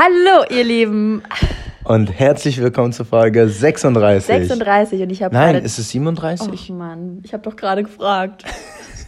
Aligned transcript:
Hallo, 0.00 0.44
ihr 0.48 0.62
Lieben. 0.62 1.24
Und 1.82 2.16
herzlich 2.16 2.60
willkommen 2.62 2.92
zur 2.92 3.04
Folge 3.04 3.48
36. 3.48 4.26
36 4.26 5.02
und 5.02 5.10
ich 5.10 5.24
habe 5.24 5.34
Nein, 5.34 5.56
ist 5.56 5.76
es 5.80 5.90
37? 5.90 6.70
Oh 6.70 6.74
Mann, 6.74 7.20
ich 7.24 7.32
habe 7.32 7.42
doch 7.42 7.56
gerade 7.56 7.82
gefragt. 7.82 8.44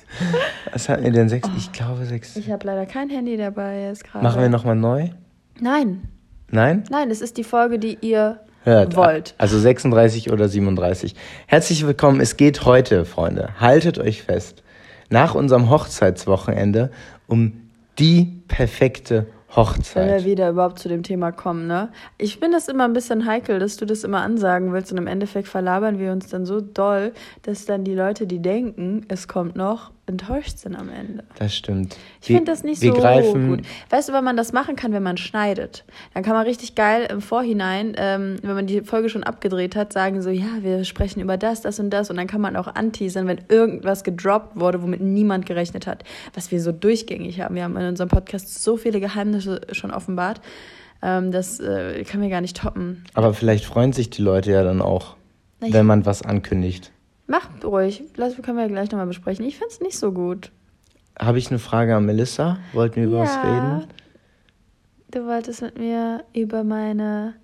Was 0.72 0.88
hatten 0.88 1.04
wir 1.04 1.12
denn? 1.12 1.28
Sechs? 1.28 1.48
Ich 1.56 1.70
glaube 1.70 2.04
sechs. 2.06 2.34
Ich 2.34 2.50
habe 2.50 2.66
leider 2.66 2.86
kein 2.86 3.08
Handy 3.08 3.36
dabei 3.36 3.82
jetzt 3.82 4.02
gerade. 4.02 4.24
Machen 4.24 4.42
wir 4.42 4.48
nochmal 4.48 4.74
neu? 4.74 5.10
Nein, 5.60 6.08
Nein? 6.50 6.82
nein, 6.90 7.08
es 7.12 7.20
ist 7.20 7.36
die 7.36 7.44
Folge, 7.44 7.78
die 7.78 7.96
ihr 8.00 8.40
Hört. 8.64 8.96
wollt. 8.96 9.36
Also 9.38 9.60
36 9.60 10.32
oder 10.32 10.48
37. 10.48 11.14
Herzlich 11.46 11.86
willkommen. 11.86 12.20
Es 12.20 12.36
geht 12.36 12.64
heute, 12.64 13.04
Freunde, 13.04 13.50
haltet 13.60 14.00
euch 14.00 14.24
fest, 14.24 14.64
nach 15.08 15.36
unserem 15.36 15.70
Hochzeitswochenende 15.70 16.90
um 17.28 17.70
die 18.00 18.42
perfekte 18.48 19.28
Wenn 19.50 19.56
wir 19.56 19.64
Hochzeit. 19.64 20.24
wieder 20.24 20.50
überhaupt 20.50 20.78
zu 20.78 20.88
dem 20.88 21.02
Thema 21.02 21.32
kommen, 21.32 21.66
ne? 21.66 21.90
Ich 22.18 22.38
finde 22.38 22.56
das 22.56 22.68
immer 22.68 22.84
ein 22.84 22.92
bisschen 22.92 23.26
heikel, 23.26 23.58
dass 23.58 23.76
du 23.76 23.84
das 23.84 24.04
immer 24.04 24.22
ansagen 24.22 24.72
willst 24.72 24.92
und 24.92 24.98
im 24.98 25.06
Endeffekt 25.06 25.48
verlabern 25.48 25.98
wir 25.98 26.12
uns 26.12 26.28
dann 26.28 26.46
so 26.46 26.60
doll, 26.60 27.12
dass 27.42 27.66
dann 27.66 27.84
die 27.84 27.94
Leute, 27.94 28.26
die 28.26 28.40
denken, 28.40 29.04
es 29.08 29.26
kommt 29.26 29.56
noch, 29.56 29.90
enttäuscht 30.06 30.58
sind 30.58 30.74
am 30.74 30.88
Ende. 30.88 31.24
Das 31.38 31.54
stimmt. 31.54 31.96
Ich 32.20 32.26
finde 32.26 32.44
das 32.46 32.64
nicht 32.64 32.80
so 32.80 32.92
gut. 32.92 33.62
Weißt 33.90 34.08
du, 34.08 34.12
wenn 34.12 34.24
man 34.24 34.36
das 34.36 34.52
machen 34.52 34.76
kann, 34.76 34.92
wenn 34.92 35.02
man 35.02 35.16
schneidet, 35.16 35.84
dann 36.14 36.22
kann 36.22 36.34
man 36.34 36.46
richtig 36.46 36.74
geil 36.74 37.06
im 37.10 37.20
Vorhinein, 37.20 37.94
ähm, 37.96 38.36
wenn 38.42 38.54
man 38.54 38.66
die 38.66 38.80
Folge 38.82 39.08
schon 39.08 39.22
abgedreht 39.22 39.76
hat, 39.76 39.92
sagen 39.92 40.20
so, 40.20 40.30
ja, 40.30 40.48
wir 40.60 40.84
sprechen 40.84 41.20
über 41.20 41.36
das, 41.36 41.62
das 41.62 41.78
und 41.78 41.90
das 41.90 42.10
und 42.10 42.16
dann 42.16 42.26
kann 42.26 42.40
man 42.40 42.56
auch 42.56 42.66
anteasern, 42.66 43.26
wenn 43.26 43.40
irgendwas 43.48 44.04
gedroppt 44.04 44.58
wurde, 44.58 44.82
womit 44.82 45.00
niemand 45.00 45.46
gerechnet 45.46 45.86
hat, 45.86 46.04
was 46.34 46.50
wir 46.50 46.60
so 46.60 46.72
durchgängig 46.72 47.40
haben. 47.40 47.54
Wir 47.54 47.64
haben 47.64 47.76
in 47.76 47.86
unserem 47.86 48.08
Podcast 48.08 48.62
so 48.62 48.76
viele 48.76 49.00
Geheimnisse 49.00 49.60
schon 49.72 49.92
offenbart, 49.92 50.40
ähm, 51.02 51.30
das 51.30 51.60
äh, 51.60 52.04
können 52.04 52.22
wir 52.22 52.30
gar 52.30 52.40
nicht 52.40 52.56
toppen. 52.56 53.04
Aber 53.14 53.32
vielleicht 53.32 53.64
freuen 53.64 53.92
sich 53.92 54.10
die 54.10 54.22
Leute 54.22 54.50
ja 54.50 54.64
dann 54.64 54.82
auch, 54.82 55.16
Na, 55.60 55.72
wenn 55.72 55.86
man 55.86 56.04
was 56.04 56.22
ankündigt. 56.22 56.90
Mach 57.30 57.48
ruhig, 57.62 58.02
das 58.16 58.34
können 58.42 58.58
wir 58.58 58.66
gleich 58.66 58.90
nochmal 58.90 59.06
besprechen. 59.06 59.44
Ich 59.44 59.56
finde 59.56 59.72
es 59.72 59.80
nicht 59.80 59.96
so 59.96 60.10
gut. 60.10 60.50
Habe 61.16 61.38
ich 61.38 61.48
eine 61.50 61.60
Frage 61.60 61.94
an 61.94 62.04
Melissa? 62.04 62.58
Wollten 62.72 62.96
wir 62.96 63.04
über 63.04 63.20
was 63.20 63.36
reden? 63.44 63.84
Du 65.12 65.26
wolltest 65.26 65.62
mit 65.62 65.78
mir 65.78 66.24
über 66.34 66.64
meine. 66.64 67.34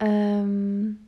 Ähm, 0.00 0.98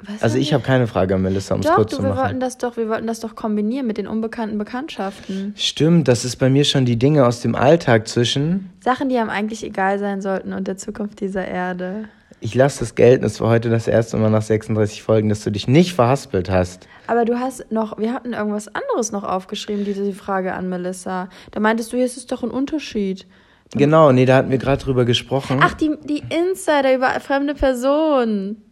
was 0.00 0.20
Also 0.22 0.36
ich 0.38 0.48
wir- 0.50 0.54
habe 0.54 0.64
keine 0.64 0.86
Frage 0.88 1.14
an 1.14 1.22
Melissa, 1.22 1.54
um 1.54 1.60
es 1.60 1.66
kurz 1.70 1.90
du, 1.92 1.96
zu 1.98 2.02
wir 2.02 2.08
machen. 2.10 2.22
wollten 2.24 2.40
das 2.40 2.58
doch, 2.58 2.76
wir 2.76 2.88
wollten 2.88 3.06
das 3.06 3.20
doch 3.20 3.36
kombinieren 3.36 3.86
mit 3.86 3.96
den 3.96 4.08
unbekannten 4.08 4.58
Bekanntschaften. 4.58 5.54
Stimmt, 5.56 6.08
das 6.08 6.24
ist 6.24 6.36
bei 6.36 6.50
mir 6.50 6.64
schon 6.64 6.84
die 6.86 6.96
Dinge 6.98 7.24
aus 7.24 7.40
dem 7.40 7.54
Alltag 7.54 8.08
zwischen. 8.08 8.70
Sachen, 8.82 9.08
die 9.08 9.16
einem 9.18 9.30
eigentlich 9.30 9.62
egal 9.64 9.98
sein 10.00 10.20
sollten 10.20 10.52
und 10.52 10.66
der 10.66 10.76
Zukunft 10.76 11.20
dieser 11.20 11.46
Erde. 11.46 12.08
Ich 12.40 12.54
lasse 12.54 12.80
das 12.80 12.94
gelten, 12.94 13.24
es 13.24 13.40
war 13.40 13.48
heute 13.48 13.70
das 13.70 13.88
erste 13.88 14.16
Mal 14.16 14.30
nach 14.30 14.42
36 14.42 15.02
Folgen, 15.02 15.28
dass 15.28 15.42
du 15.44 15.50
dich 15.50 15.66
nicht 15.66 15.94
verhaspelt 15.94 16.50
hast. 16.50 16.86
Aber 17.06 17.24
du 17.24 17.38
hast 17.38 17.70
noch, 17.70 17.98
wir 17.98 18.12
hatten 18.12 18.32
irgendwas 18.32 18.68
anderes 18.68 19.12
noch 19.12 19.24
aufgeschrieben, 19.24 19.84
diese 19.84 20.12
Frage 20.12 20.54
an 20.54 20.68
Melissa. 20.68 21.28
Da 21.52 21.60
meintest 21.60 21.92
du, 21.92 21.96
hier 21.96 22.06
ist 22.06 22.16
es 22.16 22.26
doch 22.26 22.42
ein 22.42 22.50
Unterschied. 22.50 23.26
Genau, 23.74 24.12
nee, 24.12 24.26
da 24.26 24.36
hatten 24.36 24.50
wir 24.50 24.58
gerade 24.58 24.82
drüber 24.82 25.04
gesprochen. 25.04 25.58
Ach, 25.62 25.74
die, 25.74 25.96
die 26.04 26.22
Insider 26.30 26.94
über 26.94 27.08
fremde 27.20 27.54
Personen. 27.54 28.62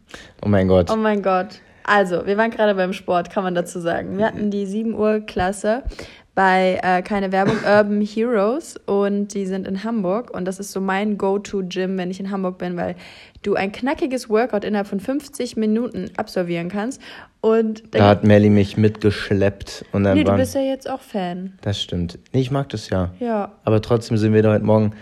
Oh 0.44 0.48
mein 0.48 0.69
Gott. 0.69 0.91
Oh 0.92 0.97
mein 0.97 1.22
Gott. 1.22 1.60
Also, 1.84 2.26
wir 2.26 2.36
waren 2.36 2.50
gerade 2.50 2.74
beim 2.74 2.92
Sport, 2.92 3.30
kann 3.30 3.42
man 3.42 3.54
dazu 3.54 3.80
sagen. 3.80 4.16
Wir 4.16 4.26
hatten 4.26 4.50
die 4.50 4.66
7 4.66 4.94
Uhr 4.94 5.20
Klasse 5.20 5.82
bei 6.34 6.80
äh, 6.82 7.02
keine 7.02 7.32
Werbung 7.32 7.56
Urban 7.66 8.00
Heroes 8.00 8.76
und 8.86 9.34
die 9.34 9.47
sind 9.47 9.66
in 9.66 9.84
Hamburg 9.84 10.30
und 10.30 10.44
das 10.44 10.58
ist 10.58 10.72
so 10.72 10.80
mein 10.80 11.19
Go-to-Gym, 11.19 11.98
wenn 11.98 12.10
ich 12.10 12.20
in 12.20 12.30
Hamburg 12.30 12.58
bin, 12.58 12.76
weil 12.76 12.97
du 13.42 13.54
ein 13.54 13.72
knackiges 13.72 14.28
Workout 14.30 14.64
innerhalb 14.64 14.86
von 14.86 15.00
50 15.00 15.56
Minuten 15.56 16.10
absolvieren 16.16 16.68
kannst 16.68 17.00
und 17.40 17.82
Da 17.90 18.08
hat 18.08 18.24
Melly 18.24 18.50
mich 18.50 18.76
mitgeschleppt 18.76 19.84
und 19.92 20.04
dann 20.04 20.16
nee, 20.16 20.25
du 20.25 20.30
waren. 20.30 20.38
bist 20.41 20.54
ja 20.54 20.60
jetzt 20.60 20.88
auch 20.88 21.00
Fan. 21.00 21.54
Das 21.62 21.81
stimmt. 21.82 22.19
Nee, 22.32 22.41
ich 22.41 22.50
mag 22.50 22.69
das 22.69 22.88
ja. 22.88 23.12
Ja. 23.19 23.52
Aber 23.64 23.81
trotzdem 23.82 24.16
sind 24.16 24.32
wir 24.32 24.42
da 24.42 24.52
heute 24.52 24.64
Morgen 24.64 24.92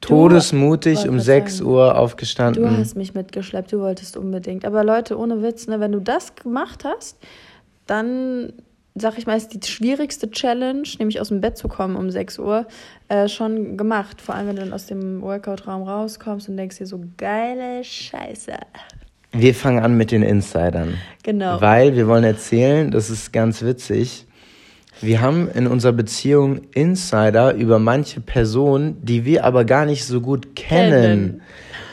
todesmutig 0.00 1.08
um 1.08 1.16
grad 1.16 1.24
6 1.24 1.56
sagen. 1.58 1.70
Uhr 1.70 1.90
Du 1.90 1.96
aufgestanden. 1.96 2.76
hast 2.78 2.96
mich 2.96 3.14
mitgeschleppt, 3.14 3.72
du 3.72 3.80
wolltest 3.80 4.16
unbedingt. 4.16 4.64
Aber 4.64 4.82
Leute, 4.84 5.18
ohne 5.18 5.42
Witz, 5.42 5.66
ne, 5.66 5.80
wenn 5.80 5.92
du 5.92 6.00
das 6.00 6.34
gemacht 6.34 6.84
hast, 6.84 7.18
dann 7.86 8.52
sag 9.00 9.18
ich 9.18 9.26
mal, 9.26 9.36
ist 9.36 9.48
die 9.48 9.66
schwierigste 9.66 10.30
Challenge, 10.30 10.86
nämlich 10.98 11.20
aus 11.20 11.28
dem 11.28 11.40
Bett 11.40 11.56
zu 11.56 11.68
kommen 11.68 11.96
um 11.96 12.10
6 12.10 12.38
Uhr, 12.38 12.66
äh, 13.08 13.28
schon 13.28 13.76
gemacht. 13.76 14.20
Vor 14.20 14.34
allem, 14.34 14.48
wenn 14.48 14.56
du 14.56 14.62
dann 14.62 14.72
aus 14.72 14.86
dem 14.86 15.22
Workout-Raum 15.22 15.82
rauskommst 15.82 16.48
und 16.48 16.56
denkst 16.56 16.78
dir 16.78 16.86
so, 16.86 17.00
geile 17.16 17.82
Scheiße. 17.82 18.52
Wir 19.32 19.54
fangen 19.54 19.82
an 19.82 19.96
mit 19.96 20.10
den 20.10 20.22
Insidern. 20.22 20.94
Genau. 21.22 21.60
Weil 21.60 21.94
wir 21.94 22.08
wollen 22.08 22.24
erzählen, 22.24 22.90
das 22.90 23.10
ist 23.10 23.32
ganz 23.32 23.62
witzig. 23.62 24.26
Wir 25.00 25.20
haben 25.20 25.48
in 25.48 25.66
unserer 25.66 25.92
Beziehung 25.92 26.62
Insider 26.74 27.54
über 27.54 27.78
manche 27.78 28.20
Personen, 28.20 29.02
die 29.04 29.24
wir 29.24 29.44
aber 29.44 29.64
gar 29.64 29.86
nicht 29.86 30.04
so 30.04 30.20
gut 30.20 30.54
kennen. 30.56 30.90
Kennen. 30.90 31.42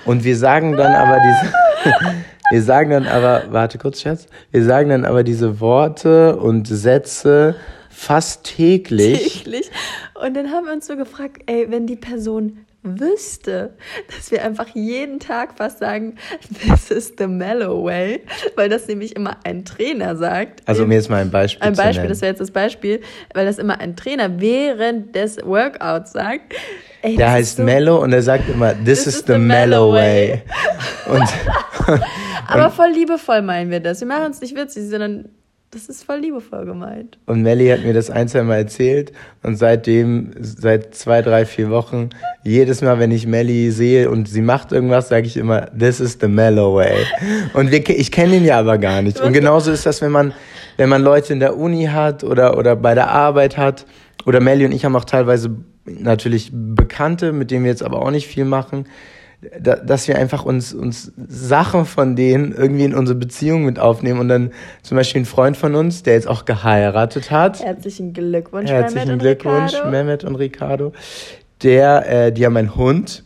Und 0.05 0.23
wir 0.23 0.35
sagen 0.35 0.75
dann 0.75 0.93
aber 0.93 1.19
diese, 1.19 2.15
wir 2.51 2.61
sagen 2.61 2.91
dann 2.91 3.07
aber, 3.07 3.45
warte 3.49 3.77
kurz, 3.77 4.01
Schatz, 4.01 4.27
wir 4.51 4.63
sagen 4.63 4.89
dann 4.89 5.05
aber 5.05 5.23
diese 5.23 5.59
Worte 5.59 6.37
und 6.37 6.67
Sätze 6.67 7.55
fast 7.89 8.43
täglich. 8.45 9.43
Täglich. 9.43 9.71
Und 10.23 10.35
dann 10.35 10.51
haben 10.51 10.65
wir 10.65 10.73
uns 10.73 10.87
so 10.87 10.95
gefragt, 10.95 11.41
ey, 11.47 11.69
wenn 11.69 11.87
die 11.87 11.95
Person 11.95 12.59
wüsste, 12.99 13.73
dass 14.15 14.31
wir 14.31 14.43
einfach 14.43 14.67
jeden 14.73 15.19
Tag 15.19 15.57
fast 15.57 15.79
sagen, 15.79 16.15
this 16.63 16.91
is 16.91 17.13
the 17.17 17.27
mellow 17.27 17.83
way, 17.83 18.21
weil 18.55 18.69
das 18.69 18.87
nämlich 18.87 19.15
immer 19.15 19.37
ein 19.43 19.65
Trainer 19.65 20.15
sagt. 20.15 20.61
Also 20.65 20.83
um 20.83 20.91
jetzt 20.91 21.09
mal 21.09 21.21
ein 21.21 21.31
Beispiel 21.31 21.67
Ein 21.67 21.75
Beispiel, 21.75 22.07
das 22.07 22.21
wäre 22.21 22.31
jetzt 22.31 22.39
das 22.41 22.51
Beispiel, 22.51 23.01
weil 23.33 23.45
das 23.45 23.57
immer 23.57 23.79
ein 23.79 23.95
Trainer 23.95 24.39
während 24.39 25.15
des 25.15 25.37
Workouts 25.43 26.13
sagt. 26.13 26.53
Ey, 27.01 27.15
Der 27.15 27.31
heißt 27.31 27.49
ist 27.51 27.57
so, 27.57 27.63
Mellow 27.63 28.01
und 28.01 28.11
er 28.11 28.21
sagt 28.21 28.49
immer, 28.49 28.73
this, 28.83 29.05
is, 29.05 29.23
the, 29.27 29.37
mellow 29.37 29.93
way. 29.93 30.41
Und 31.07 31.23
Aber 32.47 32.69
voll 32.69 32.89
liebevoll 32.89 33.41
meinen 33.41 33.71
wir 33.71 33.79
das. 33.79 33.99
Wir 33.99 34.07
machen 34.07 34.31
es 34.31 34.41
nicht 34.41 34.55
witzig, 34.55 34.89
sondern 34.89 35.29
das 35.71 35.89
ist 35.89 36.05
voll 36.05 36.19
liebevoll 36.19 36.65
gemeint. 36.65 37.17
Und 37.25 37.41
Melly 37.41 37.67
hat 37.67 37.83
mir 37.83 37.93
das 37.93 38.09
ein, 38.09 38.29
zwei 38.29 38.43
Mal 38.43 38.55
erzählt 38.55 39.11
und 39.43 39.57
seitdem, 39.57 40.31
seit 40.39 40.95
zwei, 40.95 41.21
drei, 41.21 41.45
vier 41.45 41.69
Wochen, 41.69 42.09
jedes 42.43 42.81
Mal, 42.81 42.99
wenn 42.99 43.11
ich 43.11 43.27
Melly 43.27 43.69
sehe 43.71 44.09
und 44.09 44.29
sie 44.29 44.41
macht 44.41 44.71
irgendwas, 44.71 45.09
sage 45.09 45.27
ich 45.27 45.35
immer, 45.35 45.69
this 45.77 45.99
is 45.99 46.17
the 46.21 46.27
mellow 46.29 46.73
way. 46.75 46.95
Und 47.53 47.71
wir, 47.71 47.89
ich 47.89 48.11
kenne 48.11 48.37
ihn 48.37 48.45
ja 48.45 48.59
aber 48.59 48.77
gar 48.77 49.01
nicht. 49.01 49.19
Und 49.19 49.33
genauso 49.33 49.71
ist 49.71 49.85
das, 49.85 50.01
wenn 50.01 50.11
man, 50.11 50.33
wenn 50.77 50.87
man 50.87 51.01
Leute 51.01 51.33
in 51.33 51.41
der 51.41 51.57
Uni 51.57 51.85
hat 51.85 52.23
oder, 52.23 52.57
oder 52.57 52.77
bei 52.77 52.95
der 52.95 53.09
Arbeit 53.09 53.57
hat. 53.57 53.85
Oder 54.25 54.39
Melly 54.39 54.65
und 54.65 54.71
ich 54.71 54.85
haben 54.85 54.95
auch 54.95 55.05
teilweise 55.05 55.55
natürlich 55.85 56.49
Bekannte, 56.53 57.33
mit 57.33 57.51
denen 57.51 57.65
wir 57.65 57.71
jetzt 57.71 57.83
aber 57.83 58.01
auch 58.01 58.11
nicht 58.11 58.27
viel 58.27 58.45
machen. 58.45 58.85
Da, 59.59 59.75
dass 59.75 60.07
wir 60.07 60.17
einfach 60.17 60.45
uns, 60.45 60.73
uns 60.73 61.11
Sachen 61.15 61.85
von 61.85 62.15
denen 62.15 62.53
irgendwie 62.53 62.85
in 62.85 62.95
unsere 62.95 63.19
Beziehung 63.19 63.65
mit 63.65 63.77
aufnehmen 63.77 64.19
und 64.19 64.29
dann 64.29 64.51
zum 64.81 64.97
Beispiel 64.97 65.21
ein 65.21 65.25
Freund 65.25 65.55
von 65.55 65.75
uns, 65.75 66.01
der 66.01 66.15
jetzt 66.15 66.27
auch 66.27 66.45
geheiratet 66.45 67.29
hat, 67.29 67.63
Herzlichen 67.63 68.13
Glückwunsch, 68.13 68.71
Herzlichen 68.71 69.09
Mehmet 69.09 69.13
und 69.13 69.19
Glückwunsch, 69.19 69.73
Ricardo. 69.73 69.91
Mehmet 69.91 70.23
und 70.23 70.35
Ricardo. 70.37 70.93
Der, 71.61 72.25
äh, 72.27 72.31
die 72.31 72.47
haben 72.47 72.57
einen 72.57 72.75
Hund, 72.75 73.23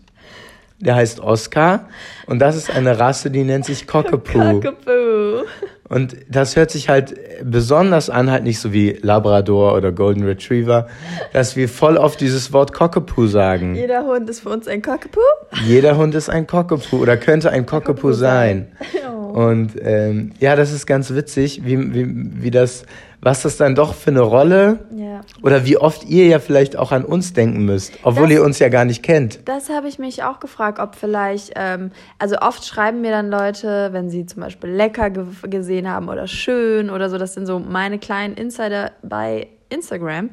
der 0.79 0.95
heißt 0.95 1.21
Oscar. 1.21 1.87
Und 2.25 2.39
das 2.39 2.57
ist 2.57 2.69
eine 2.69 2.99
Rasse, 2.99 3.31
die 3.31 3.45
nennt 3.45 3.63
sich 3.63 3.87
Cockapoo. 3.87 4.59
Cockapoo. 4.59 5.45
Und 5.91 6.15
das 6.29 6.55
hört 6.55 6.71
sich 6.71 6.87
halt 6.87 7.15
besonders 7.43 8.09
an, 8.09 8.31
halt 8.31 8.45
nicht 8.45 8.59
so 8.59 8.71
wie 8.71 8.97
Labrador 9.01 9.75
oder 9.75 9.91
Golden 9.91 10.23
Retriever, 10.23 10.87
dass 11.33 11.57
wir 11.57 11.67
voll 11.67 11.97
oft 11.97 12.21
dieses 12.21 12.53
Wort 12.53 12.71
Cockapoo 12.71 13.27
sagen. 13.27 13.75
Jeder 13.75 14.05
Hund 14.05 14.29
ist 14.29 14.39
für 14.39 14.49
uns 14.49 14.69
ein 14.69 14.81
Cockapoo. 14.81 15.19
Jeder 15.67 15.97
Hund 15.97 16.15
ist 16.15 16.29
ein 16.29 16.47
Cockapoo 16.47 16.95
oder 16.95 17.17
könnte 17.17 17.51
ein 17.51 17.65
Cockapoo 17.65 18.13
sein. 18.13 18.71
Und 19.33 19.73
ähm, 19.81 20.31
ja, 20.39 20.55
das 20.55 20.71
ist 20.71 20.85
ganz 20.85 21.13
witzig, 21.13 21.61
wie, 21.65 21.93
wie, 21.93 22.41
wie 22.41 22.51
das, 22.51 22.83
was 23.21 23.43
das 23.43 23.57
dann 23.57 23.75
doch 23.75 23.93
für 23.93 24.09
eine 24.09 24.21
Rolle 24.21 24.79
Ja. 24.95 25.21
oder 25.43 25.65
wie 25.65 25.77
oft 25.77 26.05
ihr 26.09 26.25
ja 26.27 26.39
vielleicht 26.39 26.75
auch 26.75 26.91
an 26.91 27.05
uns 27.05 27.33
denken 27.33 27.65
müsst, 27.65 27.93
obwohl 28.03 28.23
Das- 28.23 28.31
ihr 28.33 28.43
uns 28.43 28.59
ja 28.59 28.69
gar 28.69 28.85
nicht 28.85 29.03
kennt. 29.03 29.39
Das 29.45 29.69
habe 29.69 29.87
ich 29.87 29.99
mich 29.99 30.23
auch 30.23 30.39
gefragt, 30.39 30.79
ob 30.79 30.95
vielleicht, 30.95 31.51
ähm, 31.55 31.91
also 32.19 32.37
oft 32.39 32.65
schreiben 32.65 33.01
mir 33.01 33.11
dann 33.11 33.29
Leute, 33.29 33.89
wenn 33.91 34.09
sie 34.09 34.25
zum 34.25 34.41
Beispiel 34.41 34.71
lecker 34.71 35.09
ge 35.11 35.25
gesehen 35.49 35.87
haben 35.89 36.09
oder 36.09 36.27
schön 36.27 36.89
oder 36.89 37.09
so, 37.09 37.17
das 37.17 37.33
sind 37.35 37.45
so 37.45 37.59
meine 37.59 37.99
kleinen 37.99 38.33
Insider 38.35 38.91
bei 39.03 39.47
Instagram. 39.69 40.31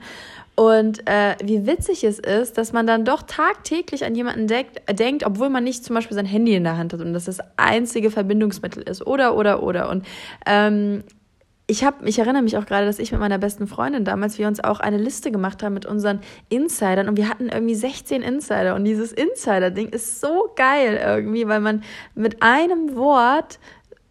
Und 0.56 1.06
äh, 1.06 1.36
wie 1.44 1.68
witzig 1.68 2.02
es 2.02 2.18
ist, 2.18 2.58
dass 2.58 2.72
man 2.72 2.84
dann 2.84 3.04
doch 3.04 3.22
tagtäglich 3.22 4.04
an 4.04 4.16
jemanden 4.16 4.48
denkt, 4.48 4.80
denkt, 4.98 5.24
obwohl 5.24 5.50
man 5.50 5.62
nicht 5.62 5.84
zum 5.84 5.94
Beispiel 5.94 6.16
sein 6.16 6.26
Handy 6.26 6.54
in 6.56 6.64
der 6.64 6.76
Hand 6.76 6.92
hat 6.92 7.00
und 7.00 7.12
das 7.12 7.26
das 7.26 7.38
einzige 7.56 8.10
Verbindungsmittel 8.10 8.82
ist. 8.82 9.06
Oder, 9.06 9.36
oder, 9.36 9.62
oder. 9.62 9.88
Und 9.88 10.04
ähm, 10.46 11.04
ich, 11.70 11.84
hab, 11.84 12.04
ich 12.06 12.18
erinnere 12.18 12.42
mich 12.42 12.56
auch 12.56 12.64
gerade, 12.64 12.86
dass 12.86 12.98
ich 12.98 13.12
mit 13.12 13.20
meiner 13.20 13.36
besten 13.36 13.66
Freundin 13.66 14.04
damals, 14.06 14.38
wir 14.38 14.48
uns 14.48 14.64
auch 14.64 14.80
eine 14.80 14.96
Liste 14.96 15.30
gemacht 15.30 15.62
haben 15.62 15.74
mit 15.74 15.84
unseren 15.84 16.20
Insidern 16.48 17.08
und 17.08 17.18
wir 17.18 17.28
hatten 17.28 17.50
irgendwie 17.50 17.74
16 17.74 18.22
Insider 18.22 18.74
und 18.74 18.84
dieses 18.84 19.12
Insider-Ding 19.12 19.90
ist 19.90 20.20
so 20.20 20.50
geil 20.56 20.98
irgendwie, 21.04 21.46
weil 21.46 21.60
man 21.60 21.84
mit 22.14 22.42
einem 22.42 22.96
Wort 22.96 23.58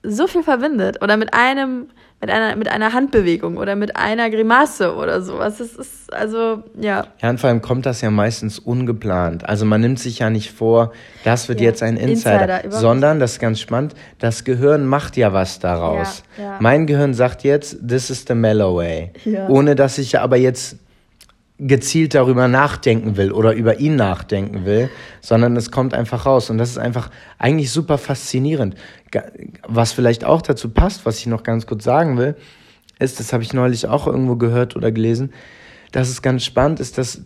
so 0.04 0.28
viel 0.28 0.44
verbindet 0.44 1.02
oder 1.02 1.18
mit 1.18 1.34
einem 1.34 1.88
mit 2.20 2.32
einer, 2.32 2.56
mit 2.56 2.68
einer 2.68 2.94
Handbewegung 2.94 3.58
oder 3.58 3.76
mit 3.76 3.96
einer 3.96 4.30
Grimasse 4.32 4.96
oder 4.96 5.22
sowas. 5.22 5.60
Das 5.60 5.74
ist 5.74 6.12
also, 6.12 6.64
ja. 6.80 7.06
Ja, 7.22 7.30
und 7.30 7.40
vor 7.40 7.50
allem 7.50 7.62
kommt 7.62 7.86
das 7.86 8.02
ja 8.02 8.10
meistens 8.10 8.58
ungeplant. 8.58 9.48
Also 9.48 9.66
man 9.66 9.82
nimmt 9.82 10.00
sich 10.00 10.20
ja 10.20 10.30
nicht 10.30 10.52
vor, 10.52 10.94
das 11.24 11.48
wird 11.48 11.62
ja. 11.62 11.68
jetzt 11.68 11.84
ein 11.84 11.96
Insider, 11.96 12.64
Insider 12.64 12.72
sondern, 12.72 13.20
das 13.20 13.34
ist 13.34 13.40
ganz 13.40 13.60
spannend, 13.60 13.94
das 14.18 14.44
Gehirn 14.44 14.88
macht 14.88 15.16
ja 15.16 15.32
was 15.32 15.60
daraus. 15.60 16.24
Ja, 16.38 16.44
ja. 16.44 16.58
Mein 16.60 16.88
Gehirn 16.88 17.14
sagt 17.14 17.44
jetzt, 17.44 17.88
this 17.88 18.10
is 18.10 18.26
the 18.28 18.34
mellow 18.36 18.76
way. 18.78 19.12
Ohne 19.48 19.76
dass 19.76 20.00
ich 20.00 20.20
aber 20.20 20.38
jetzt 20.38 20.78
gezielt 21.60 22.14
darüber 22.14 22.48
nachdenken 22.48 23.18
will 23.18 23.32
oder 23.32 23.54
über 23.54 23.80
ihn 23.80 23.96
nachdenken 23.96 24.66
will, 24.66 24.90
sondern 25.22 25.56
es 25.56 25.72
kommt 25.72 25.94
einfach 25.94 26.26
raus. 26.26 26.50
Und 26.50 26.60
das 26.60 26.70
ist 26.70 26.78
einfach 26.78 27.10
eigentlich 27.40 27.72
super 27.72 27.98
faszinierend. 27.98 28.76
Was 29.68 29.92
vielleicht 29.92 30.24
auch 30.24 30.42
dazu 30.42 30.70
passt, 30.70 31.06
was 31.06 31.18
ich 31.18 31.26
noch 31.26 31.44
ganz 31.44 31.66
kurz 31.66 31.84
sagen 31.84 32.18
will, 32.18 32.36
ist, 33.00 33.20
das 33.20 33.34
habe 33.34 33.44
ich 33.44 33.54
neulich 33.54 33.88
auch 33.88 34.06
irgendwo 34.08 34.36
gehört 34.36 34.76
oder 34.76 34.92
gelesen, 34.92 35.34
dass 35.92 36.10
es 36.10 36.22
ganz 36.22 36.44
spannend 36.44 36.80
ist, 36.80 36.98
dass, 36.98 37.22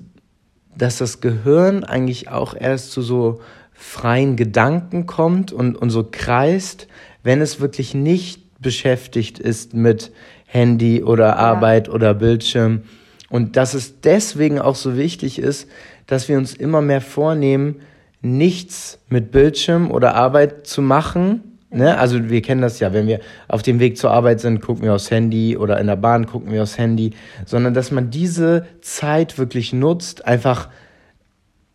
dass 0.78 0.98
das 0.98 1.20
Gehirn 1.20 1.84
eigentlich 1.84 2.30
auch 2.30 2.56
erst 2.58 2.92
zu 2.92 3.02
so 3.02 3.42
freien 3.74 4.36
Gedanken 4.36 5.08
kommt 5.08 5.52
und, 5.52 5.76
und 5.76 5.90
so 5.90 6.08
kreist, 6.10 6.88
wenn 7.24 7.42
es 7.42 7.60
wirklich 7.60 7.94
nicht 7.94 8.62
beschäftigt 8.62 9.40
ist 9.40 9.74
mit 9.74 10.12
Handy 10.46 11.04
oder 11.04 11.38
Arbeit 11.38 11.88
ja. 11.88 11.94
oder 11.94 12.14
Bildschirm 12.14 12.84
und 13.32 13.56
dass 13.56 13.74
es 13.74 14.02
deswegen 14.02 14.60
auch 14.60 14.76
so 14.76 14.98
wichtig 14.98 15.40
ist, 15.40 15.68
dass 16.06 16.30
wir 16.30 16.38
uns 16.38 16.54
immer 16.54 16.82
mehr 16.82 17.02
vornehmen, 17.02 17.78
nichts 18.22 19.00
mit 19.10 19.32
Bildschirm 19.32 19.90
oder 19.90 20.14
Arbeit 20.14 20.68
zu 20.68 20.82
machen. 20.82 21.58
Ne? 21.72 21.98
Also 21.98 22.30
wir 22.30 22.42
kennen 22.42 22.62
das 22.62 22.80
ja, 22.80 22.94
wenn 22.94 23.08
wir 23.08 23.22
auf 23.48 23.64
dem 23.64 23.80
Weg 23.80 23.98
zur 23.98 24.12
Arbeit 24.12 24.42
sind, 24.42 24.62
gucken 24.62 24.84
wir 24.84 24.94
aufs 24.94 25.10
Handy 25.10 25.58
oder 25.58 25.80
in 25.80 25.88
der 25.88 25.96
Bahn 25.96 26.28
gucken 26.28 26.52
wir 26.52 26.62
aufs 26.62 26.78
Handy, 26.78 27.12
sondern 27.46 27.74
dass 27.74 27.90
man 27.90 28.12
diese 28.12 28.68
Zeit 28.82 29.38
wirklich 29.38 29.74
nutzt, 29.74 30.26
einfach 30.26 30.70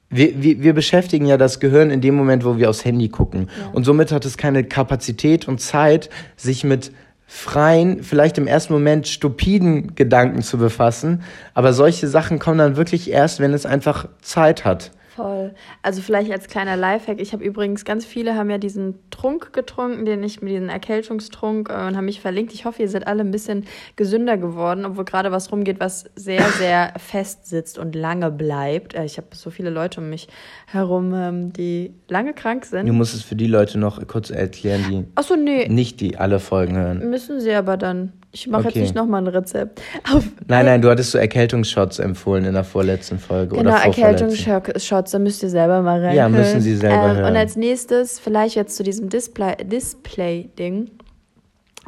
wir, 0.08 0.40
wir, 0.40 0.62
wir 0.62 0.72
beschäftigen 0.72 1.26
ja 1.26 1.36
das 1.36 1.58
Gehirn 1.58 1.90
in 1.90 2.00
dem 2.00 2.14
Moment, 2.14 2.44
wo 2.44 2.58
wir 2.58 2.70
aufs 2.70 2.84
Handy 2.84 3.08
gucken. 3.08 3.48
Ja. 3.58 3.70
Und 3.72 3.84
somit 3.84 4.12
hat 4.12 4.24
es 4.24 4.36
keine 4.36 4.62
Kapazität 4.62 5.48
und 5.48 5.60
Zeit, 5.60 6.10
sich 6.36 6.62
mit 6.62 6.92
freien, 7.26 8.02
vielleicht 8.02 8.38
im 8.38 8.46
ersten 8.46 8.72
Moment 8.72 9.08
stupiden 9.08 9.94
Gedanken 9.94 10.42
zu 10.42 10.58
befassen. 10.58 11.22
Aber 11.54 11.72
solche 11.72 12.06
Sachen 12.08 12.38
kommen 12.38 12.58
dann 12.58 12.76
wirklich 12.76 13.10
erst, 13.10 13.40
wenn 13.40 13.52
es 13.52 13.66
einfach 13.66 14.08
Zeit 14.22 14.64
hat. 14.64 14.92
Voll. 15.16 15.54
Also 15.82 16.02
vielleicht 16.02 16.30
als 16.30 16.46
kleiner 16.46 16.76
Lifehack. 16.76 17.20
Ich 17.20 17.32
habe 17.32 17.42
übrigens, 17.42 17.86
ganz 17.86 18.04
viele 18.04 18.34
haben 18.34 18.50
ja 18.50 18.58
diesen 18.58 18.96
Trunk 19.10 19.54
getrunken, 19.54 20.04
den 20.04 20.22
ich 20.22 20.42
mit 20.42 20.52
diesem 20.52 20.68
Erkältungstrunk 20.68 21.70
äh, 21.70 21.72
und 21.72 21.96
haben 21.96 22.04
mich 22.04 22.20
verlinkt. 22.20 22.52
Ich 22.52 22.66
hoffe, 22.66 22.82
ihr 22.82 22.88
seid 22.90 23.06
alle 23.06 23.22
ein 23.22 23.30
bisschen 23.30 23.64
gesünder 23.96 24.36
geworden, 24.36 24.84
obwohl 24.84 25.06
gerade 25.06 25.32
was 25.32 25.50
rumgeht, 25.50 25.80
was 25.80 26.04
sehr, 26.16 26.42
sehr 26.50 26.92
fest 26.98 27.46
sitzt 27.46 27.78
und 27.78 27.94
lange 27.94 28.30
bleibt. 28.30 28.94
Äh, 28.94 29.06
ich 29.06 29.16
habe 29.16 29.28
so 29.32 29.48
viele 29.48 29.70
Leute 29.70 30.02
um 30.02 30.10
mich 30.10 30.28
herum, 30.66 31.14
ähm, 31.14 31.52
die 31.54 31.94
lange 32.08 32.34
krank 32.34 32.66
sind. 32.66 32.86
Du 32.86 32.92
musst 32.92 33.14
es 33.14 33.22
für 33.22 33.36
die 33.36 33.46
Leute 33.46 33.78
noch 33.78 34.06
kurz 34.06 34.28
erklären, 34.28 34.84
die 34.90 35.04
Ach 35.14 35.22
so, 35.22 35.34
nee. 35.34 35.66
nicht 35.68 36.00
die 36.00 36.18
alle 36.18 36.40
Folgen 36.40 36.76
hören. 36.76 37.08
Müssen 37.08 37.40
sie 37.40 37.54
aber 37.54 37.78
dann. 37.78 38.12
Ich 38.36 38.46
mache 38.48 38.68
okay. 38.68 38.80
jetzt 38.80 38.82
nicht 38.82 38.94
nochmal 38.94 39.22
ein 39.22 39.28
Rezept. 39.28 39.80
Auf, 40.12 40.22
nein, 40.46 40.66
nein, 40.66 40.82
du 40.82 40.90
hattest 40.90 41.12
so 41.12 41.16
Erkältungsshots 41.16 41.98
empfohlen 41.98 42.44
in 42.44 42.52
der 42.52 42.64
vorletzten 42.64 43.18
Folge. 43.18 43.56
Genau, 43.56 43.74
Erkältungsshots, 43.74 45.10
da 45.10 45.18
müsst 45.18 45.42
ihr 45.42 45.48
selber 45.48 45.80
mal 45.80 46.04
rein. 46.04 46.14
Ja, 46.14 46.28
müssen 46.28 46.60
sie 46.60 46.76
selber 46.76 47.12
ähm, 47.12 47.16
hören. 47.16 47.30
Und 47.30 47.36
als 47.38 47.56
nächstes, 47.56 48.18
vielleicht 48.18 48.54
jetzt 48.54 48.76
zu 48.76 48.82
diesem 48.82 49.08
Display-Ding. 49.08 49.70
Display 49.70 50.50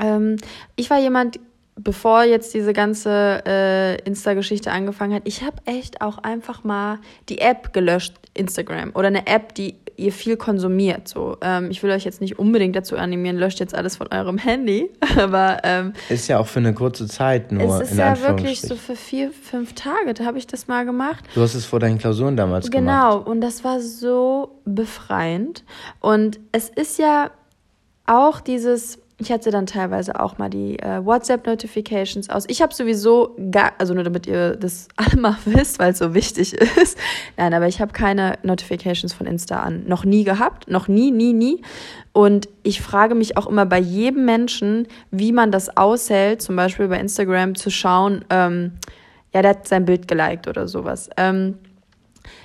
ähm, 0.00 0.36
ich 0.76 0.88
war 0.88 0.98
jemand, 0.98 1.38
bevor 1.76 2.24
jetzt 2.24 2.54
diese 2.54 2.72
ganze 2.72 3.42
äh, 3.46 4.00
Insta-Geschichte 4.06 4.70
angefangen 4.70 5.12
hat, 5.12 5.22
ich 5.26 5.42
habe 5.42 5.56
echt 5.66 6.00
auch 6.00 6.16
einfach 6.16 6.64
mal 6.64 6.98
die 7.28 7.42
App 7.42 7.74
gelöscht, 7.74 8.14
Instagram. 8.32 8.92
Oder 8.94 9.08
eine 9.08 9.26
App, 9.26 9.54
die 9.54 9.74
ihr 9.98 10.12
viel 10.12 10.36
konsumiert. 10.36 11.08
So, 11.08 11.36
ähm, 11.42 11.70
ich 11.70 11.82
will 11.82 11.90
euch 11.90 12.04
jetzt 12.04 12.20
nicht 12.20 12.38
unbedingt 12.38 12.76
dazu 12.76 12.96
animieren, 12.96 13.36
löscht 13.36 13.60
jetzt 13.60 13.74
alles 13.74 13.96
von 13.96 14.08
eurem 14.12 14.38
Handy, 14.38 14.90
aber 15.18 15.58
ähm, 15.64 15.92
ist 16.08 16.28
ja 16.28 16.38
auch 16.38 16.46
für 16.46 16.60
eine 16.60 16.72
kurze 16.72 17.06
Zeit 17.06 17.52
nur. 17.52 17.80
Es 17.80 17.90
ist 17.90 17.98
ja 17.98 18.20
wirklich 18.20 18.60
so 18.60 18.76
für 18.76 18.96
vier, 18.96 19.30
fünf 19.32 19.74
Tage. 19.74 20.14
Da 20.14 20.24
habe 20.24 20.38
ich 20.38 20.46
das 20.46 20.68
mal 20.68 20.84
gemacht. 20.84 21.24
Du 21.34 21.42
hast 21.42 21.54
es 21.54 21.64
vor 21.64 21.80
deinen 21.80 21.98
Klausuren 21.98 22.36
damals 22.36 22.70
genau, 22.70 22.80
gemacht. 22.80 23.24
Genau, 23.24 23.30
und 23.30 23.40
das 23.40 23.64
war 23.64 23.80
so 23.80 24.60
befreiend. 24.64 25.64
Und 26.00 26.38
es 26.52 26.68
ist 26.68 26.98
ja 26.98 27.30
auch 28.06 28.40
dieses 28.40 29.00
ich 29.20 29.32
hatte 29.32 29.50
dann 29.50 29.66
teilweise 29.66 30.20
auch 30.20 30.38
mal 30.38 30.48
die 30.48 30.78
äh, 30.78 31.04
WhatsApp-Notifications 31.04 32.30
aus. 32.30 32.44
Ich 32.46 32.62
habe 32.62 32.72
sowieso 32.72 33.36
gar, 33.50 33.72
also 33.78 33.92
nur 33.92 34.04
damit 34.04 34.28
ihr 34.28 34.54
das 34.54 34.86
alle 34.96 35.20
mal 35.20 35.36
wisst, 35.44 35.80
weil 35.80 35.90
es 35.90 35.98
so 35.98 36.14
wichtig 36.14 36.54
ist. 36.54 36.96
Nein, 37.36 37.52
aber 37.52 37.66
ich 37.66 37.80
habe 37.80 37.92
keine 37.92 38.38
Notifications 38.44 39.12
von 39.12 39.26
Insta 39.26 39.60
an. 39.60 39.84
Noch 39.86 40.04
nie 40.04 40.22
gehabt, 40.22 40.70
noch 40.70 40.86
nie, 40.86 41.10
nie, 41.10 41.32
nie. 41.32 41.62
Und 42.12 42.48
ich 42.62 42.80
frage 42.80 43.16
mich 43.16 43.36
auch 43.36 43.48
immer 43.48 43.66
bei 43.66 43.80
jedem 43.80 44.24
Menschen, 44.24 44.86
wie 45.10 45.32
man 45.32 45.50
das 45.50 45.76
aushält, 45.76 46.40
zum 46.40 46.54
Beispiel 46.54 46.86
bei 46.86 47.00
Instagram 47.00 47.56
zu 47.56 47.70
schauen, 47.70 48.24
ähm, 48.30 48.72
ja, 49.34 49.42
der 49.42 49.50
hat 49.50 49.68
sein 49.68 49.84
Bild 49.84 50.06
geliked 50.06 50.46
oder 50.46 50.68
sowas. 50.68 51.10
Ähm, 51.16 51.58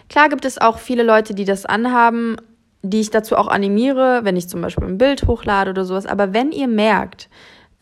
klar 0.10 0.28
gibt 0.28 0.44
es 0.44 0.60
auch 0.60 0.80
viele 0.80 1.04
Leute, 1.04 1.36
die 1.36 1.46
das 1.46 1.66
anhaben, 1.66 2.38
die 2.83 3.00
ich 3.00 3.09
dazu 3.09 3.38
auch 3.38 3.47
animiere, 3.47 4.21
wenn 4.24 4.35
ich 4.35 4.50
zum 4.50 4.62
Beispiel 4.62 4.85
ein 4.85 4.97
Bild 4.97 5.25
hochlade 5.25 5.71
oder 5.71 5.85
sowas. 5.85 6.06
Aber 6.06 6.33
wenn 6.33 6.51
ihr 6.51 6.68
merkt, 6.68 7.30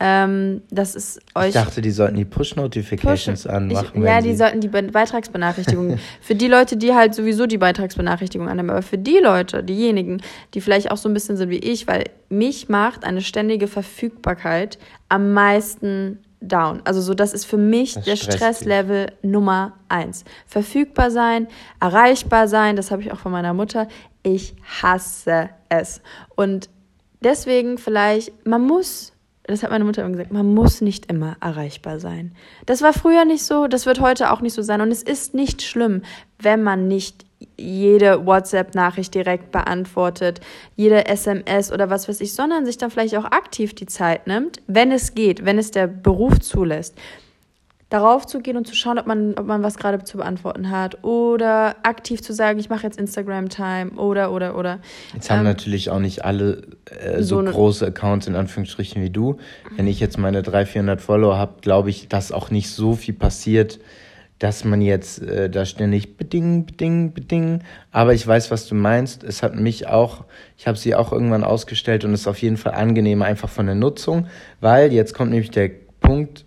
ähm, 0.04 0.62
dass 0.72 0.96
es 0.96 1.20
euch. 1.36 1.50
Ich 1.50 1.54
dachte, 1.54 1.82
die 1.82 1.92
sollten 1.92 2.16
die 2.16 2.26
Push-Notifications 2.26 3.44
Push 3.44 3.52
anmachen. 3.52 4.02
Ich, 4.02 4.04
ja, 4.04 4.22
die 4.22 4.36
sollten 4.36 4.60
die 4.60 4.68
Beitragsbenachrichtigungen. 4.68 6.00
für 6.22 6.34
die 6.34 6.48
Leute, 6.48 6.76
die 6.76 6.94
halt 6.94 7.14
sowieso 7.14 7.46
die 7.46 7.60
Beitragsbenachrichtigung 7.60 8.50
annehmen. 8.50 8.72
Aber 8.72 8.82
für 8.82 8.98
die 8.98 9.20
Leute, 9.22 9.64
diejenigen, 9.64 10.22
die 10.56 10.62
vielleicht 10.62 10.90
auch 10.90 10.98
so 10.98 11.08
ein 11.08 11.14
bisschen 11.14 11.38
sind 11.38 11.52
wie 11.52 11.60
ich, 11.60 11.88
weil 11.88 12.06
mich 12.30 12.68
macht 12.68 13.04
eine 13.04 13.22
ständige 13.22 13.68
Verfügbarkeit 13.68 14.80
am 15.10 15.34
meisten 15.34 16.18
down. 16.42 16.82
Also 16.84 17.02
so, 17.02 17.14
das 17.14 17.34
ist 17.34 17.46
für 17.46 17.58
mich 17.58 17.94
das 17.94 18.06
der 18.06 18.16
Stresslevel 18.16 19.12
Nummer 19.22 19.74
eins. 19.88 20.26
Verfügbar 20.48 21.12
sein, 21.12 21.48
erreichbar 21.80 22.48
sein, 22.48 22.76
das 22.76 22.90
habe 22.90 23.04
ich 23.04 23.12
auch 23.12 23.20
von 23.20 23.32
meiner 23.32 23.54
Mutter. 23.54 23.88
Ich 24.24 24.56
hasse 24.82 25.50
es. 25.70 26.02
Und 26.36 26.70
deswegen 27.22 27.78
vielleicht, 27.78 28.46
man 28.46 28.62
muss, 28.62 29.14
das 29.44 29.64
hat 29.64 29.72
meine 29.72 29.84
Mutter 29.84 30.02
immer 30.04 30.12
gesagt, 30.12 30.32
man 30.32 30.54
muss 30.54 30.82
nicht 30.82 31.12
immer 31.12 31.38
erreichbar 31.42 32.00
sein. 32.00 32.36
Das 32.66 32.82
war 32.82 32.94
früher 32.94 33.26
nicht 33.26 33.44
so, 33.44 33.68
das 33.68 33.86
wird 33.86 34.00
heute 34.00 34.32
auch 34.32 34.42
nicht 34.42 34.54
so 34.54 34.62
sein. 34.62 34.82
Und 34.82 34.92
es 34.92 35.04
ist 35.04 35.34
nicht 35.34 35.62
schlimm, 35.62 36.04
wenn 36.40 36.64
man 36.64 36.88
nicht 36.88 37.26
jede 37.58 38.26
WhatsApp-Nachricht 38.26 39.16
direkt 39.16 39.52
beantwortet, 39.52 40.42
jede 40.76 41.08
SMS 41.08 41.72
oder 41.72 41.90
was 41.90 42.08
weiß 42.08 42.22
ich, 42.22 42.34
sondern 42.34 42.66
sich 42.66 42.78
dann 42.78 42.92
vielleicht 42.92 43.16
auch 43.18 43.26
aktiv 43.26 43.74
die 43.74 43.88
Zeit 43.88 44.28
nimmt, 44.28 44.62
wenn 44.68 44.92
es 44.92 45.16
geht, 45.16 45.44
wenn 45.44 45.58
es 45.58 45.72
der 45.72 45.88
Beruf 45.88 46.40
zulässt 46.40 46.96
darauf 47.92 48.26
zu 48.26 48.40
gehen 48.40 48.56
und 48.56 48.66
zu 48.66 48.74
schauen, 48.74 48.98
ob 48.98 49.06
man, 49.06 49.36
ob 49.38 49.46
man 49.46 49.64
was 49.64 49.78
gerade 49.78 50.02
zu 50.04 50.18
beantworten 50.18 50.72
hat 50.72 51.04
oder 51.04 51.76
aktiv 51.84 52.22
zu 52.22 52.34
sagen, 52.34 52.58
ich 52.58 52.70
mache 52.70 52.84
jetzt 52.84 52.98
Instagram-Time 52.98 53.92
oder, 53.98 54.32
oder, 54.32 54.58
oder. 54.58 54.80
Jetzt 55.14 55.30
haben 55.30 55.40
ähm, 55.40 55.46
natürlich 55.46 55.90
auch 55.90 56.00
nicht 56.00 56.24
alle 56.24 56.62
äh, 56.86 57.22
so, 57.22 57.46
so 57.46 57.52
große 57.52 57.86
Accounts 57.86 58.28
in 58.28 58.36
Anführungsstrichen 58.36 59.04
wie 59.04 59.10
du. 59.10 59.38
Wenn 59.76 59.88
ich 59.88 60.00
jetzt 60.00 60.18
meine 60.18 60.42
300, 60.42 60.70
400 60.70 61.02
Follower 61.02 61.38
habe, 61.38 61.56
glaube 61.60 61.90
ich, 61.90 62.08
dass 62.08 62.32
auch 62.32 62.50
nicht 62.50 62.70
so 62.70 62.96
viel 62.96 63.14
passiert, 63.14 63.80
dass 64.40 64.64
man 64.64 64.82
jetzt 64.82 65.22
äh, 65.22 65.50
da 65.50 65.66
ständig 65.66 66.16
beding, 66.16 66.66
beding, 66.66 67.14
beding. 67.14 67.62
Aber 67.92 68.14
ich 68.14 68.26
weiß, 68.26 68.52
was 68.52 68.68
du 68.68 68.74
meinst. 68.74 69.22
Es 69.26 69.44
hat 69.44 69.56
mich 69.56 69.88
auch, 69.88 70.24
ich 70.58 70.66
habe 70.66 70.78
sie 70.78 70.96
auch 70.96 71.12
irgendwann 71.12 71.44
ausgestellt 71.44 72.06
und 72.06 72.14
es 72.14 72.22
ist 72.22 72.28
auf 72.28 72.42
jeden 72.42 72.56
Fall 72.56 72.74
angenehmer 72.74 73.26
einfach 73.26 73.50
von 73.50 73.66
der 73.66 73.76
Nutzung, 73.76 74.28
weil 74.62 74.94
jetzt 74.94 75.14
kommt 75.14 75.32
nämlich 75.32 75.52
der 75.52 75.72
Punkt, 76.00 76.46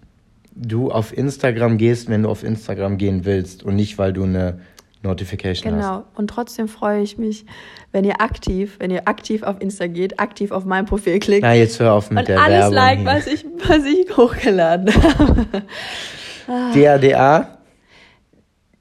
du 0.55 0.91
auf 0.91 1.17
Instagram 1.17 1.79
gehst, 1.79 2.09
wenn 2.09 2.23
du 2.23 2.29
auf 2.29 2.45
Instagram 2.45 2.99
gehen 2.99 3.25
willst 3.25 3.63
und 3.63 3.77
nicht, 3.77 3.99
weil 3.99 4.13
du 4.13 4.25
eine 4.25 4.61
Notification 5.03 5.73
genau. 5.73 5.83
hast. 5.83 5.97
Genau. 5.97 6.05
Und 6.15 6.29
trotzdem 6.29 6.69
freue 6.69 7.03
ich 7.03 7.19
mich, 7.19 7.45
wenn 7.93 8.05
ihr 8.05 8.21
aktiv, 8.21 8.77
wenn 8.79 8.91
ihr 8.91 9.07
aktiv 9.07 9.43
auf 9.43 9.61
Insta 9.61 9.87
geht, 9.87 10.19
aktiv 10.19 10.51
auf 10.51 10.65
mein 10.65 10.87
Profil 10.87 11.19
klickt. 11.19 11.43
Na, 11.43 11.55
jetzt 11.55 11.79
hör 11.79 11.95
auf 11.95 12.11
mit 12.11 12.21
und 12.21 12.29
der 12.29 12.43
alles 12.43 12.71
Werbung. 12.73 12.75
like, 12.75 13.05
was 13.05 13.27
ich, 13.27 13.45
was 13.69 13.85
ich 13.85 14.17
hochgeladen 14.17 14.93
habe. 14.95 15.47
DADA? 16.75 17.59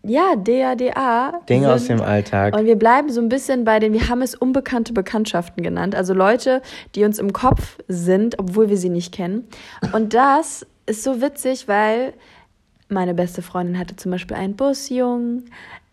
Ja, 0.05 0.35
DADA. 0.35 1.41
Dinge 1.47 1.65
sind, 1.65 1.73
aus 1.73 1.87
dem 1.87 2.01
Alltag. 2.01 2.57
Und 2.57 2.65
wir 2.65 2.75
bleiben 2.75 3.09
so 3.09 3.21
ein 3.21 3.29
bisschen 3.29 3.63
bei 3.63 3.79
den, 3.79 3.93
wir 3.93 4.09
haben 4.09 4.21
es 4.21 4.35
unbekannte 4.35 4.91
Bekanntschaften 4.91 5.63
genannt. 5.63 5.95
Also 5.95 6.13
Leute, 6.13 6.61
die 6.95 7.05
uns 7.05 7.19
im 7.19 7.31
Kopf 7.31 7.77
sind, 7.87 8.37
obwohl 8.37 8.69
wir 8.69 8.77
sie 8.77 8.89
nicht 8.89 9.13
kennen. 9.13 9.47
Und 9.93 10.13
das 10.13 10.65
ist 10.85 11.03
so 11.03 11.21
witzig, 11.21 11.67
weil 11.67 12.13
meine 12.89 13.13
beste 13.13 13.41
Freundin 13.41 13.77
hatte 13.77 13.95
zum 13.95 14.11
Beispiel 14.11 14.37
einen 14.37 14.55
Busjungen. 14.55 15.45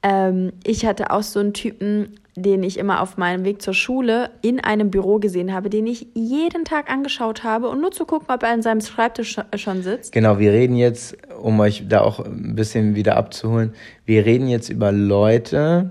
Ähm, 0.02 0.52
ich 0.64 0.86
hatte 0.86 1.10
auch 1.10 1.22
so 1.22 1.40
einen 1.40 1.52
Typen, 1.52 2.20
den 2.36 2.62
ich 2.62 2.78
immer 2.78 3.02
auf 3.02 3.16
meinem 3.16 3.44
Weg 3.44 3.60
zur 3.60 3.74
Schule 3.74 4.30
in 4.42 4.60
einem 4.60 4.90
Büro 4.90 5.18
gesehen 5.18 5.52
habe, 5.52 5.68
den 5.68 5.86
ich 5.86 6.06
jeden 6.14 6.64
Tag 6.64 6.90
angeschaut 6.90 7.44
habe 7.44 7.68
und 7.68 7.80
nur 7.80 7.90
zu 7.90 8.04
gucken, 8.06 8.28
ob 8.32 8.42
er 8.42 8.50
an 8.50 8.62
seinem 8.62 8.80
Schreibtisch 8.80 9.36
schon 9.56 9.82
sitzt. 9.82 10.12
Genau, 10.12 10.38
wir 10.38 10.52
reden 10.52 10.76
jetzt, 10.76 11.16
um 11.40 11.58
euch 11.60 11.84
da 11.88 12.00
auch 12.00 12.20
ein 12.20 12.54
bisschen 12.54 12.94
wieder 12.94 13.16
abzuholen, 13.16 13.74
wir 14.06 14.24
reden 14.24 14.48
jetzt 14.48 14.68
über 14.68 14.92
Leute, 14.92 15.90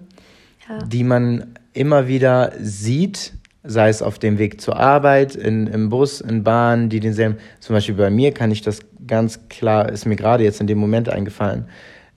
ja. 0.67 0.77
die 0.83 1.03
man 1.03 1.53
immer 1.73 2.07
wieder 2.07 2.53
sieht, 2.59 3.33
sei 3.63 3.89
es 3.89 4.01
auf 4.01 4.19
dem 4.19 4.37
Weg 4.37 4.61
zur 4.61 4.77
Arbeit, 4.77 5.35
in, 5.35 5.67
im 5.67 5.89
Bus, 5.89 6.21
in 6.21 6.43
Bahn, 6.43 6.89
die 6.89 6.99
denselben, 6.99 7.37
zum 7.59 7.75
Beispiel 7.75 7.95
bei 7.95 8.09
mir 8.09 8.33
kann 8.33 8.51
ich 8.51 8.61
das 8.61 8.79
ganz 9.05 9.47
klar, 9.49 9.89
ist 9.89 10.05
mir 10.05 10.15
gerade 10.15 10.43
jetzt 10.43 10.61
in 10.61 10.67
dem 10.67 10.77
Moment 10.77 11.09
eingefallen, 11.09 11.65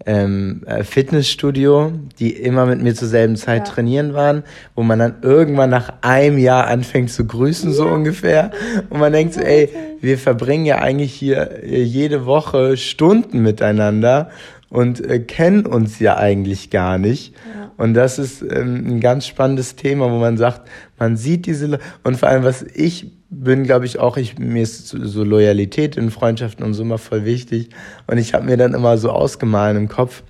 ähm, 0.06 0.62
äh, 0.66 0.82
Fitnessstudio, 0.82 1.92
die 2.18 2.32
immer 2.32 2.66
mit 2.66 2.82
mir 2.82 2.94
zur 2.94 3.08
selben 3.08 3.36
Zeit 3.36 3.68
ja. 3.68 3.74
trainieren 3.74 4.14
waren, 4.14 4.42
wo 4.74 4.82
man 4.82 4.98
dann 4.98 5.16
irgendwann 5.22 5.70
nach 5.70 5.92
einem 6.00 6.38
Jahr 6.38 6.66
anfängt 6.66 7.10
zu 7.10 7.26
grüßen, 7.26 7.70
ja. 7.70 7.76
so 7.76 7.86
ungefähr. 7.86 8.50
Und 8.90 9.00
man 9.00 9.12
denkt 9.12 9.34
so, 9.34 9.40
ey, 9.40 9.70
wir 10.00 10.18
verbringen 10.18 10.64
ja 10.64 10.78
eigentlich 10.78 11.12
hier 11.12 11.62
äh, 11.62 11.82
jede 11.82 12.26
Woche 12.26 12.76
Stunden 12.76 13.42
miteinander 13.42 14.30
und 14.72 15.04
äh, 15.04 15.20
kennen 15.20 15.66
uns 15.66 15.98
ja 15.98 16.16
eigentlich 16.16 16.70
gar 16.70 16.96
nicht. 16.96 17.34
Ja. 17.34 17.70
Und 17.76 17.92
das 17.92 18.18
ist 18.18 18.40
ähm, 18.40 18.86
ein 18.86 19.00
ganz 19.00 19.26
spannendes 19.26 19.76
Thema, 19.76 20.10
wo 20.10 20.18
man 20.18 20.38
sagt, 20.38 20.66
man 20.98 21.18
sieht 21.18 21.44
diese 21.44 21.66
Le 21.66 21.78
und 22.04 22.16
vor 22.16 22.30
allem, 22.30 22.42
was 22.42 22.62
ich 22.62 23.12
bin, 23.28 23.64
glaube 23.64 23.84
ich, 23.84 23.98
auch, 23.98 24.16
ich, 24.16 24.38
mir 24.38 24.62
ist 24.62 24.88
so 24.88 25.24
Loyalität 25.24 25.98
in 25.98 26.10
Freundschaften 26.10 26.64
und 26.64 26.72
so 26.72 26.82
immer 26.82 26.98
voll 26.98 27.26
wichtig. 27.26 27.68
Und 28.06 28.16
ich 28.16 28.32
habe 28.32 28.46
mir 28.46 28.56
dann 28.56 28.72
immer 28.72 28.96
so 28.96 29.10
ausgemahlen 29.10 29.76
im 29.76 29.88
Kopf. 29.88 30.22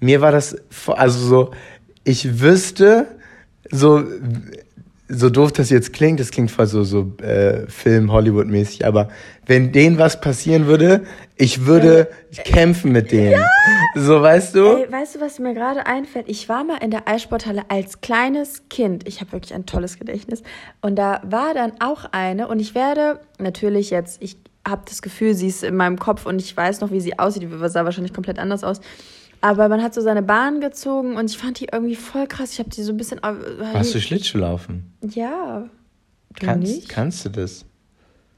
Mir 0.00 0.22
war 0.22 0.32
das, 0.32 0.56
also 0.86 1.18
so, 1.18 1.50
ich 2.04 2.40
wüsste, 2.40 3.06
so, 3.70 4.02
so 5.08 5.28
doof 5.28 5.52
das 5.52 5.68
jetzt 5.68 5.92
klingt, 5.92 6.18
das 6.18 6.30
klingt 6.30 6.50
voll 6.50 6.66
so, 6.66 6.82
so 6.82 7.12
äh, 7.22 7.66
Film, 7.68 8.10
Hollywood-mäßig, 8.10 8.86
aber 8.86 9.08
wenn 9.44 9.70
denen 9.70 9.98
was 9.98 10.20
passieren 10.20 10.66
würde, 10.66 11.04
ich 11.36 11.66
würde 11.66 12.08
äh, 12.30 12.42
kämpfen 12.42 12.92
mit 12.92 13.12
denen. 13.12 13.32
Ja. 13.32 13.48
So, 13.96 14.22
weißt 14.22 14.54
du? 14.54 14.76
Ey, 14.76 14.90
weißt 14.90 15.16
du, 15.16 15.20
was 15.20 15.38
mir 15.38 15.52
gerade 15.52 15.86
einfällt? 15.86 16.28
Ich 16.28 16.48
war 16.48 16.64
mal 16.64 16.78
in 16.82 16.90
der 16.90 17.06
Eissporthalle 17.06 17.62
als 17.68 18.00
kleines 18.00 18.68
Kind. 18.70 19.06
Ich 19.06 19.20
habe 19.20 19.32
wirklich 19.32 19.54
ein 19.54 19.66
tolles 19.66 19.98
Gedächtnis. 19.98 20.42
Und 20.80 20.96
da 20.96 21.20
war 21.24 21.52
dann 21.52 21.72
auch 21.80 22.06
eine 22.12 22.48
und 22.48 22.58
ich 22.58 22.74
werde 22.74 23.20
natürlich 23.38 23.90
jetzt, 23.90 24.22
ich 24.22 24.38
habe 24.66 24.82
das 24.88 25.02
Gefühl, 25.02 25.34
sie 25.34 25.48
ist 25.48 25.62
in 25.62 25.76
meinem 25.76 25.98
Kopf 25.98 26.24
und 26.24 26.40
ich 26.40 26.56
weiß 26.56 26.80
noch, 26.80 26.90
wie 26.90 27.00
sie 27.00 27.18
aussieht. 27.18 27.42
Die 27.42 27.68
sah 27.68 27.84
wahrscheinlich 27.84 28.14
komplett 28.14 28.38
anders 28.38 28.64
aus. 28.64 28.80
Aber 29.44 29.68
man 29.68 29.82
hat 29.82 29.92
so 29.92 30.00
seine 30.00 30.22
Bahn 30.22 30.62
gezogen 30.62 31.18
und 31.18 31.30
ich 31.30 31.36
fand 31.36 31.60
die 31.60 31.68
irgendwie 31.70 31.96
voll 31.96 32.26
krass. 32.26 32.54
Ich 32.54 32.60
habe 32.60 32.70
die 32.70 32.82
so 32.82 32.94
ein 32.94 32.96
bisschen. 32.96 33.20
Hast 33.22 33.94
du 33.94 34.00
Schlittschuh 34.00 34.38
laufen? 34.38 34.94
Ja. 35.02 35.68
Du 36.34 36.46
kannst, 36.46 36.72
nicht? 36.72 36.88
kannst 36.88 37.26
du 37.26 37.28
das? 37.28 37.66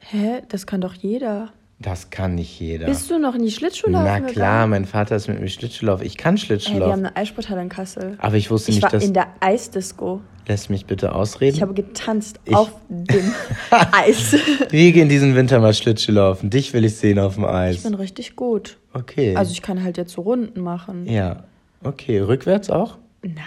Hä? 0.01 0.43
Das 0.49 0.67
kann 0.67 0.81
doch 0.81 0.95
jeder. 0.95 1.53
Das 1.79 2.09
kann 2.09 2.37
nicht 2.37 2.59
jeder. 2.59 2.87
Bist 2.87 3.11
du 3.11 3.19
noch 3.19 3.37
nie 3.37 3.51
Schlittschuhlaufen 3.51 4.07
Na 4.07 4.21
klar, 4.21 4.33
gegangen? 4.33 4.71
mein 4.71 4.85
Vater 4.87 5.15
ist 5.17 5.29
mit 5.29 5.41
mir 5.41 5.49
Schlittschuhlaufen. 5.49 6.07
Ich 6.07 6.17
kann 6.17 6.39
Schlittschuhlaufen. 6.39 6.83
Hey, 6.83 6.89
wir 6.89 6.93
haben 6.93 7.07
eine 7.07 7.17
Eissporthalle 7.17 7.61
in 7.61 7.69
Kassel. 7.69 8.17
Aber 8.19 8.37
ich 8.37 8.51
wusste 8.51 8.71
ich 8.71 8.77
nicht, 8.77 8.85
war 8.85 8.91
dass... 8.91 9.05
in 9.05 9.13
der 9.13 9.27
Eisdisco. 9.41 10.23
Lass 10.49 10.71
mich 10.71 10.87
bitte 10.87 11.15
ausreden. 11.15 11.57
Ich 11.57 11.63
habe 11.63 11.75
getanzt 11.75 12.41
ich... 12.47 12.55
auf 12.55 12.73
dem 12.89 13.31
Eis. 13.93 14.37
Wir 14.71 14.93
gehen 14.93 15.11
diesen 15.11 15.35
Winter 15.35 15.61
mal 15.61 15.75
Schlittschuh 15.75 16.13
laufen. 16.13 16.49
Dich 16.49 16.73
will 16.73 16.85
ich 16.85 16.97
sehen 16.97 17.19
auf 17.19 17.35
dem 17.35 17.45
Eis. 17.45 17.77
Ich 17.77 17.83
bin 17.83 17.95
richtig 17.95 18.37
gut. 18.37 18.79
Okay. 18.95 19.37
Also 19.37 19.53
ich 19.53 19.61
kann 19.61 19.83
halt 19.83 19.99
jetzt 19.99 20.13
so 20.13 20.23
Runden 20.23 20.61
machen. 20.61 21.05
Ja. 21.07 21.45
Okay. 21.85 22.21
Rückwärts 22.21 22.71
auch? 22.71 22.97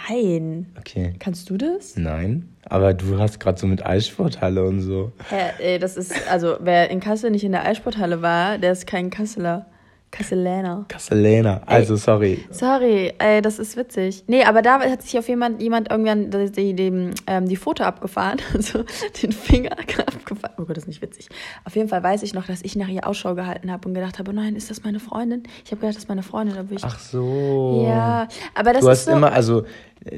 Nein. 0.08 0.66
Okay. 0.78 1.14
Kannst 1.18 1.50
du 1.50 1.56
das? 1.56 1.96
Nein. 1.96 2.48
Aber 2.68 2.94
du 2.94 3.18
hast 3.18 3.40
gerade 3.40 3.58
so 3.58 3.66
mit 3.66 3.84
Eissporthalle 3.84 4.64
und 4.64 4.80
so. 4.80 5.12
Hä, 5.28 5.50
ey, 5.58 5.78
das 5.78 5.96
ist, 5.96 6.12
also 6.30 6.56
wer 6.60 6.90
in 6.90 7.00
Kassel 7.00 7.30
nicht 7.30 7.44
in 7.44 7.52
der 7.52 7.64
Eissporthalle 7.64 8.22
war, 8.22 8.58
der 8.58 8.72
ist 8.72 8.86
kein 8.86 9.10
Kasseler. 9.10 9.66
Kasseläner. 10.10 10.86
Kasseläner, 10.88 11.62
also 11.66 11.94
ey, 11.94 11.98
sorry. 11.98 12.44
Sorry, 12.50 13.12
ey, 13.18 13.40
das 13.42 13.60
ist 13.60 13.76
witzig. 13.76 14.24
Nee, 14.26 14.42
aber 14.44 14.60
da 14.60 14.80
hat 14.80 15.02
sich 15.02 15.16
auf 15.16 15.28
jemand, 15.28 15.62
jemand 15.62 15.90
irgendwann 15.90 16.30
die, 16.30 16.50
die, 16.50 16.74
die, 16.74 17.10
ähm, 17.28 17.48
die 17.48 17.56
Foto 17.56 17.84
abgefahren, 17.84 18.38
also 18.54 18.84
den 19.22 19.30
Finger 19.30 19.72
abgefahren. 19.78 20.54
Oh 20.58 20.64
Gott, 20.64 20.76
das 20.76 20.84
ist 20.84 20.88
nicht 20.88 21.02
witzig. 21.02 21.28
Auf 21.64 21.76
jeden 21.76 21.88
Fall 21.88 22.02
weiß 22.02 22.24
ich 22.24 22.34
noch, 22.34 22.46
dass 22.46 22.62
ich 22.62 22.74
nach 22.74 22.88
ihr 22.88 23.06
Ausschau 23.06 23.36
gehalten 23.36 23.70
habe 23.70 23.86
und 23.86 23.94
gedacht 23.94 24.18
habe, 24.18 24.30
oh 24.30 24.34
nein, 24.34 24.56
ist 24.56 24.68
das 24.68 24.82
meine 24.82 24.98
Freundin? 24.98 25.44
Ich 25.64 25.70
habe 25.70 25.80
gedacht, 25.80 25.94
das 25.96 26.04
ist 26.04 26.08
meine 26.08 26.24
Freundin. 26.24 26.58
Aber 26.58 26.72
ich, 26.72 26.82
Ach 26.82 26.98
so. 26.98 27.84
Ja, 27.86 28.26
aber 28.54 28.72
das 28.72 28.82
du 28.82 28.88
ist 28.88 28.98
hast 28.98 29.04
so, 29.04 29.12
immer, 29.12 29.32
also 29.32 29.64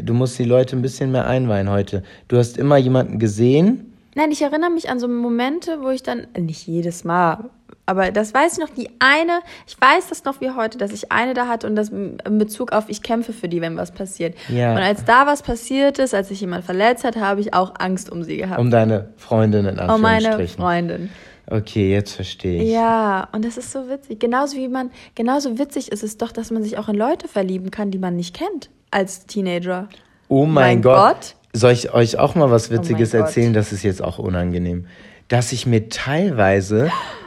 du 0.02 0.14
musst 0.14 0.38
die 0.38 0.44
Leute 0.44 0.74
ein 0.74 0.82
bisschen 0.82 1.12
mehr 1.12 1.26
einweihen 1.26 1.68
heute. 1.68 2.02
Du 2.28 2.38
hast 2.38 2.56
immer 2.56 2.78
jemanden 2.78 3.18
gesehen. 3.18 3.92
Nein, 4.14 4.30
ich 4.30 4.42
erinnere 4.42 4.70
mich 4.70 4.90
an 4.90 4.98
so 5.00 5.08
Momente, 5.08 5.78
wo 5.82 5.88
ich 5.88 6.02
dann, 6.02 6.26
nicht 6.38 6.66
jedes 6.66 7.04
Mal, 7.04 7.50
aber 7.84 8.12
das 8.12 8.32
weiß 8.32 8.54
ich 8.54 8.58
noch, 8.58 8.70
die 8.70 8.88
eine, 9.00 9.40
ich 9.66 9.80
weiß 9.80 10.08
das 10.08 10.24
noch 10.24 10.40
wie 10.40 10.50
heute, 10.50 10.78
dass 10.78 10.92
ich 10.92 11.10
eine 11.10 11.34
da 11.34 11.48
hatte 11.48 11.66
und 11.66 11.74
das 11.74 11.88
in 11.88 12.38
Bezug 12.38 12.72
auf, 12.72 12.84
ich 12.88 13.02
kämpfe 13.02 13.32
für 13.32 13.48
die, 13.48 13.60
wenn 13.60 13.76
was 13.76 13.90
passiert. 13.90 14.36
Ja. 14.48 14.72
Und 14.72 14.78
als 14.78 15.04
da 15.04 15.26
was 15.26 15.42
passiert 15.42 15.98
ist, 15.98 16.14
als 16.14 16.28
sich 16.28 16.40
jemand 16.40 16.64
verletzt 16.64 17.04
hat, 17.04 17.16
habe 17.16 17.40
ich 17.40 17.54
auch 17.54 17.74
Angst 17.78 18.10
um 18.10 18.22
sie 18.22 18.36
gehabt. 18.36 18.60
Um 18.60 18.70
deine 18.70 19.08
Freundin 19.16 19.66
in 19.66 19.78
Anführungsstrichen. 19.78 19.90
Um 19.90 20.00
meine 20.00 20.48
Freundin. 20.48 21.10
Okay, 21.50 21.92
jetzt 21.92 22.12
verstehe 22.12 22.62
ich. 22.62 22.70
Ja, 22.70 23.28
und 23.32 23.44
das 23.44 23.56
ist 23.56 23.72
so 23.72 23.88
witzig. 23.88 24.20
Genauso 24.20 24.56
wie 24.56 24.68
man, 24.68 24.90
genauso 25.14 25.58
witzig 25.58 25.90
ist 25.90 26.04
es 26.04 26.16
doch, 26.16 26.30
dass 26.30 26.50
man 26.50 26.62
sich 26.62 26.78
auch 26.78 26.88
in 26.88 26.94
Leute 26.94 27.26
verlieben 27.26 27.70
kann, 27.70 27.90
die 27.90 27.98
man 27.98 28.14
nicht 28.14 28.34
kennt 28.34 28.70
als 28.90 29.26
Teenager. 29.26 29.88
Oh 30.28 30.44
mein, 30.44 30.54
mein 30.54 30.82
Gott. 30.82 30.96
Gott. 30.96 31.34
Soll 31.52 31.72
ich 31.72 31.92
euch 31.92 32.18
auch 32.18 32.34
mal 32.34 32.50
was 32.50 32.70
oh 32.70 32.74
Witziges 32.74 33.12
oh 33.12 33.18
erzählen? 33.18 33.52
Das 33.52 33.72
ist 33.72 33.82
jetzt 33.82 34.02
auch 34.02 34.18
unangenehm. 34.18 34.86
Dass 35.28 35.52
ich 35.52 35.66
mir 35.66 35.88
teilweise 35.88 36.90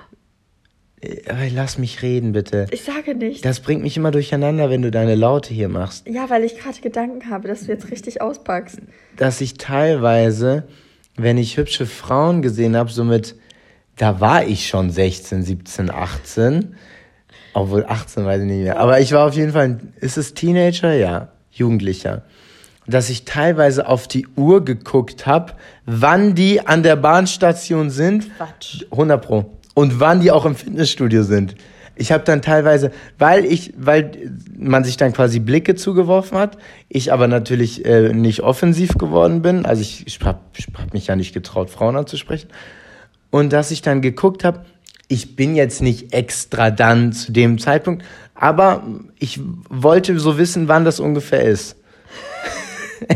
lass 1.54 1.78
mich 1.78 2.02
reden, 2.02 2.32
bitte. 2.32 2.68
Ich 2.72 2.84
sage 2.84 3.16
nicht. 3.16 3.46
Das 3.46 3.60
bringt 3.60 3.82
mich 3.82 3.98
immer 3.98 4.12
durcheinander, 4.12 4.70
wenn 4.70 4.82
du 4.82 4.92
deine 4.92 5.16
Laute 5.16 5.54
hier 5.54 5.70
machst. 5.70 6.08
Ja, 6.08 6.30
weil 6.30 6.44
ich 6.44 6.58
gerade 6.58 6.80
Gedanken 6.82 7.30
habe, 7.30 7.48
dass 7.48 7.66
du 7.66 7.72
jetzt 7.72 7.92
richtig 7.92 8.22
auspackst. 8.22 8.80
Dass 9.18 9.42
ich 9.42 9.56
teilweise, 9.56 10.68
wenn 11.16 11.38
ich 11.38 11.58
hübsche 11.58 11.86
Frauen 11.86 12.42
gesehen 12.42 12.76
habe, 12.76 12.92
so 12.92 13.04
mit, 13.04 13.36
da 13.98 14.20
war 14.20 14.46
ich 14.46 14.68
schon 14.68 14.92
16, 14.92 15.44
17, 15.44 15.90
18. 15.90 16.76
Obwohl 17.54 17.86
18 17.86 18.26
weiß 18.26 18.42
ich 18.42 18.48
nicht 18.48 18.64
mehr. 18.64 18.80
Aber 18.80 19.00
ich 19.00 19.12
war 19.14 19.28
auf 19.28 19.34
jeden 19.34 19.54
Fall, 19.54 19.80
ist 20.02 20.18
es 20.18 20.34
Teenager? 20.34 20.94
Ja, 20.94 21.30
Jugendlicher. 21.52 22.24
Dass 22.88 23.10
ich 23.10 23.26
teilweise 23.26 23.88
auf 23.88 24.08
die 24.08 24.28
Uhr 24.36 24.64
geguckt 24.64 25.26
habe, 25.26 25.54
wann 25.86 26.36
die 26.36 26.68
an 26.68 26.84
der 26.84 26.98
Bahnstation 26.98 27.90
sind. 27.90 28.30
Quatsch. 28.38 28.86
100 28.92 29.26
Pro 29.26 29.56
und 29.76 30.00
wann 30.00 30.22
die 30.22 30.32
auch 30.32 30.46
im 30.46 30.56
Fitnessstudio 30.56 31.22
sind. 31.22 31.56
Ich 31.98 32.12
habe 32.12 32.24
dann 32.24 32.42
teilweise, 32.42 32.92
weil 33.18 33.46
ich, 33.46 33.74
weil 33.78 34.12
man 34.58 34.84
sich 34.84 34.98
dann 34.98 35.14
quasi 35.14 35.40
Blicke 35.40 35.76
zugeworfen 35.76 36.38
hat, 36.38 36.58
ich 36.90 37.14
aber 37.14 37.28
natürlich 37.28 37.86
äh, 37.86 38.12
nicht 38.12 38.42
offensiv 38.42 38.96
geworden 38.98 39.42
bin, 39.42 39.66
also 39.66 39.82
ich, 39.82 40.06
ich 40.08 40.20
habe 40.22 40.40
hab 40.74 40.94
mich 40.94 41.08
ja 41.08 41.16
nicht 41.16 41.34
getraut, 41.34 41.70
Frauen 41.70 41.96
anzusprechen, 41.96 42.50
und 43.30 43.54
dass 43.54 43.72
ich 43.72 43.82
dann 43.82 44.02
geguckt 44.02 44.44
habe, 44.44 44.66
ich 45.08 45.36
bin 45.36 45.56
jetzt 45.56 45.82
nicht 45.82 46.14
extra 46.14 46.72
dann 46.72 47.14
zu 47.14 47.32
dem 47.32 47.60
Zeitpunkt, 47.60 48.04
aber 48.34 48.84
ich 49.20 49.40
wollte 49.70 50.20
so 50.20 50.38
wissen, 50.38 50.68
wann 50.68 50.84
das 50.84 51.00
ungefähr 51.00 51.44
ist. 51.44 51.78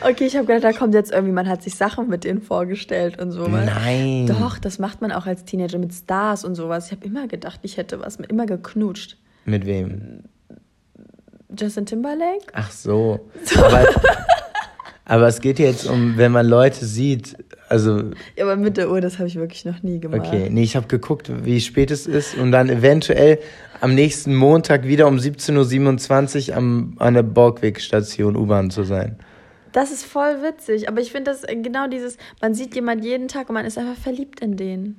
Okay, 0.00 0.24
ich 0.24 0.36
habe 0.36 0.46
gedacht, 0.46 0.64
da 0.64 0.72
kommt 0.72 0.94
jetzt 0.94 1.12
irgendwie, 1.12 1.32
man 1.32 1.48
hat 1.48 1.62
sich 1.62 1.74
Sachen 1.74 2.08
mit 2.08 2.24
denen 2.24 2.40
vorgestellt 2.40 3.20
und 3.20 3.32
sowas. 3.32 3.66
Nein. 3.66 4.26
Doch, 4.26 4.58
das 4.58 4.78
macht 4.78 5.00
man 5.00 5.12
auch 5.12 5.26
als 5.26 5.44
Teenager 5.44 5.78
mit 5.78 5.92
Stars 5.92 6.44
und 6.44 6.54
sowas. 6.54 6.86
Ich 6.86 6.92
habe 6.92 7.06
immer 7.06 7.28
gedacht, 7.28 7.60
ich 7.62 7.76
hätte 7.76 8.00
was, 8.00 8.16
immer 8.16 8.46
geknutscht. 8.46 9.18
Mit 9.44 9.66
wem? 9.66 10.24
Justin 11.58 11.86
Timberlake? 11.86 12.46
Ach 12.52 12.70
so. 12.70 13.28
so. 13.44 13.60
Aber, 13.60 13.86
aber 15.04 15.26
es 15.28 15.40
geht 15.40 15.58
jetzt 15.58 15.88
um, 15.88 16.16
wenn 16.16 16.32
man 16.32 16.46
Leute 16.46 16.84
sieht, 16.84 17.36
also. 17.68 17.98
Ja, 18.36 18.44
aber 18.44 18.56
mit 18.56 18.76
der 18.76 18.90
Uhr, 18.90 19.00
das 19.00 19.18
habe 19.18 19.28
ich 19.28 19.36
wirklich 19.36 19.64
noch 19.64 19.82
nie 19.82 20.00
gemacht. 20.00 20.22
Okay, 20.26 20.48
nee, 20.50 20.62
ich 20.62 20.76
habe 20.76 20.86
geguckt, 20.86 21.30
wie 21.44 21.60
spät 21.60 21.90
es 21.90 22.06
ist 22.06 22.36
und 22.36 22.52
dann 22.52 22.68
eventuell 22.68 23.38
am 23.80 23.94
nächsten 23.94 24.34
Montag 24.34 24.84
wieder 24.84 25.06
um 25.06 25.16
17.27 25.16 26.50
Uhr 26.50 26.56
am, 26.56 26.94
an 26.98 27.14
der 27.14 27.22
Borgwegstation 27.22 28.36
U-Bahn 28.36 28.70
zu 28.70 28.84
sein. 28.84 29.18
Das 29.72 29.90
ist 29.92 30.04
voll 30.04 30.42
witzig, 30.42 30.88
aber 30.88 31.00
ich 31.00 31.12
finde 31.12 31.30
das 31.30 31.42
genau 31.48 31.86
dieses, 31.88 32.16
man 32.40 32.54
sieht 32.54 32.74
jemand 32.74 33.04
jeden 33.04 33.28
Tag 33.28 33.48
und 33.48 33.54
man 33.54 33.64
ist 33.64 33.78
einfach 33.78 33.96
verliebt 34.00 34.40
in 34.40 34.56
den. 34.56 34.96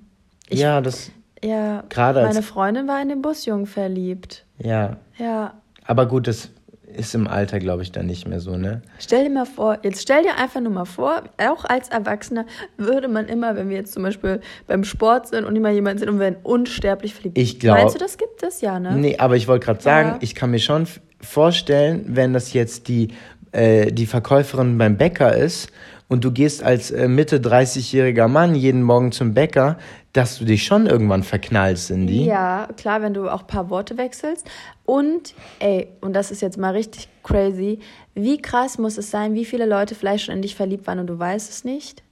Ich, 0.50 0.60
ja, 0.60 0.82
das. 0.82 1.12
Ja, 1.44 1.84
gerade 1.90 2.22
meine 2.22 2.44
Freundin 2.44 2.88
war 2.88 3.02
in 3.02 3.10
den 3.10 3.22
Busjungen 3.22 3.66
verliebt. 3.66 4.46
Ja. 4.60 4.98
Ja. 5.18 5.56
Aber 5.86 6.06
gut, 6.06 6.28
das 6.28 6.50
ist 6.96 7.16
im 7.16 7.26
Alter, 7.28 7.60
glaube 7.60 7.84
ich, 7.84 7.92
dann 7.94 8.06
nicht 8.06 8.28
mehr 8.28 8.40
so, 8.42 8.58
ne? 8.58 8.82
Stell 9.00 9.24
dir 9.24 9.30
mal 9.30 9.46
vor, 9.46 9.80
jetzt 9.82 10.02
stell 10.02 10.24
dir 10.24 10.36
einfach 10.38 10.60
nur 10.60 10.72
mal 10.74 10.86
vor, 10.86 11.24
auch 11.38 11.64
als 11.66 11.88
Erwachsener 11.90 12.46
würde 12.78 13.08
man 13.08 13.28
immer, 13.28 13.56
wenn 13.56 13.70
wir 13.70 13.78
jetzt 13.78 13.94
zum 13.94 14.04
Beispiel 14.04 14.42
beim 14.68 14.84
Sport 14.84 15.28
sind 15.30 15.46
und 15.46 15.56
immer 15.56 15.70
jemand 15.70 16.00
sind 16.02 16.10
und 16.10 16.20
werden 16.20 16.36
unsterblich 16.44 17.14
verliebt. 17.14 17.38
Ich 17.38 17.60
glaub- 17.60 17.78
Meinst 17.78 17.96
du, 17.96 18.00
das 18.00 18.18
gibt 18.18 18.44
es 18.44 18.60
ja, 18.62 18.78
ne? 18.80 18.96
Nee, 18.98 19.18
aber 19.18 19.36
ich 19.38 19.48
wollte 19.48 19.66
gerade 19.66 19.82
sagen, 19.82 20.10
Ja. 20.10 20.18
ich 20.20 20.36
kann 20.36 20.52
mir 20.52 20.60
schon 20.60 20.86
vorstellen, 21.22 22.04
wenn 22.08 22.34
das 22.34 22.52
jetzt 22.54 22.88
die, 22.88 23.10
äh, 23.52 23.92
die 23.92 24.06
Verkäuferin 24.06 24.78
beim 24.78 24.98
Bäcker 24.98 25.36
ist 25.36 25.70
und 26.08 26.26
du 26.26 26.32
gehst 26.32 26.62
als 26.62 26.92
äh, 26.92 27.08
Mitte 27.08 27.40
30-jähriger 27.40 28.28
Mann 28.28 28.54
jeden 28.54 28.84
Morgen 28.84 29.12
zum 29.12 29.34
Bäcker, 29.34 29.78
dass 30.14 30.40
du 30.40 30.46
dich 30.46 30.66
schon 30.66 30.86
irgendwann 30.86 31.24
verknallst 31.24 31.90
in 31.90 32.06
die. 32.06 32.26
Ja, 32.26 32.68
klar, 32.76 33.02
wenn 33.02 33.14
du 33.14 33.30
auch 33.30 33.42
ein 33.42 33.48
paar 33.48 33.70
Worte 33.70 33.98
wechselst. 33.98 34.46
Und, 34.86 35.34
ey, 35.60 35.88
und 36.02 36.14
das 36.14 36.32
ist 36.32 36.42
jetzt 36.42 36.58
mal 36.58 36.72
richtig 36.74 37.08
crazy, 37.24 37.80
wie 38.14 38.42
krass 38.42 38.78
muss 38.78 38.98
es 38.98 39.10
sein, 39.10 39.36
wie 39.36 39.46
viele 39.46 39.66
Leute 39.66 39.96
vielleicht 39.96 40.26
schon 40.26 40.36
in 40.36 40.42
dich 40.42 40.56
verliebt 40.56 40.86
waren 40.86 41.00
und 41.00 41.08
du 41.08 41.18
weißt 41.18 41.50
es 41.50 41.64
nicht? 41.64 42.04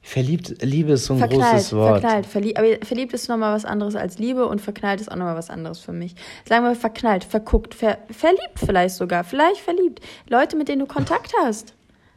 Verliebt, 0.00 0.62
Liebe 0.62 0.92
ist 0.92 1.04
so 1.04 1.14
ein 1.14 1.18
Verknallt, 1.18 1.52
großes 1.52 1.72
Wort. 1.74 2.00
verknallt. 2.00 2.26
Verlie 2.26 2.56
aber 2.56 2.84
verliebt 2.86 3.12
ist 3.12 3.28
nochmal 3.28 3.54
was 3.54 3.64
anderes 3.64 3.94
als 3.94 4.18
Liebe 4.18 4.46
und 4.46 4.60
verknallt 4.60 5.00
ist 5.00 5.10
auch 5.10 5.16
nochmal 5.16 5.36
was 5.36 5.50
anderes 5.50 5.80
für 5.80 5.92
mich. 5.92 6.14
Sagen 6.46 6.64
wir 6.64 6.74
verknallt, 6.74 7.24
verguckt, 7.24 7.74
ver 7.74 7.98
verliebt 8.10 8.58
vielleicht 8.64 8.94
sogar, 8.94 9.24
vielleicht 9.24 9.60
verliebt. 9.60 10.00
Leute, 10.28 10.56
mit 10.56 10.68
denen 10.68 10.80
du 10.80 10.86
Kontakt 10.86 11.32
hast. 11.42 11.74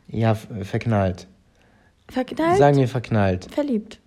Ja, 0.08 0.36
verknallt. 0.36 1.28
Verknallt, 2.10 2.58
Sagen 2.58 2.78
wir 2.78 2.88
verknallt. 2.88 3.48
verliebt. 3.52 4.00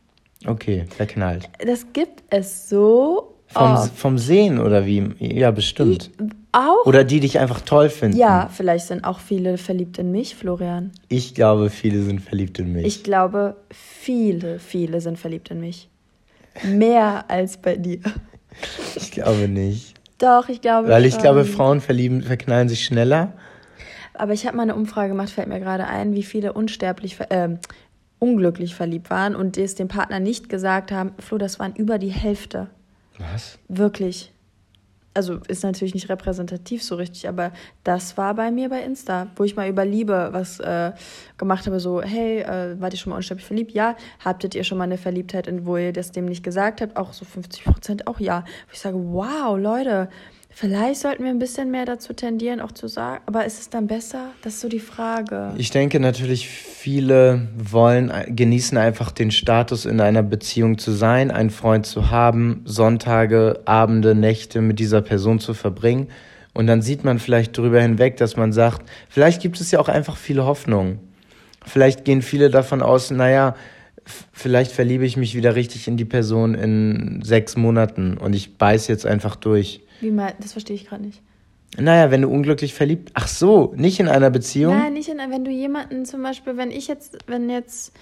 Okay, 0.46 0.84
verknallt. 0.88 1.48
Das 1.66 1.86
gibt 1.92 2.22
es 2.30 2.68
so 2.68 3.33
Vom, 3.54 3.72
oft. 3.72 3.96
vom 3.96 4.18
Sehen 4.18 4.58
oder 4.60 4.84
wie? 4.86 5.08
Ja, 5.18 5.50
bestimmt. 5.50 6.10
Auch? 6.52 6.84
Oder 6.86 7.02
die 7.04 7.20
dich 7.20 7.38
einfach 7.38 7.60
toll 7.62 7.88
finden. 7.88 8.16
ja, 8.16 8.48
vielleicht 8.52 8.86
sind 8.86 9.04
auch 9.04 9.18
viele 9.18 9.58
verliebt 9.58 9.98
in 9.98 10.10
mich, 10.12 10.36
Florian. 10.36 10.92
Ich 11.08 11.34
glaube, 11.34 11.70
viele 11.70 12.02
sind 12.02 12.20
verliebt 12.20 12.58
in 12.58 12.72
mich. 12.72 12.86
Ich 12.86 13.02
glaube, 13.02 13.56
viele, 13.70 14.58
viele 14.58 15.00
sind 15.00 15.18
verliebt 15.18 15.50
in 15.50 15.60
mich. 15.60 15.88
Mehr 16.64 17.24
als 17.28 17.56
bei 17.56 17.76
dir. 17.76 18.00
Ich 18.94 19.10
glaube 19.10 19.48
nicht. 19.48 19.94
Doch, 20.18 20.48
ich 20.48 20.60
glaube 20.60 20.88
Weil 20.88 21.04
ich 21.06 21.14
schon. 21.14 21.22
glaube, 21.22 21.44
Frauen 21.44 21.80
verlieben, 21.80 22.22
verknallen 22.22 22.68
sich 22.68 22.84
schneller. 22.84 23.32
Aber 24.14 24.32
ich 24.32 24.46
habe 24.46 24.56
mal 24.56 24.62
eine 24.62 24.76
Umfrage 24.76 25.08
gemacht, 25.08 25.30
fällt 25.30 25.48
mir 25.48 25.58
gerade 25.58 25.88
ein, 25.88 26.14
wie 26.14 26.22
viele 26.22 26.52
unsterblich, 26.52 27.18
ähm, 27.30 27.58
unglücklich 28.20 28.76
verliebt 28.76 29.10
waren 29.10 29.34
und 29.34 29.56
die 29.56 29.62
es 29.62 29.74
dem 29.74 29.88
Partner 29.88 30.20
nicht 30.20 30.48
gesagt 30.48 30.92
haben. 30.92 31.14
Flo, 31.18 31.36
das 31.36 31.58
waren 31.58 31.74
über 31.74 31.98
die 31.98 32.12
Hälfte. 32.12 32.68
Was? 33.18 33.58
Wirklich. 33.68 34.32
Also 35.16 35.38
ist 35.46 35.62
natürlich 35.62 35.94
nicht 35.94 36.08
repräsentativ 36.08 36.82
so 36.82 36.96
richtig, 36.96 37.28
aber 37.28 37.52
das 37.84 38.16
war 38.16 38.34
bei 38.34 38.50
mir 38.50 38.68
bei 38.68 38.82
Insta, 38.82 39.28
wo 39.36 39.44
ich 39.44 39.54
mal 39.54 39.68
über 39.68 39.84
Liebe 39.84 40.30
was 40.32 40.58
äh, 40.58 40.90
gemacht 41.38 41.66
habe, 41.66 41.78
so, 41.78 42.02
hey, 42.02 42.40
äh, 42.40 42.80
wart 42.80 42.94
ihr 42.94 42.98
schon 42.98 43.10
mal 43.10 43.16
unsterblich 43.16 43.46
verliebt? 43.46 43.72
Ja. 43.72 43.96
Habtet 44.24 44.56
ihr 44.56 44.64
schon 44.64 44.76
mal 44.76 44.84
eine 44.84 44.98
Verliebtheit, 44.98 45.46
in 45.46 45.66
wo 45.66 45.76
ihr 45.76 45.92
das 45.92 46.10
dem 46.10 46.24
nicht 46.24 46.42
gesagt 46.42 46.80
habt? 46.80 46.96
Auch 46.96 47.12
so 47.12 47.24
50 47.24 47.64
Prozent, 47.64 48.06
auch 48.08 48.18
ja. 48.18 48.40
Wo 48.66 48.72
ich 48.72 48.80
sage, 48.80 48.96
wow, 48.98 49.56
Leute, 49.56 50.08
vielleicht 50.54 51.00
sollten 51.00 51.24
wir 51.24 51.30
ein 51.30 51.38
bisschen 51.38 51.70
mehr 51.70 51.84
dazu 51.84 52.12
tendieren, 52.12 52.60
auch 52.60 52.72
zu 52.72 52.88
sagen, 52.88 53.22
aber 53.26 53.44
ist 53.44 53.60
es 53.60 53.70
dann 53.70 53.86
besser? 53.86 54.30
Das 54.42 54.54
ist 54.54 54.60
so 54.60 54.68
die 54.68 54.80
Frage. 54.80 55.52
Ich 55.56 55.70
denke 55.70 56.00
natürlich, 56.00 56.48
viele 56.48 57.48
wollen, 57.56 58.12
genießen 58.28 58.78
einfach 58.78 59.10
den 59.10 59.30
Status, 59.30 59.84
in 59.84 60.00
einer 60.00 60.22
Beziehung 60.22 60.78
zu 60.78 60.92
sein, 60.92 61.30
einen 61.30 61.50
Freund 61.50 61.86
zu 61.86 62.10
haben, 62.10 62.62
Sonntage, 62.64 63.60
Abende, 63.64 64.14
Nächte 64.14 64.60
mit 64.60 64.78
dieser 64.78 65.02
Person 65.02 65.40
zu 65.40 65.54
verbringen. 65.54 66.08
Und 66.54 66.68
dann 66.68 66.82
sieht 66.82 67.04
man 67.04 67.18
vielleicht 67.18 67.58
drüber 67.58 67.82
hinweg, 67.82 68.16
dass 68.16 68.36
man 68.36 68.52
sagt, 68.52 68.88
vielleicht 69.08 69.42
gibt 69.42 69.60
es 69.60 69.72
ja 69.72 69.80
auch 69.80 69.88
einfach 69.88 70.16
viele 70.16 70.46
Hoffnungen. 70.46 71.00
Vielleicht 71.66 72.04
gehen 72.04 72.22
viele 72.22 72.48
davon 72.48 72.80
aus, 72.80 73.10
naja, 73.10 73.56
vielleicht 74.32 74.72
verliebe 74.72 75.04
ich 75.04 75.16
mich 75.16 75.34
wieder 75.34 75.54
richtig 75.54 75.88
in 75.88 75.96
die 75.96 76.04
Person 76.04 76.54
in 76.54 77.22
sechs 77.24 77.56
Monaten 77.56 78.18
und 78.18 78.34
ich 78.34 78.56
beiß 78.56 78.86
jetzt 78.88 79.06
einfach 79.06 79.36
durch. 79.36 79.83
Wie 80.00 80.10
mal, 80.10 80.34
das 80.40 80.52
verstehe 80.52 80.76
ich 80.76 80.86
gerade 80.86 81.02
nicht. 81.02 81.22
Naja, 81.76 82.10
wenn 82.10 82.22
du 82.22 82.28
unglücklich 82.28 82.74
verliebt, 82.74 83.10
ach 83.14 83.26
so, 83.26 83.72
nicht 83.76 83.98
in 83.98 84.08
einer 84.08 84.30
Beziehung? 84.30 84.76
Nein, 84.76 84.92
nicht 84.92 85.08
in, 85.08 85.18
wenn 85.18 85.44
du 85.44 85.50
jemanden 85.50 86.04
zum 86.04 86.22
Beispiel, 86.22 86.56
wenn 86.56 86.70
ich 86.70 86.86
jetzt, 86.86 87.18
wenn 87.26 87.50
jetzt, 87.50 87.92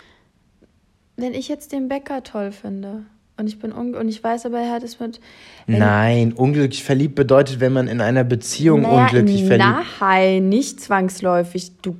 wenn 1.16 1.32
ich 1.32 1.48
jetzt 1.48 1.72
den 1.72 1.88
Bäcker 1.88 2.22
toll 2.22 2.52
finde 2.52 3.04
und 3.38 3.46
ich 3.46 3.58
bin 3.58 3.72
un 3.72 3.94
und 3.94 4.08
ich 4.08 4.22
weiß 4.22 4.44
aber, 4.46 4.60
er 4.60 4.72
hat 4.72 4.82
es 4.82 5.00
mit. 5.00 5.20
Nein, 5.66 6.32
unglücklich 6.34 6.84
verliebt 6.84 7.14
bedeutet, 7.14 7.60
wenn 7.60 7.72
man 7.72 7.88
in 7.88 8.00
einer 8.02 8.24
Beziehung 8.24 8.82
Naja, 8.82 9.04
unglücklich 9.04 9.46
verliebt. 9.46 9.86
Nein, 10.00 10.48
nicht 10.50 10.80
zwangsläufig. 10.80 11.72
Du, 11.80 11.96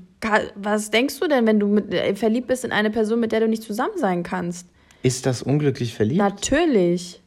was 0.56 0.90
denkst 0.90 1.20
du 1.20 1.26
denn, 1.26 1.46
wenn 1.46 1.58
du 1.58 1.68
mit, 1.68 1.92
äh, 1.94 2.14
verliebt 2.14 2.48
bist 2.48 2.64
in 2.64 2.72
eine 2.72 2.90
Person, 2.90 3.18
mit 3.18 3.32
der 3.32 3.40
du 3.40 3.48
nicht 3.48 3.62
zusammen 3.62 3.96
sein 3.96 4.22
kannst? 4.22 4.66
Ist 5.02 5.24
das 5.24 5.42
unglücklich 5.42 5.94
verliebt? 5.94 6.18
Natürlich. 6.18 7.21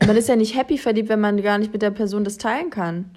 Man 0.00 0.16
ist 0.16 0.28
ja 0.28 0.36
nicht 0.36 0.56
happy 0.56 0.78
verliebt, 0.78 1.08
wenn 1.08 1.20
man 1.20 1.40
gar 1.42 1.58
nicht 1.58 1.72
mit 1.72 1.82
der 1.82 1.90
Person 1.90 2.24
das 2.24 2.38
teilen 2.38 2.70
kann. 2.70 3.10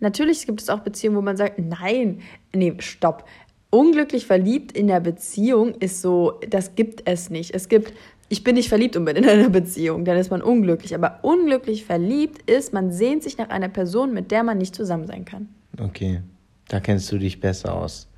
Natürlich 0.00 0.46
gibt 0.46 0.60
es 0.60 0.70
auch 0.70 0.80
Beziehungen, 0.80 1.16
wo 1.16 1.22
man 1.22 1.36
sagt, 1.36 1.58
nein, 1.58 2.20
nee, 2.54 2.74
stopp. 2.78 3.26
Unglücklich 3.70 4.26
verliebt 4.26 4.72
in 4.72 4.88
der 4.88 5.00
Beziehung 5.00 5.74
ist 5.74 6.00
so, 6.00 6.40
das 6.48 6.74
gibt 6.74 7.02
es 7.04 7.30
nicht. 7.30 7.54
Es 7.54 7.68
gibt, 7.68 7.92
ich 8.28 8.42
bin 8.42 8.56
nicht 8.56 8.68
verliebt 8.68 8.96
und 8.96 9.04
bin 9.04 9.16
in 9.16 9.28
einer 9.28 9.48
Beziehung, 9.48 10.04
dann 10.04 10.16
ist 10.16 10.30
man 10.30 10.42
unglücklich. 10.42 10.94
Aber 10.94 11.20
unglücklich 11.22 11.84
verliebt 11.84 12.50
ist, 12.50 12.72
man 12.72 12.90
sehnt 12.90 13.22
sich 13.22 13.38
nach 13.38 13.50
einer 13.50 13.68
Person, 13.68 14.12
mit 14.12 14.30
der 14.30 14.42
man 14.42 14.58
nicht 14.58 14.74
zusammen 14.74 15.06
sein 15.06 15.24
kann. 15.24 15.48
Okay, 15.78 16.22
da 16.68 16.80
kennst 16.80 17.12
du 17.12 17.18
dich 17.18 17.40
besser 17.40 17.74
aus. 17.74 18.09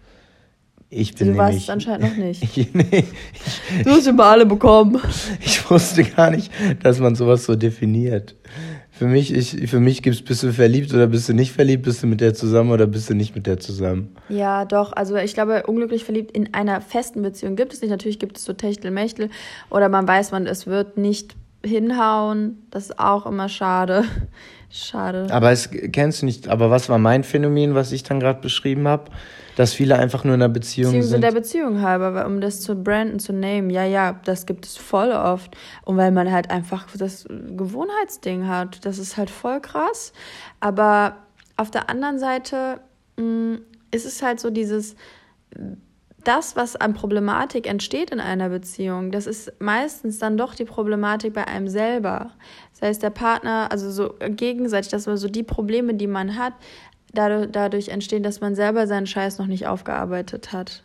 Ich 0.94 1.14
bin 1.14 1.32
Du 1.32 1.38
warst 1.38 1.56
es 1.56 1.70
anscheinend 1.70 2.10
noch 2.10 2.16
nicht. 2.16 2.42
Ich, 2.56 2.74
nee, 2.74 3.04
Du 3.82 3.90
hast 3.90 4.06
immer 4.06 4.26
alle 4.26 4.44
bekommen. 4.44 5.00
ich 5.40 5.70
wusste 5.70 6.04
gar 6.04 6.30
nicht, 6.30 6.52
dass 6.82 6.98
man 6.98 7.14
sowas 7.14 7.44
so 7.44 7.56
definiert. 7.56 8.36
Für 8.90 9.06
mich, 9.06 9.34
ich, 9.34 9.70
für 9.70 9.80
mich 9.80 10.02
gibt's, 10.02 10.20
bist 10.20 10.42
du 10.42 10.52
verliebt 10.52 10.92
oder 10.92 11.06
bist 11.06 11.30
du 11.30 11.32
nicht 11.32 11.52
verliebt, 11.52 11.84
bist 11.84 12.02
du 12.02 12.06
mit 12.06 12.20
der 12.20 12.34
zusammen 12.34 12.70
oder 12.70 12.86
bist 12.86 13.08
du 13.08 13.14
nicht 13.14 13.34
mit 13.34 13.46
der 13.46 13.58
zusammen. 13.58 14.14
Ja, 14.28 14.66
doch. 14.66 14.92
Also 14.92 15.16
ich 15.16 15.32
glaube, 15.32 15.62
unglücklich 15.66 16.04
verliebt 16.04 16.30
in 16.32 16.52
einer 16.52 16.82
festen 16.82 17.22
Beziehung 17.22 17.56
gibt 17.56 17.72
es 17.72 17.80
nicht. 17.80 17.90
Natürlich 17.90 18.18
gibt 18.18 18.36
es 18.36 18.44
so 18.44 18.52
Techtelmechtel 18.52 19.30
oder 19.70 19.88
man 19.88 20.06
weiß, 20.06 20.30
man 20.30 20.46
es 20.46 20.66
wird 20.66 20.98
nicht 20.98 21.34
hinhauen. 21.64 22.58
Das 22.70 22.90
ist 22.90 22.98
auch 22.98 23.24
immer 23.24 23.48
schade. 23.48 24.04
Schade. 24.70 25.26
Aber 25.30 25.52
es 25.52 25.70
kennst 25.70 26.22
du 26.22 26.26
nicht, 26.26 26.48
aber 26.48 26.70
was 26.70 26.88
war 26.88 26.98
mein 26.98 27.24
Phänomen, 27.24 27.74
was 27.74 27.92
ich 27.92 28.04
dann 28.04 28.20
gerade 28.20 28.40
beschrieben 28.40 28.88
habe? 28.88 29.10
Dass 29.56 29.74
viele 29.74 29.98
einfach 29.98 30.24
nur 30.24 30.34
in 30.34 30.42
einer 30.42 30.48
Beziehung 30.52 30.92
Beziehung 30.92 31.08
sind. 31.10 31.20
der 31.24 31.32
Beziehung 31.32 31.82
halber, 31.82 32.14
weil- 32.14 32.26
um 32.26 32.40
das 32.40 32.60
zu 32.60 32.74
branden, 32.74 33.18
zu 33.18 33.32
nehmen. 33.32 33.68
Ja, 33.70 33.84
ja, 33.84 34.18
das 34.24 34.46
gibt 34.46 34.64
es 34.66 34.76
voll 34.76 35.10
oft. 35.12 35.54
Und 35.84 35.96
weil 35.96 36.10
man 36.10 36.30
halt 36.32 36.50
einfach 36.50 36.86
das 36.96 37.26
Gewohnheitsding 37.28 38.46
hat. 38.48 38.84
Das 38.86 38.98
ist 38.98 39.16
halt 39.16 39.30
voll 39.30 39.60
krass. 39.60 40.12
Aber 40.60 41.16
auf 41.56 41.70
der 41.70 41.90
anderen 41.90 42.18
Seite 42.18 42.80
mh, 43.18 43.58
ist 43.90 44.06
es 44.06 44.22
halt 44.22 44.40
so 44.40 44.48
dieses, 44.50 44.96
das, 46.24 46.54
was 46.56 46.76
an 46.76 46.94
Problematik 46.94 47.66
entsteht 47.68 48.10
in 48.10 48.20
einer 48.20 48.48
Beziehung, 48.48 49.10
das 49.10 49.26
ist 49.26 49.52
meistens 49.60 50.18
dann 50.18 50.36
doch 50.36 50.54
die 50.54 50.64
Problematik 50.64 51.34
bei 51.34 51.46
einem 51.46 51.68
selber. 51.68 52.30
Das 52.72 52.82
heißt, 52.88 53.02
der 53.02 53.10
Partner, 53.10 53.68
also 53.70 53.90
so 53.90 54.14
gegenseitig, 54.30 54.90
dass 54.90 55.06
man 55.06 55.16
so 55.16 55.28
die 55.28 55.42
Probleme, 55.42 55.94
die 55.94 56.06
man 56.06 56.38
hat, 56.38 56.54
dadurch, 57.12 57.48
dadurch 57.50 57.88
entstehen, 57.88 58.22
dass 58.22 58.40
man 58.40 58.54
selber 58.54 58.86
seinen 58.86 59.06
Scheiß 59.06 59.38
noch 59.38 59.46
nicht 59.46 59.66
aufgearbeitet 59.66 60.52
hat. 60.52 60.82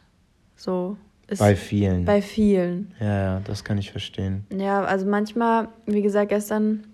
So 0.55 0.97
ist 1.27 1.39
bei 1.39 1.55
vielen. 1.55 2.05
bei 2.05 2.21
vielen. 2.21 2.93
ja, 2.99 3.21
ja, 3.23 3.41
das 3.41 3.63
kann 3.63 3.77
ich 3.77 3.91
verstehen. 3.91 4.45
Ja, 4.55 4.83
also 4.83 5.05
manchmal, 5.05 5.67
wie 5.85 6.01
gesagt, 6.01 6.29
gestern, 6.29 6.85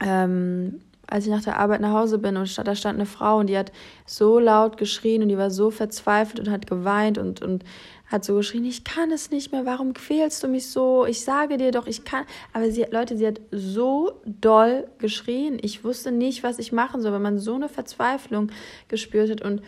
ähm, 0.00 0.80
als 1.06 1.24
ich 1.24 1.30
nach 1.30 1.42
der 1.42 1.58
Arbeit 1.58 1.80
nach 1.80 1.92
Hause 1.92 2.18
bin 2.18 2.36
und 2.36 2.66
da 2.66 2.74
stand 2.74 2.96
eine 2.96 3.06
Frau 3.06 3.38
und 3.38 3.48
die 3.48 3.58
hat 3.58 3.72
so 4.06 4.38
laut 4.38 4.76
geschrien 4.76 5.22
und 5.22 5.28
die 5.28 5.38
war 5.38 5.50
so 5.50 5.70
verzweifelt 5.70 6.38
und 6.38 6.50
hat 6.50 6.66
geweint 6.66 7.18
und, 7.18 7.42
und 7.42 7.64
hat 8.08 8.24
so 8.24 8.34
geschrien, 8.36 8.64
ich 8.64 8.84
kann 8.84 9.10
es 9.10 9.30
nicht 9.30 9.52
mehr, 9.52 9.66
warum 9.66 9.92
quälst 9.92 10.42
du 10.42 10.48
mich 10.48 10.68
so? 10.70 11.04
Ich 11.06 11.22
sage 11.22 11.58
dir 11.58 11.70
doch, 11.70 11.86
ich 11.86 12.04
kann. 12.04 12.24
Aber 12.52 12.70
sie, 12.70 12.86
Leute, 12.90 13.16
sie 13.16 13.26
hat 13.26 13.40
so 13.50 14.20
doll 14.24 14.88
geschrien. 14.98 15.58
Ich 15.60 15.84
wusste 15.84 16.10
nicht, 16.10 16.42
was 16.42 16.58
ich 16.58 16.72
machen 16.72 17.02
soll, 17.02 17.12
weil 17.12 17.20
man 17.20 17.38
so 17.38 17.54
eine 17.54 17.68
Verzweiflung 17.68 18.50
gespürt 18.88 19.30
hat 19.30 19.42
und 19.42 19.62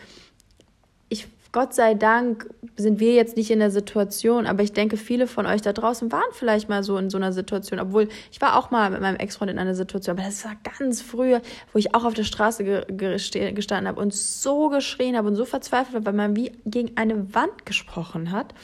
Gott 1.53 1.75
sei 1.75 1.95
Dank 1.95 2.49
sind 2.77 3.01
wir 3.01 3.13
jetzt 3.15 3.37
nicht 3.37 3.51
in 3.51 3.59
der 3.59 3.73
Situation, 3.73 4.47
aber 4.47 4.63
ich 4.63 4.73
denke, 4.73 4.97
viele 4.97 5.27
von 5.27 5.47
euch 5.47 5.63
da 5.63 5.73
draußen 5.73 6.13
waren 6.13 6.31
vielleicht 6.33 6.69
mal 6.69 6.85
so 6.85 6.97
in 6.97 7.11
so 7.11 7.17
einer 7.17 7.33
Situation, 7.33 7.81
obwohl 7.81 8.09
ich 8.31 8.41
war 8.41 8.57
auch 8.57 8.71
mal 8.71 8.91
mit 8.91 9.01
meinem 9.01 9.17
Ex-Freund 9.17 9.51
in 9.51 9.59
einer 9.59 9.75
Situation, 9.75 10.17
aber 10.17 10.27
das 10.27 10.45
war 10.45 10.53
ganz 10.79 11.03
früher, 11.03 11.43
wo 11.73 11.79
ich 11.79 11.95
auch 11.95 12.05
auf 12.05 12.15
der 12.15 12.23
Straße 12.23 12.65
gestanden 12.65 13.89
habe 13.89 14.01
und 14.01 14.15
so 14.15 14.69
geschrien 14.69 15.17
habe 15.17 15.27
und 15.29 15.35
so 15.35 15.45
verzweifelt 15.45 15.97
habe, 15.97 16.07
weil 16.07 16.13
man 16.13 16.37
wie 16.37 16.53
gegen 16.65 16.97
eine 16.97 17.35
Wand 17.35 17.67
gesprochen 17.67 18.31
hat. 18.31 18.55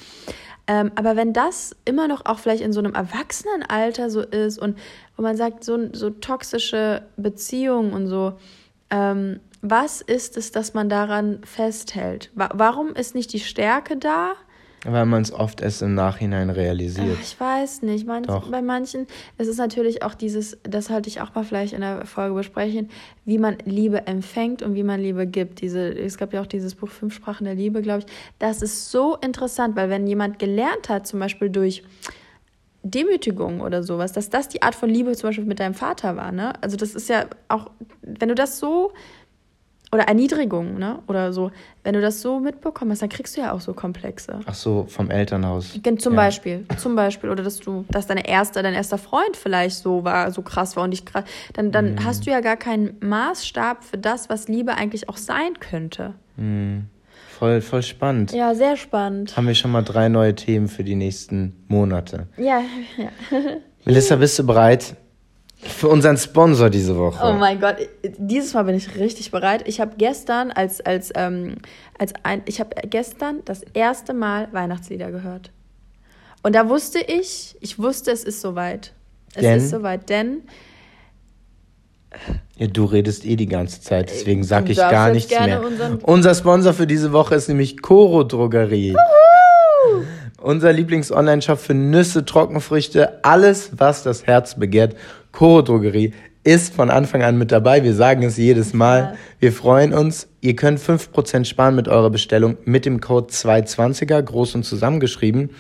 Ähm, 0.68 0.92
aber 0.94 1.16
wenn 1.16 1.32
das 1.32 1.74
immer 1.84 2.08
noch 2.08 2.26
auch 2.26 2.38
vielleicht 2.38 2.62
in 2.62 2.72
so 2.72 2.80
einem 2.80 2.94
Erwachsenenalter 2.94 4.10
so 4.10 4.20
ist 4.20 4.58
und 4.58 4.78
wo 5.16 5.22
man 5.22 5.36
sagt, 5.36 5.64
so, 5.64 5.92
so 5.92 6.10
toxische 6.10 7.02
Beziehungen 7.16 7.92
und 7.92 8.06
so, 8.06 8.34
ähm, 8.90 9.40
was 9.70 10.00
ist 10.00 10.36
es, 10.36 10.52
dass 10.52 10.74
man 10.74 10.88
daran 10.88 11.40
festhält? 11.44 12.30
Wa 12.34 12.50
warum 12.54 12.94
ist 12.94 13.14
nicht 13.14 13.32
die 13.32 13.40
Stärke 13.40 13.96
da? 13.96 14.32
Weil 14.84 15.06
man 15.06 15.22
es 15.22 15.32
oft 15.32 15.62
erst 15.62 15.82
im 15.82 15.94
Nachhinein 15.94 16.48
realisiert. 16.48 17.16
Ach, 17.18 17.22
ich 17.22 17.40
weiß 17.40 17.82
nicht. 17.82 18.06
Manch, 18.06 18.28
bei 18.50 18.62
manchen, 18.62 19.06
es 19.36 19.48
ist 19.48 19.56
natürlich 19.56 20.04
auch 20.04 20.14
dieses, 20.14 20.58
das 20.62 20.90
halte 20.90 21.08
ich 21.08 21.20
auch 21.20 21.34
mal 21.34 21.44
vielleicht 21.44 21.72
in 21.72 21.80
der 21.80 22.06
Folge 22.06 22.34
besprechen, 22.34 22.90
wie 23.24 23.38
man 23.38 23.56
Liebe 23.64 24.06
empfängt 24.06 24.62
und 24.62 24.76
wie 24.76 24.84
man 24.84 25.00
Liebe 25.00 25.26
gibt. 25.26 25.60
Diese, 25.60 25.88
es 25.88 26.18
gab 26.18 26.32
ja 26.32 26.40
auch 26.40 26.46
dieses 26.46 26.76
Buch 26.76 26.88
Fünf 26.88 27.14
Sprachen 27.14 27.44
der 27.44 27.56
Liebe, 27.56 27.82
glaube 27.82 28.00
ich. 28.00 28.06
Das 28.38 28.62
ist 28.62 28.90
so 28.90 29.16
interessant, 29.16 29.74
weil 29.74 29.90
wenn 29.90 30.06
jemand 30.06 30.38
gelernt 30.38 30.88
hat, 30.88 31.06
zum 31.08 31.18
Beispiel 31.18 31.50
durch 31.50 31.82
Demütigung 32.84 33.62
oder 33.62 33.82
sowas, 33.82 34.12
dass 34.12 34.30
das 34.30 34.48
die 34.48 34.62
Art 34.62 34.76
von 34.76 34.88
Liebe 34.88 35.16
zum 35.16 35.30
Beispiel 35.30 35.46
mit 35.46 35.58
deinem 35.58 35.74
Vater 35.74 36.16
war, 36.16 36.30
ne? 36.30 36.52
Also 36.62 36.76
das 36.76 36.94
ist 36.94 37.08
ja 37.08 37.26
auch, 37.48 37.70
wenn 38.02 38.28
du 38.28 38.36
das 38.36 38.60
so 38.60 38.92
oder 39.96 40.04
Erniedrigung, 40.08 40.78
ne? 40.78 41.00
Oder 41.08 41.32
so, 41.32 41.50
wenn 41.82 41.94
du 41.94 42.00
das 42.00 42.22
so 42.22 42.38
mitbekommen 42.38 42.92
hast, 42.92 43.02
dann 43.02 43.08
kriegst 43.08 43.36
du 43.36 43.40
ja 43.40 43.52
auch 43.52 43.60
so 43.60 43.74
Komplexe. 43.74 44.40
Ach 44.46 44.54
so, 44.54 44.86
vom 44.88 45.10
Elternhaus. 45.10 45.72
Zum 45.98 46.12
Ja. 46.14 46.16
Beispiel, 46.20 46.64
zum 46.78 46.94
Beispiel, 46.96 47.30
oder 47.30 47.42
dass 47.42 47.58
du, 47.58 47.84
dass 47.90 48.06
deine 48.06 48.28
erste, 48.28 48.62
dein 48.62 48.74
erster 48.74 48.98
Freund 48.98 49.36
vielleicht 49.36 49.76
so 49.76 50.04
war, 50.04 50.30
so 50.30 50.42
krass 50.42 50.76
war 50.76 50.84
und 50.84 50.92
dich 50.92 51.04
krass, 51.04 51.24
dann, 51.54 51.72
dann 51.72 51.94
Mhm. 51.94 52.04
hast 52.04 52.26
du 52.26 52.30
ja 52.30 52.40
gar 52.40 52.56
keinen 52.56 52.96
Maßstab 53.00 53.82
für 53.84 53.98
das, 53.98 54.28
was 54.28 54.48
Liebe 54.48 54.74
eigentlich 54.74 55.08
auch 55.08 55.16
sein 55.16 55.58
könnte. 55.60 56.12
Voll, 57.38 57.60
voll 57.60 57.82
spannend. 57.82 58.32
Ja, 58.32 58.54
sehr 58.54 58.76
spannend. 58.76 59.36
Haben 59.36 59.46
wir 59.46 59.54
schon 59.54 59.70
mal 59.72 59.82
drei 59.82 60.08
neue 60.08 60.34
Themen 60.34 60.68
für 60.68 60.84
die 60.84 60.94
nächsten 60.94 61.64
Monate. 61.68 62.26
Ja, 62.36 62.60
ja. 62.96 63.08
Melissa, 63.84 64.16
bist 64.16 64.38
du 64.38 64.44
bereit 64.46 64.96
für 65.68 65.88
unseren 65.88 66.16
Sponsor 66.16 66.70
diese 66.70 66.96
Woche? 66.96 67.24
Oh 67.24 67.32
mein 67.32 67.60
Gott, 67.60 67.76
dieses 68.18 68.54
Mal 68.54 68.62
bin 68.64 68.74
ich 68.74 68.96
richtig 68.96 69.30
bereit. 69.30 69.66
Ich 69.66 69.80
habe 69.80 69.92
gestern 69.98 70.50
als 70.50 70.80
als 70.80 71.12
ähm, 71.14 71.56
als 71.98 72.12
ein 72.22 72.42
ich 72.46 72.60
habe 72.60 72.70
gestern 72.88 73.42
das 73.44 73.62
erste 73.74 74.14
Mal 74.14 74.48
Weihnachtslieder 74.52 75.10
gehört. 75.10 75.50
Und 76.42 76.54
da 76.54 76.68
wusste 76.68 77.00
ich, 77.00 77.56
ich 77.60 77.78
wusste, 77.78 78.12
es 78.12 78.22
ist 78.24 78.40
soweit. 78.40 78.92
Es 79.34 79.42
Denn? 79.42 79.58
ist 79.58 79.70
soweit, 79.70 80.08
denn 80.08 80.42
Ja, 82.56 82.68
du 82.68 82.84
redest 82.84 83.26
eh 83.26 83.36
die 83.36 83.46
ganze 83.46 83.80
Zeit, 83.80 84.10
deswegen 84.10 84.44
sag 84.44 84.66
du 84.66 84.72
ich 84.72 84.78
gar 84.78 85.10
nichts 85.10 85.30
mehr. 85.30 85.60
Unser 86.02 86.34
Sponsor 86.34 86.72
für 86.72 86.86
diese 86.86 87.12
Woche 87.12 87.34
ist 87.34 87.48
nämlich 87.48 87.82
Coro 87.82 88.24
Drogerie. 88.24 88.94
Unser 90.46 90.72
Lieblings-Online-Shop 90.72 91.58
für 91.58 91.74
Nüsse, 91.74 92.24
Trockenfrüchte, 92.24 93.24
alles, 93.24 93.70
was 93.78 94.04
das 94.04 94.28
Herz 94.28 94.54
begehrt. 94.54 94.94
Coro 95.32 95.60
Drogerie 95.60 96.12
ist 96.44 96.72
von 96.72 96.88
Anfang 96.88 97.24
an 97.24 97.36
mit 97.36 97.50
dabei. 97.50 97.82
Wir 97.82 97.94
sagen 97.94 98.22
es 98.22 98.36
jedes 98.36 98.72
Mal. 98.72 99.16
Wir 99.40 99.52
freuen 99.52 99.92
uns. 99.92 100.28
Ihr 100.40 100.54
könnt 100.54 100.78
5% 100.78 101.46
sparen 101.46 101.74
mit 101.74 101.88
eurer 101.88 102.10
Bestellung 102.10 102.58
mit 102.64 102.86
dem 102.86 103.00
Code 103.00 103.26
220er, 103.32 104.22
groß 104.22 104.54
und 104.54 104.62
zusammengeschrieben. 104.62 105.50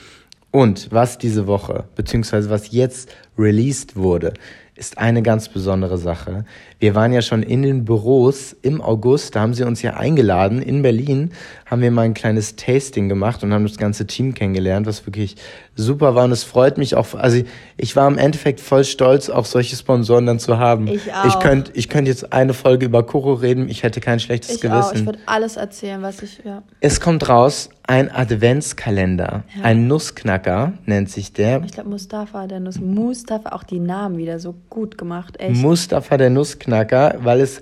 Und 0.52 0.92
was 0.92 1.18
diese 1.18 1.48
Woche, 1.48 1.88
beziehungsweise 1.96 2.48
was 2.48 2.70
jetzt 2.70 3.12
released 3.36 3.96
wurde, 3.96 4.34
ist 4.76 4.98
eine 4.98 5.22
ganz 5.22 5.48
besondere 5.48 5.98
Sache. 5.98 6.44
Wir 6.78 6.94
waren 6.94 7.12
ja 7.12 7.22
schon 7.22 7.42
in 7.42 7.62
den 7.62 7.84
Büros 7.86 8.54
im 8.60 8.82
August, 8.82 9.34
da 9.34 9.40
haben 9.40 9.54
sie 9.54 9.64
uns 9.64 9.80
ja 9.80 9.94
eingeladen. 9.94 10.60
In 10.60 10.82
Berlin 10.82 11.30
haben 11.64 11.80
wir 11.80 11.90
mal 11.90 12.02
ein 12.02 12.12
kleines 12.12 12.56
Tasting 12.56 13.08
gemacht 13.08 13.42
und 13.42 13.54
haben 13.54 13.66
das 13.66 13.78
ganze 13.78 14.06
Team 14.06 14.34
kennengelernt, 14.34 14.86
was 14.86 15.06
wirklich 15.06 15.36
super 15.74 16.14
war. 16.14 16.24
Und 16.24 16.32
es 16.32 16.44
freut 16.44 16.76
mich 16.76 16.94
auch, 16.94 17.14
also 17.14 17.42
ich 17.78 17.96
war 17.96 18.06
im 18.08 18.18
Endeffekt 18.18 18.60
voll 18.60 18.84
stolz, 18.84 19.30
auch 19.30 19.46
solche 19.46 19.74
Sponsoren 19.74 20.26
dann 20.26 20.38
zu 20.38 20.58
haben. 20.58 20.86
Ich 20.86 21.06
Ich 21.06 21.12
auch. 21.14 21.40
könnte 21.40 21.72
ich 21.74 21.88
könnt 21.88 22.08
jetzt 22.08 22.32
eine 22.32 22.52
Folge 22.52 22.86
über 22.86 23.04
Koro 23.04 23.32
reden, 23.32 23.68
ich 23.68 23.82
hätte 23.82 24.00
kein 24.00 24.20
schlechtes 24.20 24.56
ich 24.56 24.60
Gewissen. 24.60 24.76
auch, 24.82 24.94
ich 24.94 25.06
würde 25.06 25.18
alles 25.24 25.56
erzählen, 25.56 26.02
was 26.02 26.22
ich 26.22 26.42
ja. 26.44 26.62
Es 26.80 27.00
kommt 27.00 27.28
raus 27.28 27.70
ein 27.88 28.10
Adventskalender. 28.10 29.44
Ja. 29.56 29.62
Ein 29.62 29.86
Nussknacker 29.86 30.72
nennt 30.86 31.08
sich 31.10 31.32
der. 31.32 31.62
Ich 31.64 31.72
glaube 31.72 31.88
Mustafa, 31.90 32.46
der 32.46 32.58
Nuss 32.60 32.80
Mustafa, 32.80 33.50
auch 33.50 33.62
die 33.62 33.78
Namen 33.78 34.18
wieder 34.18 34.38
so 34.40 34.54
gut 34.70 34.98
gemacht, 34.98 35.38
echt. 35.38 35.60
Mustafa 35.60 36.16
der 36.16 36.30
Nussknacker, 36.30 36.65
weil 36.70 37.40
es 37.40 37.60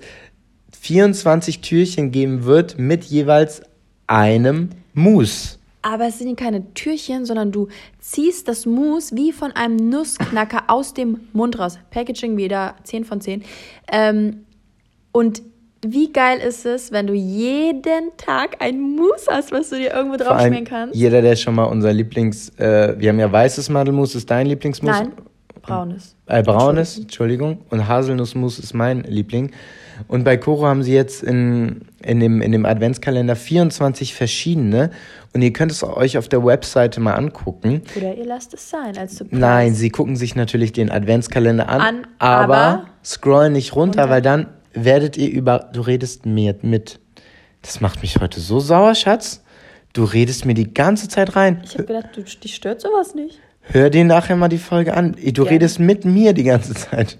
24 0.79 1.61
Türchen 1.61 2.11
geben 2.11 2.45
wird 2.45 2.77
mit 2.77 3.03
jeweils 3.05 3.61
einem 4.07 4.69
Mus. 4.93 5.59
Aber 5.81 6.07
es 6.07 6.17
sind 6.17 6.39
keine 6.39 6.73
Türchen, 6.73 7.25
sondern 7.25 7.51
du 7.51 7.67
ziehst 7.99 8.47
das 8.47 8.65
Mus 8.65 9.15
wie 9.15 9.31
von 9.31 9.51
einem 9.51 9.75
Nussknacker 9.75 10.63
aus 10.67 10.93
dem 10.93 11.19
Mund 11.33 11.59
raus. 11.59 11.77
Packaging 11.91 12.37
wieder 12.37 12.75
10 12.83 13.05
von 13.05 13.21
10. 13.21 13.43
Ähm, 13.91 14.45
und 15.11 15.43
wie 15.85 16.11
geil 16.11 16.39
ist 16.39 16.65
es, 16.65 16.91
wenn 16.91 17.05
du 17.05 17.13
jeden 17.13 18.17
Tag 18.17 18.57
ein 18.59 18.79
Mus 18.79 19.27
hast, 19.29 19.51
was 19.51 19.69
du 19.69 19.77
dir 19.77 19.93
irgendwo 19.93 20.17
Vor 20.17 20.31
allem 20.31 20.37
draufschmieren 20.37 20.65
kannst? 20.65 20.95
jeder, 20.95 21.21
der 21.21 21.35
schon 21.35 21.53
mal 21.53 21.65
unser 21.65 21.93
Lieblings, 21.93 22.49
äh, 22.57 22.95
wir 22.97 23.09
haben 23.09 23.19
ja 23.19 23.31
weißes 23.31 23.69
Mandelmus, 23.69 24.15
ist 24.15 24.31
dein 24.31 24.47
Lieblingsmus? 24.47 24.89
Nein, 24.91 25.11
braunes. 25.67 26.15
Äh, 26.27 26.43
braunes, 26.43 26.97
Entschuldigung. 26.97 27.59
Und 27.69 27.87
Haselnussmus 27.87 28.59
ist 28.59 28.73
mein 28.73 29.01
Liebling. 29.03 29.51
Und 30.07 30.23
bei 30.25 30.35
Koro 30.37 30.65
haben 30.65 30.83
sie 30.83 30.93
jetzt 30.93 31.23
in, 31.23 31.81
in, 32.03 32.19
dem, 32.19 32.41
in 32.41 32.51
dem 32.51 32.65
Adventskalender 32.65 33.35
24 33.35 34.13
verschiedene. 34.13 34.91
Und 35.33 35.41
ihr 35.41 35.53
könnt 35.53 35.71
es 35.71 35.83
euch 35.83 36.17
auf 36.17 36.27
der 36.27 36.43
Webseite 36.45 36.99
mal 36.99 37.13
angucken. 37.13 37.81
Oder 37.95 38.15
ihr 38.15 38.25
lasst 38.25 38.53
es 38.53 38.69
sein 38.69 38.97
als 38.97 39.17
Surprise. 39.17 39.39
Nein, 39.39 39.73
sie 39.73 39.89
gucken 39.89 40.15
sich 40.15 40.35
natürlich 40.35 40.73
den 40.73 40.91
Adventskalender 40.91 41.69
an, 41.69 41.81
An, 41.81 42.07
aber, 42.19 42.55
aber- 42.57 42.85
scrollen 43.03 43.53
nicht 43.53 43.75
runter, 43.75 44.01
Runter. 44.03 44.13
weil 44.13 44.21
dann 44.21 44.47
werdet 44.73 45.15
ihr 45.17 45.29
über. 45.31 45.69
Du 45.71 45.81
redest 45.81 46.25
mir 46.25 46.55
mit. 46.61 46.99
Das 47.61 47.79
macht 47.81 48.01
mich 48.01 48.17
heute 48.19 48.39
so 48.41 48.59
sauer, 48.59 48.95
Schatz. 48.95 49.41
Du 49.93 50.03
redest 50.03 50.45
mir 50.45 50.53
die 50.55 50.73
ganze 50.73 51.07
Zeit 51.07 51.37
rein. 51.37 51.61
Ich 51.63 51.75
habe 51.75 51.85
gedacht, 51.85 52.09
du, 52.15 52.21
dich 52.21 52.53
stört 52.53 52.81
sowas 52.81 53.15
nicht. 53.15 53.39
Hör 53.71 53.89
dir 53.89 54.05
nachher 54.05 54.35
mal 54.35 54.47
die 54.49 54.57
Folge 54.57 54.93
an. 54.93 55.13
Du 55.13 55.31
Gerne. 55.43 55.49
redest 55.51 55.79
mit 55.79 56.05
mir 56.05 56.33
die 56.33 56.43
ganze 56.43 56.73
Zeit. 56.73 57.17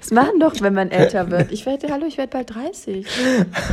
Das 0.00 0.10
machen 0.10 0.40
doch, 0.40 0.54
wenn 0.60 0.74
man 0.74 0.90
älter 0.90 1.30
wird. 1.30 1.52
Ich 1.52 1.64
werde, 1.64 1.88
hallo, 1.92 2.06
ich 2.06 2.18
werde 2.18 2.30
bald 2.32 2.52
30. 2.54 3.06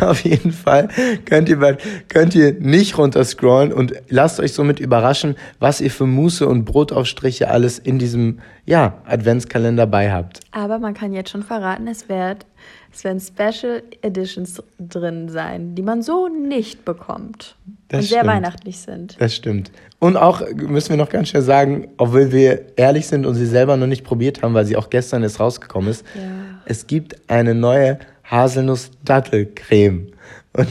Auf 0.01 0.19
jeden 0.23 0.51
Fall 0.51 0.89
könnt 1.25 1.49
ihr, 1.49 1.57
bald- 1.60 1.81
könnt 2.07 2.36
ihr 2.36 2.53
nicht 2.53 2.97
runterscrollen 2.99 3.73
und 3.73 3.93
lasst 4.10 4.39
euch 4.39 4.53
somit 4.53 4.79
überraschen, 4.79 5.36
was 5.60 5.81
ihr 5.81 5.89
für 5.89 6.05
Muße 6.05 6.47
und 6.47 6.65
Brotaufstriche 6.65 7.49
alles 7.49 7.79
in 7.79 7.97
diesem 7.97 8.39
ja, 8.65 9.01
Adventskalender 9.05 9.88
bei 9.88 10.12
habt. 10.12 10.41
Aber 10.51 10.77
man 10.77 10.93
kann 10.93 11.13
jetzt 11.13 11.31
schon 11.31 11.41
verraten, 11.43 11.88
es, 11.88 12.07
wird, 12.07 12.45
es 12.93 13.04
werden 13.04 13.19
Special 13.19 13.84
Editions 14.02 14.62
drin 14.80 15.30
sein, 15.30 15.76
die 15.76 15.82
man 15.84 16.02
so 16.02 16.28
nicht 16.28 16.84
bekommt. 16.86 17.56
Das 17.89 18.00
und 18.00 18.08
sehr 18.10 18.19
stimmt. 18.19 18.34
weihnachtlich 18.34 18.80
sind. 18.80 19.15
Das 19.19 19.36
stimmt. 19.36 19.71
Und 20.00 20.17
auch 20.17 20.41
müssen 20.56 20.89
wir 20.89 20.97
noch 20.97 21.10
ganz 21.10 21.30
schnell 21.30 21.41
sagen, 21.43 21.88
obwohl 21.97 22.32
wir 22.32 22.78
ehrlich 22.78 23.08
sind 23.08 23.26
und 23.26 23.36
sie 23.36 23.45
selber 23.45 23.78
noch 23.78 23.88
nicht 23.88 24.04
probiert 24.04 24.41
haben, 24.41 24.54
weil 24.54 24.65
sie 24.65 24.76
auch 24.78 24.89
gestern 24.89 25.23
erst 25.23 25.39
rausgekommen 25.39 25.89
ist, 25.91 26.06
Ja. 26.15 26.21
es 26.65 26.88
gibt 26.88 27.30
eine 27.30 27.54
neue 27.56 28.00
Haselnuss-Dattelcreme. 28.30 30.08
Und 30.54 30.67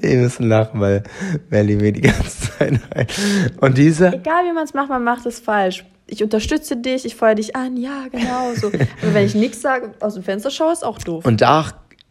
wir 0.00 0.16
müssen 0.20 0.48
lachen, 0.48 0.80
weil 0.80 1.02
Melly 1.50 1.76
mir 1.76 1.92
die 1.92 2.02
ganze 2.02 2.52
Zeit 2.52 2.80
rein. 2.94 3.06
Und 3.60 3.78
diese, 3.78 4.08
Egal 4.12 4.44
wie 4.44 4.52
man 4.52 4.64
es 4.64 4.74
macht, 4.74 4.88
man 4.90 5.02
macht 5.04 5.24
es 5.26 5.40
falsch. 5.40 5.84
Ich 6.06 6.22
unterstütze 6.22 6.76
dich, 6.76 7.04
ich 7.04 7.14
feuere 7.14 7.34
dich 7.34 7.56
an, 7.56 7.76
ja, 7.76 8.06
genau 8.12 8.52
so. 8.54 8.68
Aber 8.68 9.14
wenn 9.14 9.24
ich 9.24 9.34
nichts 9.34 9.62
sage, 9.62 9.92
aus 10.00 10.14
dem 10.14 10.22
Fenster 10.22 10.50
schaue, 10.50 10.72
ist 10.72 10.84
auch 10.84 10.98
doof. 10.98 11.24
und 11.24 11.40
da 11.40 11.66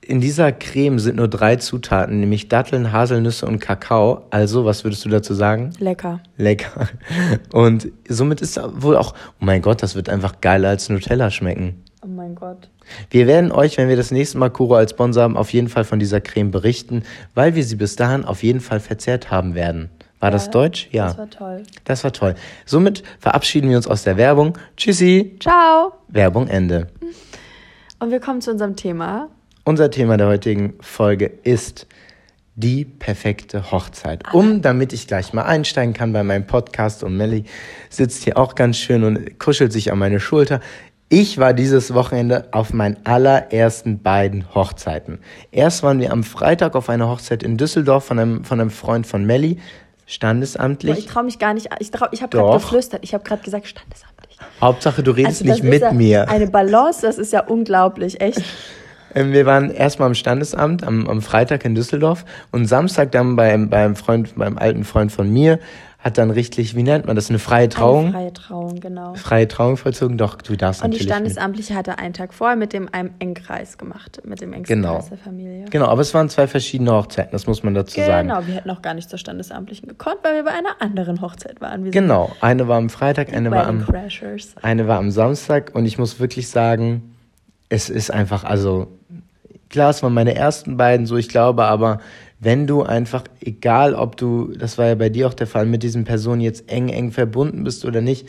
in 0.05 0.19
dieser 0.19 0.51
Creme 0.51 0.99
sind 0.99 1.15
nur 1.15 1.27
drei 1.27 1.55
Zutaten, 1.55 2.19
nämlich 2.19 2.49
Datteln, 2.49 2.91
Haselnüsse 2.91 3.45
und 3.45 3.59
Kakao. 3.59 4.23
Also, 4.31 4.65
was 4.65 4.83
würdest 4.83 5.05
du 5.05 5.09
dazu 5.09 5.33
sagen? 5.33 5.71
Lecker. 5.79 6.19
Lecker. 6.37 6.89
Und 7.53 7.89
somit 8.07 8.41
ist 8.41 8.59
wohl 8.81 8.97
auch, 8.97 9.13
oh 9.39 9.45
mein 9.45 9.61
Gott, 9.61 9.81
das 9.81 9.95
wird 9.95 10.09
einfach 10.09 10.41
geiler 10.41 10.69
als 10.69 10.89
Nutella 10.89 11.31
schmecken. 11.31 11.83
Oh 12.03 12.07
mein 12.07 12.35
Gott. 12.35 12.69
Wir 13.09 13.27
werden 13.27 13.51
euch, 13.51 13.77
wenn 13.77 13.87
wir 13.87 13.95
das 13.95 14.11
nächste 14.11 14.37
Mal 14.37 14.49
Kuro 14.49 14.75
als 14.75 14.91
Sponsor 14.91 15.23
haben, 15.23 15.37
auf 15.37 15.53
jeden 15.53 15.69
Fall 15.69 15.85
von 15.85 15.99
dieser 15.99 16.19
Creme 16.19 16.51
berichten, 16.51 17.03
weil 17.33 17.55
wir 17.55 17.63
sie 17.63 17.77
bis 17.77 17.95
dahin 17.95 18.25
auf 18.25 18.43
jeden 18.43 18.59
Fall 18.59 18.81
verzehrt 18.81 19.31
haben 19.31 19.55
werden. 19.55 19.89
War 20.23 20.31
das 20.31 20.49
Deutsch? 20.49 20.87
Ja. 20.91 21.07
Das 21.07 21.17
war 21.17 21.29
toll. 21.29 21.63
Das 21.83 22.03
war 22.05 22.13
toll. 22.13 22.35
Somit 22.65 23.03
verabschieden 23.19 23.69
wir 23.69 23.75
uns 23.75 23.87
aus 23.87 24.03
der 24.03 24.15
Werbung. 24.15 24.57
Tschüssi. 24.77 25.35
Ciao. 25.41 25.95
Werbung 26.07 26.47
Ende. 26.47 26.87
Und 27.99 28.09
wir 28.09 28.21
kommen 28.21 28.39
zu 28.39 28.51
unserem 28.51 28.77
Thema. 28.77 29.27
Unser 29.65 29.91
Thema 29.91 30.15
der 30.15 30.27
heutigen 30.27 30.75
Folge 30.79 31.25
ist 31.25 31.87
die 32.55 32.85
perfekte 32.85 33.69
Hochzeit. 33.73 34.23
Um, 34.33 34.61
damit 34.61 34.93
ich 34.93 35.07
gleich 35.07 35.33
mal 35.33 35.41
einsteigen 35.41 35.93
kann 35.93 36.13
bei 36.13 36.23
meinem 36.23 36.47
Podcast 36.47 37.03
und 37.03 37.17
Melly 37.17 37.43
sitzt 37.89 38.23
hier 38.23 38.37
auch 38.37 38.55
ganz 38.55 38.77
schön 38.77 39.03
und 39.03 39.39
kuschelt 39.39 39.73
sich 39.73 39.91
an 39.91 39.99
meine 39.99 40.21
Schulter. 40.21 40.61
Ich 41.15 41.37
war 41.37 41.53
dieses 41.53 41.93
Wochenende 41.93 42.47
auf 42.51 42.73
meinen 42.73 42.97
allerersten 43.03 44.01
beiden 44.01 44.55
Hochzeiten. 44.55 45.19
Erst 45.51 45.83
waren 45.83 45.99
wir 45.99 46.11
am 46.11 46.23
Freitag 46.23 46.75
auf 46.75 46.89
einer 46.89 47.07
Hochzeit 47.07 47.43
in 47.43 47.55
Düsseldorf 47.55 48.05
von 48.05 48.17
einem, 48.17 48.43
von 48.45 48.59
einem 48.59 48.71
Freund 48.71 49.05
von 49.05 49.23
Melly, 49.23 49.59
Boah, 50.13 50.15
ich 50.15 50.15
standesamtlich. 50.15 51.05
traue 51.07 51.23
mich 51.23 51.39
gar 51.39 51.53
nicht. 51.53 51.69
Ich, 51.79 51.89
trau- 51.91 52.07
ich 52.11 52.21
habe 52.21 52.35
gerade 52.37 52.53
geflüstert. 52.59 53.03
Ich 53.03 53.13
habe 53.13 53.23
gerade 53.23 53.41
gesagt, 53.43 53.67
standesamtlich. 53.67 54.37
Hauptsache, 54.61 55.03
du 55.03 55.11
redest 55.11 55.41
Also 55.41 55.45
nicht 55.51 55.63
mit 55.63 55.81
ja 55.81 55.91
mir. 55.91 56.29
Eine 56.29 56.47
Balance, 56.47 57.01
das 57.01 57.17
ist 57.17 57.33
ja 57.33 57.41
unglaublich, 57.45 58.21
echt. 58.21 58.41
Ähm, 59.15 59.31
Wir 59.31 59.45
waren 59.45 59.69
erstmal 59.69 60.07
am 60.07 60.15
Standesamt 60.15 60.83
am, 60.83 61.07
am 61.07 61.21
Freitag 61.21 61.65
in 61.65 61.75
Düsseldorf 61.75 62.25
und 62.51 62.65
Samstag 62.65 63.11
dann 63.11 63.35
beim, 63.35 63.69
beim 63.69 63.95
Freund, 63.95 64.33
beim 64.35 64.57
alten 64.57 64.83
Freund 64.85 65.11
von 65.11 65.31
mir, 65.31 65.59
hat 66.03 66.17
dann 66.17 66.31
richtig, 66.31 66.75
wie 66.75 66.83
nennt 66.83 67.07
man 67.07 67.15
das, 67.15 67.29
eine 67.29 67.39
freie 67.39 67.69
Trauung? 67.69 68.07
Eine 68.07 68.11
freie 68.13 68.33
Trauung, 68.33 68.79
genau. 68.81 69.13
freie 69.13 69.47
Trauung 69.47 69.77
vollzogen. 69.77 70.17
Doch, 70.17 70.35
du 70.35 70.57
darfst 70.57 70.83
Und 70.83 70.91
die 70.91 70.97
natürlich. 70.97 71.07
mit. 71.07 71.31
Standesamtliche 71.31 71.75
hatte 71.75 71.97
einen 71.97 72.13
Tag 72.13 72.33
vorher 72.33 72.57
mit 72.57 72.73
dem 72.73 72.89
einem 72.91 73.11
Engkreis 73.19 73.77
gemacht, 73.77 74.21
mit 74.25 74.41
dem 74.41 74.51
engsten 74.51 74.81
Genau. 74.81 74.95
Kreis 74.95 75.09
der 75.09 75.17
Familie. 75.17 75.65
Genau, 75.69 75.85
aber 75.85 76.01
es 76.01 76.13
waren 76.13 76.27
zwei 76.27 76.45
verschiedene 76.47 76.91
Hochzeiten, 76.91 77.31
das 77.31 77.47
muss 77.47 77.63
man 77.63 77.73
dazu 77.73 77.97
sagen. 78.01 78.27
Genau, 78.27 78.45
wir 78.45 78.55
hätten 78.55 78.69
auch 78.69 78.81
gar 78.81 78.93
nicht 78.95 79.09
zur 79.09 79.17
Standesamtlichen 79.17 79.87
gekonnt, 79.87 80.17
weil 80.23 80.35
wir 80.35 80.43
bei 80.43 80.51
einer 80.51 80.81
anderen 80.81 81.21
Hochzeit 81.21 81.61
waren. 81.61 81.85
Wir 81.85 81.91
Genau, 81.91 82.33
eine 82.41 82.67
war 82.67 82.77
am 82.79 82.89
Freitag, 82.89 83.31
eine 83.31 83.49
war 83.49 83.65
am, 83.65 83.85
Crashers. 83.85 84.55
eine 84.61 84.89
war 84.89 84.97
am 84.97 85.09
Samstag 85.09 85.71
und 85.73 85.85
ich 85.85 85.97
muss 85.97 86.19
wirklich 86.19 86.49
sagen, 86.49 87.15
es 87.69 87.89
ist 87.89 88.11
einfach, 88.11 88.43
also 88.43 88.87
klar, 89.69 89.91
es 89.91 90.03
waren 90.03 90.13
meine 90.13 90.35
ersten 90.35 90.75
beiden 90.75 91.05
so, 91.05 91.15
ich 91.15 91.29
glaube, 91.29 91.63
aber 91.63 91.99
wenn 92.43 92.67
du 92.67 92.83
einfach, 92.83 93.23
egal 93.41 93.95
ob 93.95 94.17
du, 94.17 94.51
das 94.57 94.77
war 94.77 94.87
ja 94.87 94.95
bei 94.95 95.09
dir 95.09 95.27
auch 95.27 95.33
der 95.33 95.47
Fall, 95.47 95.65
mit 95.65 95.83
diesen 95.83 96.03
Personen 96.03 96.41
jetzt 96.41 96.69
eng, 96.69 96.89
eng 96.89 97.11
verbunden 97.11 97.63
bist 97.63 97.85
oder 97.85 98.01
nicht, 98.01 98.27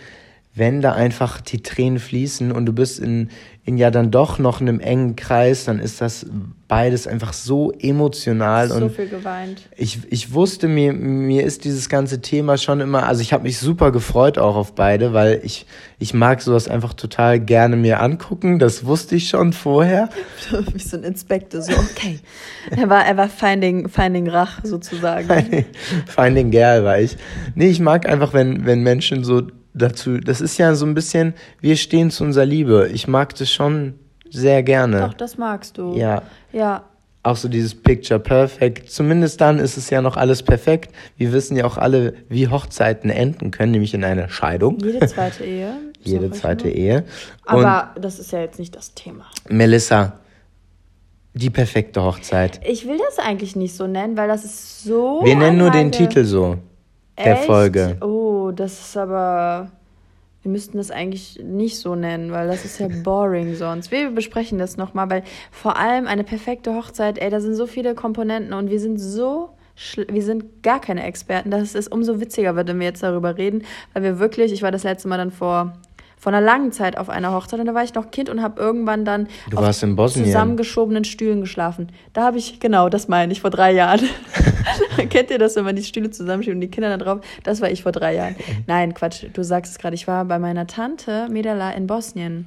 wenn 0.56 0.80
da 0.80 0.92
einfach 0.92 1.40
die 1.40 1.62
Tränen 1.62 1.98
fließen 1.98 2.52
und 2.52 2.66
du 2.66 2.72
bist 2.72 3.00
in, 3.00 3.30
in 3.64 3.76
ja 3.76 3.90
dann 3.90 4.12
doch 4.12 4.38
noch 4.38 4.60
einem 4.60 4.78
engen 4.78 5.16
Kreis, 5.16 5.64
dann 5.64 5.80
ist 5.80 6.00
das 6.00 6.26
beides 6.68 7.08
einfach 7.08 7.32
so 7.32 7.72
emotional 7.72 8.68
So 8.68 8.76
und 8.76 8.92
viel 8.92 9.08
geweint. 9.08 9.62
ich, 9.76 10.00
ich 10.10 10.32
wusste, 10.32 10.68
mir, 10.68 10.92
mir 10.92 11.42
ist 11.42 11.64
dieses 11.64 11.88
ganze 11.88 12.20
Thema 12.20 12.56
schon 12.56 12.80
immer, 12.80 13.08
also 13.08 13.20
ich 13.20 13.32
habe 13.32 13.42
mich 13.42 13.58
super 13.58 13.90
gefreut 13.90 14.38
auch 14.38 14.54
auf 14.54 14.76
beide, 14.76 15.12
weil 15.12 15.40
ich, 15.42 15.66
ich 15.98 16.14
mag 16.14 16.40
sowas 16.40 16.68
einfach 16.68 16.94
total 16.94 17.40
gerne 17.40 17.74
mir 17.74 18.00
angucken. 18.00 18.60
Das 18.60 18.84
wusste 18.84 19.16
ich 19.16 19.28
schon 19.28 19.52
vorher. 19.52 20.08
Wie 20.72 20.78
so 20.78 20.96
ein 20.96 21.02
Inspektor, 21.02 21.62
so, 21.62 21.72
okay. 21.72 22.20
Er 22.70 22.88
war, 22.88 23.04
er 23.04 23.16
war 23.16 23.28
Finding, 23.28 23.88
Finding 23.88 24.28
Rach 24.28 24.60
sozusagen. 24.62 25.64
Finding 26.06 26.52
Girl 26.52 26.84
war 26.84 27.00
ich. 27.00 27.16
Nee, 27.56 27.70
ich 27.70 27.80
mag 27.80 28.08
einfach, 28.08 28.32
wenn, 28.32 28.66
wenn 28.66 28.84
Menschen 28.84 29.24
so 29.24 29.42
dazu, 29.74 30.18
das 30.18 30.40
ist 30.40 30.56
ja 30.58 30.74
so 30.74 30.86
ein 30.86 30.94
bisschen, 30.94 31.34
wir 31.60 31.76
stehen 31.76 32.10
zu 32.10 32.24
unserer 32.24 32.46
Liebe. 32.46 32.88
Ich 32.92 33.08
mag 33.08 33.34
das 33.34 33.50
schon 33.50 33.94
sehr 34.30 34.62
gerne. 34.62 35.00
Doch, 35.00 35.14
das 35.14 35.36
magst 35.36 35.76
du. 35.76 35.94
Ja. 35.94 36.22
Ja. 36.52 36.84
Auch 37.22 37.36
so 37.36 37.48
dieses 37.48 37.74
Picture 37.74 38.20
Perfect. 38.20 38.90
Zumindest 38.90 39.40
dann 39.40 39.58
ist 39.58 39.76
es 39.76 39.90
ja 39.90 40.02
noch 40.02 40.16
alles 40.16 40.42
perfekt. 40.42 40.94
Wir 41.16 41.32
wissen 41.32 41.56
ja 41.56 41.64
auch 41.64 41.78
alle, 41.78 42.14
wie 42.28 42.48
Hochzeiten 42.48 43.10
enden 43.10 43.50
können, 43.50 43.72
nämlich 43.72 43.94
in 43.94 44.04
einer 44.04 44.28
Scheidung. 44.28 44.78
Jede 44.78 45.06
zweite 45.06 45.44
Ehe. 45.44 45.74
Jede 46.02 46.30
zweite 46.32 46.66
richtig. 46.66 46.82
Ehe. 46.82 47.04
Und 47.46 47.64
Aber 47.64 47.94
das 47.98 48.18
ist 48.18 48.32
ja 48.32 48.40
jetzt 48.40 48.58
nicht 48.58 48.76
das 48.76 48.92
Thema. 48.94 49.24
Melissa, 49.48 50.18
die 51.32 51.48
perfekte 51.48 52.02
Hochzeit. 52.02 52.60
Ich 52.66 52.86
will 52.86 52.98
das 52.98 53.18
eigentlich 53.18 53.56
nicht 53.56 53.74
so 53.74 53.86
nennen, 53.86 54.18
weil 54.18 54.28
das 54.28 54.44
ist 54.44 54.84
so. 54.84 55.22
Wir 55.24 55.34
nennen 55.34 55.56
nur 55.56 55.70
den 55.70 55.92
Titel 55.92 56.24
so 56.24 56.58
der 57.18 57.38
Echt? 57.38 57.44
Folge. 57.44 57.96
Oh, 58.00 58.50
das 58.54 58.80
ist 58.80 58.96
aber. 58.96 59.70
Wir 60.42 60.50
müssten 60.50 60.76
das 60.76 60.90
eigentlich 60.90 61.40
nicht 61.42 61.78
so 61.78 61.94
nennen, 61.94 62.30
weil 62.30 62.48
das 62.48 62.66
ist 62.66 62.78
ja 62.78 62.88
boring 63.02 63.54
sonst. 63.56 63.90
Wir 63.90 64.10
besprechen 64.10 64.58
das 64.58 64.76
nochmal, 64.76 65.08
weil 65.08 65.22
vor 65.50 65.78
allem 65.78 66.06
eine 66.06 66.22
perfekte 66.22 66.74
Hochzeit, 66.74 67.16
ey, 67.18 67.30
da 67.30 67.40
sind 67.40 67.54
so 67.54 67.66
viele 67.66 67.94
Komponenten 67.94 68.52
und 68.52 68.70
wir 68.70 68.80
sind 68.80 68.98
so. 68.98 69.50
Wir 69.96 70.22
sind 70.22 70.62
gar 70.62 70.80
keine 70.80 71.02
Experten, 71.02 71.50
dass 71.50 71.74
es 71.74 71.88
umso 71.88 72.20
witziger 72.20 72.54
wird, 72.54 72.68
wenn 72.68 72.78
wir 72.78 72.86
jetzt 72.86 73.02
darüber 73.02 73.36
reden, 73.36 73.64
weil 73.92 74.04
wir 74.04 74.18
wirklich, 74.20 74.52
ich 74.52 74.62
war 74.62 74.70
das 74.70 74.84
letzte 74.84 75.08
Mal 75.08 75.16
dann 75.16 75.32
vor, 75.32 75.72
vor 76.24 76.32
einer 76.32 76.40
langen 76.40 76.72
Zeit 76.72 76.96
auf 76.96 77.10
einer 77.10 77.32
Hochzeit 77.32 77.60
und 77.60 77.66
da 77.66 77.74
war 77.74 77.84
ich 77.84 77.92
noch 77.92 78.10
Kind 78.10 78.30
und 78.30 78.40
habe 78.40 78.58
irgendwann 78.58 79.04
dann 79.04 79.28
Du 79.50 79.58
auf 79.58 79.64
zusammengeschobenen 80.24 81.04
Stühlen 81.04 81.42
geschlafen. 81.42 81.88
Da 82.14 82.22
habe 82.22 82.38
ich, 82.38 82.60
genau, 82.60 82.88
das 82.88 83.08
meine 83.08 83.30
ich, 83.30 83.42
vor 83.42 83.50
drei 83.50 83.72
Jahren. 83.72 84.00
Kennt 85.10 85.30
ihr 85.30 85.38
das, 85.38 85.54
wenn 85.56 85.64
man 85.64 85.76
die 85.76 85.84
Stühle 85.84 86.10
zusammenschiebt 86.10 86.54
und 86.54 86.62
die 86.62 86.70
Kinder 86.70 86.96
da 86.96 87.04
drauf? 87.04 87.20
Das 87.42 87.60
war 87.60 87.70
ich 87.70 87.82
vor 87.82 87.92
drei 87.92 88.14
Jahren. 88.14 88.36
Nein, 88.66 88.94
Quatsch, 88.94 89.26
du 89.34 89.44
sagst 89.44 89.72
es 89.72 89.78
gerade. 89.78 89.94
Ich 89.94 90.08
war 90.08 90.24
bei 90.24 90.38
meiner 90.38 90.66
Tante 90.66 91.28
Medala 91.30 91.72
in 91.72 91.86
Bosnien 91.86 92.46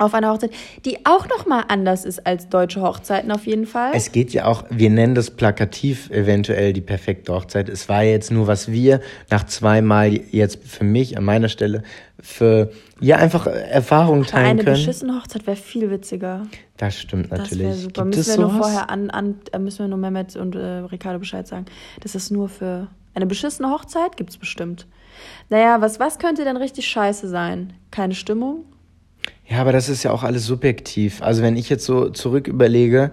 auf 0.00 0.14
einer 0.14 0.32
Hochzeit, 0.32 0.50
die 0.84 1.04
auch 1.04 1.28
noch 1.28 1.46
mal 1.46 1.64
anders 1.68 2.04
ist 2.04 2.26
als 2.26 2.48
deutsche 2.48 2.80
Hochzeiten 2.80 3.30
auf 3.30 3.46
jeden 3.46 3.66
Fall. 3.66 3.92
Es 3.94 4.12
geht 4.12 4.32
ja 4.32 4.46
auch, 4.46 4.64
wir 4.70 4.90
nennen 4.90 5.14
das 5.14 5.30
plakativ 5.30 6.10
eventuell 6.10 6.72
die 6.72 6.80
perfekte 6.80 7.32
Hochzeit. 7.32 7.68
Es 7.68 7.88
war 7.88 8.02
jetzt 8.02 8.30
nur, 8.30 8.46
was 8.46 8.70
wir 8.72 9.00
nach 9.30 9.44
zweimal 9.44 10.12
jetzt 10.12 10.64
für 10.64 10.84
mich 10.84 11.16
an 11.16 11.24
meiner 11.24 11.48
Stelle 11.48 11.82
für 12.18 12.70
ja 13.00 13.16
einfach 13.16 13.46
Erfahrungen 13.46 14.24
teilen 14.24 14.46
eine 14.46 14.64
können. 14.64 14.76
beschissene 14.76 15.14
Hochzeit 15.16 15.46
wäre 15.46 15.56
viel 15.56 15.90
witziger. 15.90 16.46
Das 16.76 16.98
stimmt 16.98 17.30
Das 17.30 17.50
wäre 17.50 17.68
natürlich. 17.68 17.82
super. 17.82 18.02
Gibt 18.04 18.16
müssen 18.16 18.38
wir 18.38 18.46
nur 18.46 18.56
vorher 18.56 18.90
an, 18.90 19.10
an 19.10 19.36
äh, 19.52 19.58
müssen 19.58 19.80
wir 19.80 19.88
nur 19.88 19.98
Mehmet 19.98 20.36
und 20.36 20.54
äh, 20.54 20.58
Ricardo 20.60 21.18
Bescheid 21.18 21.46
sagen. 21.46 21.66
Das 22.00 22.14
ist 22.14 22.30
nur 22.30 22.48
für 22.48 22.88
eine 23.14 23.26
beschissene 23.26 23.70
Hochzeit 23.70 24.16
gibt's 24.16 24.36
bestimmt. 24.36 24.86
Naja, 25.48 25.80
was, 25.80 25.98
was 25.98 26.18
könnte 26.18 26.44
denn 26.44 26.56
richtig 26.56 26.86
scheiße 26.88 27.28
sein? 27.28 27.72
Keine 27.90 28.14
Stimmung? 28.14 28.64
Ja, 29.50 29.60
aber 29.60 29.72
das 29.72 29.88
ist 29.88 30.04
ja 30.04 30.12
auch 30.12 30.22
alles 30.22 30.46
subjektiv. 30.46 31.22
Also 31.22 31.42
wenn 31.42 31.56
ich 31.56 31.68
jetzt 31.68 31.84
so 31.84 32.08
zurück 32.10 32.46
überlege, 32.46 33.10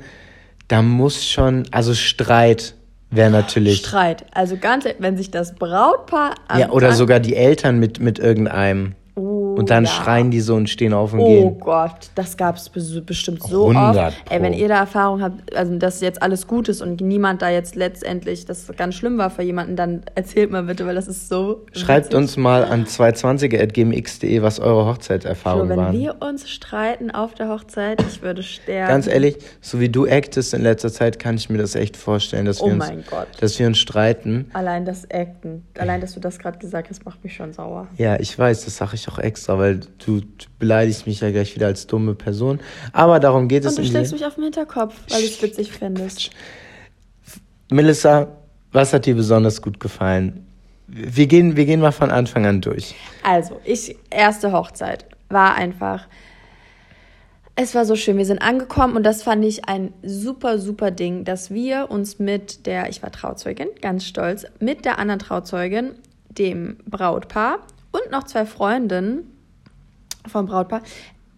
da 0.67 0.81
muss 0.81 1.25
schon, 1.25 1.65
also 1.71 1.93
Streit 1.95 2.75
wäre 3.09 3.31
natürlich. 3.31 3.79
Streit. 3.79 4.25
Also 4.31 4.57
ganz, 4.57 4.85
wenn 4.99 5.17
sich 5.17 5.31
das 5.31 5.55
Brautpaar 5.55 6.35
Ja, 6.55 6.69
oder 6.69 6.91
sogar 6.93 7.19
die 7.19 7.35
Eltern 7.35 7.79
mit, 7.79 7.99
mit 7.99 8.19
irgendeinem. 8.19 8.93
Oh, 9.15 9.46
Und 9.57 9.69
dann 9.69 9.85
ja. 9.85 9.89
schreien 9.89 10.31
die 10.31 10.39
so 10.39 10.55
und 10.55 10.69
stehen 10.69 10.93
auf 10.93 11.13
und 11.13 11.19
Oh 11.19 11.27
gehen. 11.27 11.59
Gott, 11.59 12.11
das 12.15 12.37
gab 12.37 12.57
es 12.57 12.69
bestimmt 12.69 13.41
so 13.43 13.69
100 13.69 14.07
oft. 14.07 14.31
Ey, 14.31 14.41
wenn 14.41 14.53
ihr 14.53 14.67
da 14.67 14.79
Erfahrung 14.79 15.21
habt, 15.21 15.55
also 15.55 15.75
dass 15.77 16.01
jetzt 16.01 16.21
alles 16.21 16.47
gut 16.47 16.69
ist 16.69 16.81
und 16.81 17.01
niemand 17.01 17.41
da 17.41 17.49
jetzt 17.49 17.75
letztendlich, 17.75 18.45
das 18.45 18.67
ganz 18.77 18.95
schlimm 18.95 19.17
war 19.17 19.29
für 19.29 19.41
jemanden, 19.43 19.75
dann 19.75 20.01
erzählt 20.15 20.51
mal 20.51 20.63
bitte, 20.63 20.85
weil 20.85 20.95
das 20.95 21.07
ist 21.07 21.27
so. 21.29 21.65
Schreibt 21.73 22.07
witzig. 22.07 22.17
uns 22.17 22.37
mal 22.37 22.63
an 22.63 22.85
220.gmx.de, 22.85 24.41
was 24.41 24.59
eure 24.59 24.85
Hochzeitserfahrungen 24.85 25.69
wenn 25.69 25.77
waren. 25.77 25.93
wir 25.99 26.15
uns 26.21 26.49
streiten 26.49 27.11
auf 27.11 27.33
der 27.33 27.49
Hochzeit, 27.49 28.01
ich 28.07 28.21
würde 28.21 28.43
sterben. 28.43 28.87
Ganz 28.89 29.07
ehrlich, 29.07 29.37
so 29.61 29.79
wie 29.79 29.89
du 29.89 30.05
actest 30.05 30.53
in 30.53 30.61
letzter 30.61 30.91
Zeit, 30.91 31.19
kann 31.19 31.35
ich 31.35 31.49
mir 31.49 31.57
das 31.57 31.75
echt 31.75 31.97
vorstellen, 31.97 32.45
dass, 32.45 32.61
Oh 32.61 32.67
wir, 32.67 32.73
uns, 32.73 32.85
Gott. 33.09 33.27
dass 33.39 33.57
wir 33.59 33.67
uns 33.67 33.77
streiten. 33.79 34.49
Allein 34.53 34.85
das 34.85 35.09
Acten, 35.11 35.65
allein, 35.77 36.01
dass 36.01 36.13
du 36.13 36.19
das 36.19 36.39
gerade 36.39 36.57
gesagt 36.59 36.89
hast, 36.89 37.05
macht 37.05 37.23
mich 37.23 37.35
schon 37.35 37.53
sauer. 37.53 37.87
Ja, 37.97 38.19
ich 38.19 38.37
weiß, 38.37 38.65
das 38.65 38.77
sage 38.77 38.91
ich 38.95 39.07
auch 39.09 39.19
extra, 39.19 39.46
weil 39.47 39.79
du, 40.05 40.19
du 40.21 40.45
beleidigst 40.59 41.07
mich 41.07 41.21
ja 41.21 41.31
gleich 41.31 41.55
wieder 41.55 41.67
als 41.67 41.87
dumme 41.87 42.15
Person. 42.15 42.59
Aber 42.91 43.19
darum 43.19 43.47
geht 43.47 43.65
es 43.65 43.77
Und 43.77 43.85
du 43.85 43.89
schlägst 43.89 44.13
mich 44.13 44.25
auf 44.25 44.35
den 44.35 44.45
Hinterkopf, 44.45 44.95
weil 45.09 45.21
du 45.21 45.27
es 45.27 45.41
witzig 45.41 45.71
findest. 45.71 46.31
Melissa, 47.69 48.27
was 48.71 48.93
hat 48.93 49.05
dir 49.05 49.15
besonders 49.15 49.61
gut 49.61 49.79
gefallen? 49.79 50.45
Wir 50.87 51.27
gehen, 51.27 51.55
wir 51.55 51.65
gehen 51.65 51.81
mal 51.81 51.91
von 51.91 52.11
Anfang 52.11 52.45
an 52.45 52.61
durch. 52.61 52.95
Also, 53.23 53.59
ich, 53.65 53.97
erste 54.09 54.51
Hochzeit 54.51 55.05
war 55.29 55.55
einfach. 55.55 56.07
Es 57.55 57.73
war 57.75 57.85
so 57.85 57.95
schön. 57.95 58.17
Wir 58.17 58.25
sind 58.25 58.41
angekommen 58.41 58.95
und 58.95 59.03
das 59.03 59.23
fand 59.23 59.43
ich 59.43 59.67
ein 59.67 59.93
super, 60.03 60.59
super 60.59 60.91
Ding, 60.91 61.25
dass 61.25 61.51
wir 61.51 61.89
uns 61.89 62.19
mit 62.19 62.67
der, 62.67 62.89
ich 62.89 63.01
war 63.01 63.11
Trauzeugin, 63.11 63.67
ganz 63.81 64.05
stolz, 64.05 64.45
mit 64.59 64.85
der 64.85 64.99
anderen 64.99 65.19
Trauzeugin, 65.19 65.95
dem 66.29 66.77
Brautpaar 66.85 67.59
und 67.91 68.11
noch 68.11 68.23
zwei 68.25 68.45
Freundinnen 68.45 69.36
vom 70.27 70.45
Brautpaar 70.45 70.81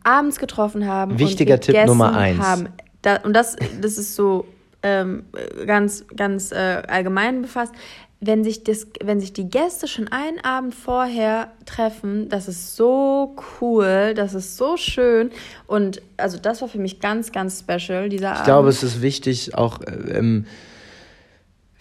abends 0.03 0.39
getroffen 0.39 0.87
haben. 0.87 1.19
Wichtiger 1.19 1.55
und 1.55 1.61
Tipp 1.61 1.85
Nummer 1.85 2.15
eins. 2.15 2.39
Haben. 2.39 2.69
Da, 3.01 3.17
und 3.17 3.33
das, 3.33 3.55
das 3.81 3.97
ist 3.97 4.15
so 4.15 4.45
ähm, 4.83 5.23
ganz, 5.65 6.05
ganz 6.15 6.51
äh, 6.51 6.81
allgemein 6.87 7.41
befasst. 7.41 7.73
Wenn 8.21 8.43
sich, 8.43 8.65
das, 8.65 8.87
wenn 9.01 9.21
sich 9.21 9.31
die 9.31 9.49
Gäste 9.49 9.87
schon 9.87 10.09
einen 10.09 10.43
Abend 10.43 10.75
vorher 10.75 11.51
treffen, 11.65 12.27
das 12.27 12.49
ist 12.49 12.75
so 12.75 13.33
cool, 13.61 14.13
das 14.13 14.33
ist 14.33 14.57
so 14.57 14.75
schön. 14.75 15.31
Und 15.67 16.01
also 16.17 16.37
das 16.37 16.59
war 16.59 16.67
für 16.67 16.79
mich 16.79 16.99
ganz, 16.99 17.31
ganz 17.31 17.59
special, 17.59 18.09
dieser 18.09 18.31
Abend. 18.31 18.39
Ich 18.39 18.45
glaube, 18.45 18.69
es 18.69 18.83
ist 18.83 19.01
wichtig, 19.01 19.55
auch 19.55 19.79
ähm, 19.87 20.45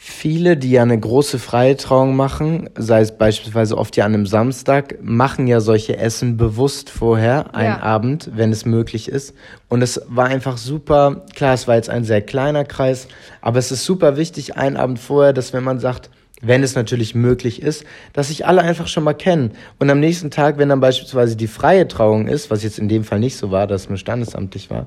viele, 0.00 0.56
die 0.56 0.70
ja 0.70 0.82
eine 0.82 0.98
große 0.98 1.40
freie 1.40 1.76
Trauung 1.76 2.14
machen, 2.14 2.70
sei 2.78 3.00
es 3.00 3.18
beispielsweise 3.18 3.76
oft 3.76 3.96
ja 3.96 4.04
an 4.04 4.14
einem 4.14 4.26
Samstag, 4.26 4.94
machen 5.02 5.48
ja 5.48 5.58
solche 5.58 5.98
Essen 5.98 6.36
bewusst 6.36 6.88
vorher, 6.88 7.52
einen 7.52 7.74
Ja. 7.74 7.82
Abend, 7.82 8.30
wenn 8.32 8.52
es 8.52 8.64
möglich 8.64 9.08
ist. 9.08 9.34
Und 9.68 9.82
es 9.82 10.00
war 10.06 10.26
einfach 10.26 10.56
super, 10.56 11.26
klar, 11.34 11.52
es 11.52 11.66
war 11.66 11.74
jetzt 11.74 11.90
ein 11.90 12.04
sehr 12.04 12.22
kleiner 12.22 12.64
Kreis, 12.64 13.08
aber 13.40 13.58
es 13.58 13.72
ist 13.72 13.84
super 13.84 14.16
wichtig, 14.16 14.56
einen 14.56 14.76
Abend 14.76 15.00
vorher, 15.00 15.32
dass 15.32 15.52
wenn 15.52 15.64
man 15.64 15.80
sagt, 15.80 16.10
wenn 16.40 16.62
es 16.62 16.76
natürlich 16.76 17.16
möglich 17.16 17.60
ist, 17.60 17.84
dass 18.12 18.28
sich 18.28 18.46
alle 18.46 18.62
einfach 18.62 18.86
schon 18.86 19.02
mal 19.02 19.14
kennen. 19.14 19.50
Und 19.80 19.90
am 19.90 19.98
nächsten 19.98 20.30
Tag, 20.30 20.58
wenn 20.58 20.68
dann 20.68 20.78
beispielsweise 20.78 21.34
die 21.34 21.48
freie 21.48 21.88
Trauung 21.88 22.28
ist, 22.28 22.52
was 22.52 22.62
jetzt 22.62 22.78
in 22.78 22.88
dem 22.88 23.02
Fall 23.02 23.18
nicht 23.18 23.36
so 23.36 23.50
war, 23.50 23.66
dass 23.66 23.82
es 23.82 23.88
nur 23.88 23.98
standesamtlich 23.98 24.70
war, 24.70 24.86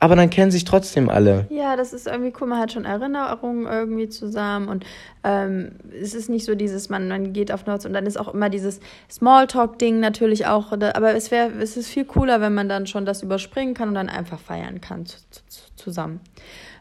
aber 0.00 0.16
dann 0.16 0.30
kennen 0.30 0.50
sich 0.50 0.64
trotzdem 0.64 1.10
alle. 1.10 1.46
Ja, 1.50 1.76
das 1.76 1.92
ist 1.92 2.06
irgendwie 2.06 2.32
cool. 2.40 2.48
Man 2.48 2.58
hat 2.58 2.72
schon 2.72 2.86
Erinnerungen 2.86 3.66
irgendwie 3.66 4.08
zusammen 4.08 4.68
und 4.68 4.84
ähm, 5.24 5.72
es 6.02 6.14
ist 6.14 6.30
nicht 6.30 6.46
so 6.46 6.54
dieses, 6.54 6.88
man, 6.88 7.06
man 7.08 7.34
geht 7.34 7.52
auf 7.52 7.66
Nerds 7.66 7.84
und 7.84 7.92
dann 7.92 8.06
ist 8.06 8.18
auch 8.18 8.32
immer 8.32 8.48
dieses 8.48 8.80
Smalltalk-Ding 9.10 10.00
natürlich 10.00 10.46
auch. 10.46 10.72
Aber 10.72 11.14
es 11.14 11.30
wäre, 11.30 11.50
es 11.60 11.76
ist 11.76 11.88
viel 11.88 12.06
cooler, 12.06 12.40
wenn 12.40 12.54
man 12.54 12.68
dann 12.68 12.86
schon 12.86 13.04
das 13.04 13.22
überspringen 13.22 13.74
kann 13.74 13.90
und 13.90 13.94
dann 13.94 14.08
einfach 14.08 14.40
feiern 14.40 14.80
kann 14.80 15.04
zu, 15.04 15.18
zu, 15.28 15.62
zusammen. 15.76 16.20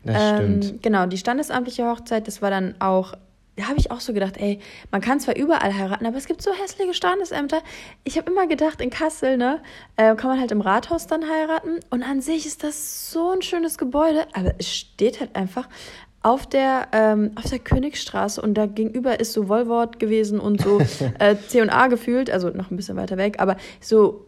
Das 0.05 0.15
ähm, 0.17 0.61
stimmt. 0.61 0.83
Genau, 0.83 1.05
die 1.05 1.17
standesamtliche 1.17 1.85
Hochzeit, 1.87 2.25
das 2.25 2.41
war 2.41 2.49
dann 2.49 2.75
auch 2.79 3.13
da 3.59 3.67
habe 3.67 3.77
ich 3.77 3.91
auch 3.91 3.99
so 3.99 4.13
gedacht, 4.13 4.37
ey, 4.37 4.59
man 4.89 5.01
kann 5.01 5.19
zwar 5.19 5.35
überall 5.35 5.73
heiraten, 5.73 6.05
aber 6.05 6.17
es 6.17 6.27
gibt 6.27 6.41
so 6.41 6.51
hässliche 6.53 6.93
Standesämter. 6.93 7.61
Ich 8.05 8.17
habe 8.17 8.31
immer 8.31 8.47
gedacht, 8.47 8.79
in 8.79 8.89
Kassel, 8.89 9.35
ne, 9.35 9.61
äh, 9.97 10.15
kann 10.15 10.29
man 10.29 10.39
halt 10.39 10.51
im 10.51 10.61
Rathaus 10.61 11.07
dann 11.07 11.29
heiraten. 11.29 11.79
Und 11.89 12.03
an 12.03 12.21
sich 12.21 12.45
ist 12.45 12.63
das 12.63 13.11
so 13.11 13.31
ein 13.31 13.41
schönes 13.41 13.77
Gebäude, 13.77 14.25
aber 14.33 14.53
es 14.57 14.73
steht 14.73 15.19
halt 15.19 15.35
einfach 15.35 15.67
auf 16.21 16.47
der, 16.47 16.87
ähm, 16.93 17.31
auf 17.35 17.49
der 17.49 17.59
Königstraße 17.59 18.41
und 18.41 18.53
da 18.53 18.65
gegenüber 18.65 19.19
ist 19.19 19.33
so 19.33 19.49
Wollwort 19.49 19.99
gewesen 19.99 20.39
und 20.39 20.61
so 20.61 20.79
äh, 21.19 21.35
C&A 21.47 21.87
gefühlt, 21.87 22.29
also 22.29 22.49
noch 22.49 22.71
ein 22.71 22.77
bisschen 22.77 22.95
weiter 22.95 23.17
weg, 23.17 23.39
aber 23.39 23.57
so 23.81 24.25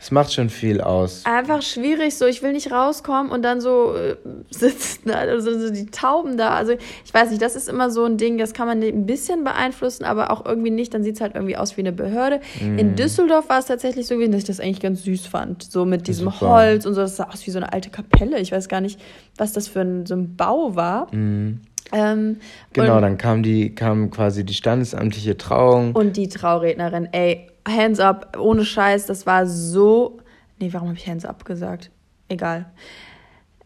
es 0.00 0.10
macht 0.10 0.32
schon 0.32 0.50
viel 0.50 0.80
aus. 0.80 1.22
Einfach 1.24 1.62
schwierig, 1.62 2.16
so 2.16 2.26
ich 2.26 2.42
will 2.42 2.52
nicht 2.52 2.72
rauskommen 2.72 3.30
und 3.30 3.42
dann 3.42 3.60
so 3.60 3.94
äh, 3.94 4.16
sitzen, 4.50 5.10
also 5.10 5.58
so 5.58 5.72
die 5.72 5.86
Tauben 5.86 6.36
da. 6.36 6.50
Also 6.50 6.72
ich 6.72 7.14
weiß 7.14 7.30
nicht, 7.30 7.42
das 7.42 7.56
ist 7.56 7.68
immer 7.68 7.90
so 7.90 8.04
ein 8.04 8.16
Ding, 8.16 8.38
das 8.38 8.54
kann 8.54 8.66
man 8.66 8.82
ein 8.82 9.06
bisschen 9.06 9.44
beeinflussen, 9.44 10.04
aber 10.04 10.30
auch 10.30 10.44
irgendwie 10.44 10.70
nicht. 10.70 10.94
Dann 10.94 11.04
sieht 11.04 11.16
es 11.16 11.20
halt 11.20 11.34
irgendwie 11.34 11.56
aus 11.56 11.76
wie 11.76 11.82
eine 11.82 11.92
Behörde. 11.92 12.40
Mm. 12.60 12.78
In 12.78 12.96
Düsseldorf 12.96 13.48
war 13.48 13.58
es 13.58 13.66
tatsächlich 13.66 14.06
so 14.06 14.18
dass 14.18 14.38
ich 14.38 14.44
das 14.44 14.60
eigentlich 14.60 14.80
ganz 14.80 15.04
süß 15.04 15.26
fand. 15.26 15.62
So 15.64 15.84
mit 15.84 16.06
diesem 16.06 16.30
Super. 16.30 16.48
Holz 16.48 16.86
und 16.86 16.94
so. 16.94 17.00
Das 17.00 17.16
sah 17.16 17.24
aus 17.24 17.46
wie 17.46 17.50
so 17.50 17.58
eine 17.58 17.72
alte 17.72 17.90
Kapelle. 17.90 18.38
Ich 18.40 18.52
weiß 18.52 18.68
gar 18.68 18.80
nicht, 18.80 19.00
was 19.36 19.52
das 19.52 19.68
für 19.68 19.80
ein, 19.80 20.06
so 20.06 20.14
ein 20.14 20.36
Bau 20.36 20.76
war. 20.76 21.14
Mm. 21.14 21.60
Ähm, 21.92 22.38
genau, 22.72 23.00
dann 23.00 23.18
kam 23.18 23.42
die, 23.42 23.74
kam 23.74 24.10
quasi 24.10 24.44
die 24.44 24.54
standesamtliche 24.54 25.36
Trauung. 25.36 25.94
Und 25.94 26.16
die 26.16 26.28
Traurednerin, 26.28 27.08
ey, 27.12 27.48
Hands 27.68 27.98
up, 28.00 28.36
ohne 28.38 28.64
Scheiß, 28.64 29.06
das 29.06 29.26
war 29.26 29.46
so. 29.46 30.18
Nee, 30.58 30.72
warum 30.72 30.88
habe 30.88 30.98
ich 30.98 31.06
Hands 31.06 31.24
up 31.24 31.44
gesagt? 31.44 31.90
Egal. 32.28 32.66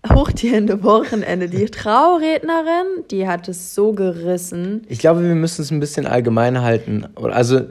Hochtierende 0.08 0.82
Wochenende. 0.82 1.48
Die 1.48 1.64
Traurednerin, 1.66 3.04
die 3.10 3.26
hat 3.26 3.48
es 3.48 3.74
so 3.74 3.92
gerissen. 3.92 4.82
Ich 4.88 4.98
glaube, 4.98 5.22
wir 5.22 5.34
müssen 5.34 5.62
es 5.62 5.70
ein 5.70 5.80
bisschen 5.80 6.06
allgemein 6.06 6.60
halten. 6.60 7.06
Also, 7.16 7.62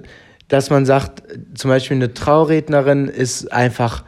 dass 0.48 0.70
man 0.70 0.86
sagt, 0.86 1.24
zum 1.56 1.70
Beispiel 1.70 1.96
eine 1.96 2.14
Traurednerin 2.14 3.08
ist 3.08 3.52
einfach 3.52 4.04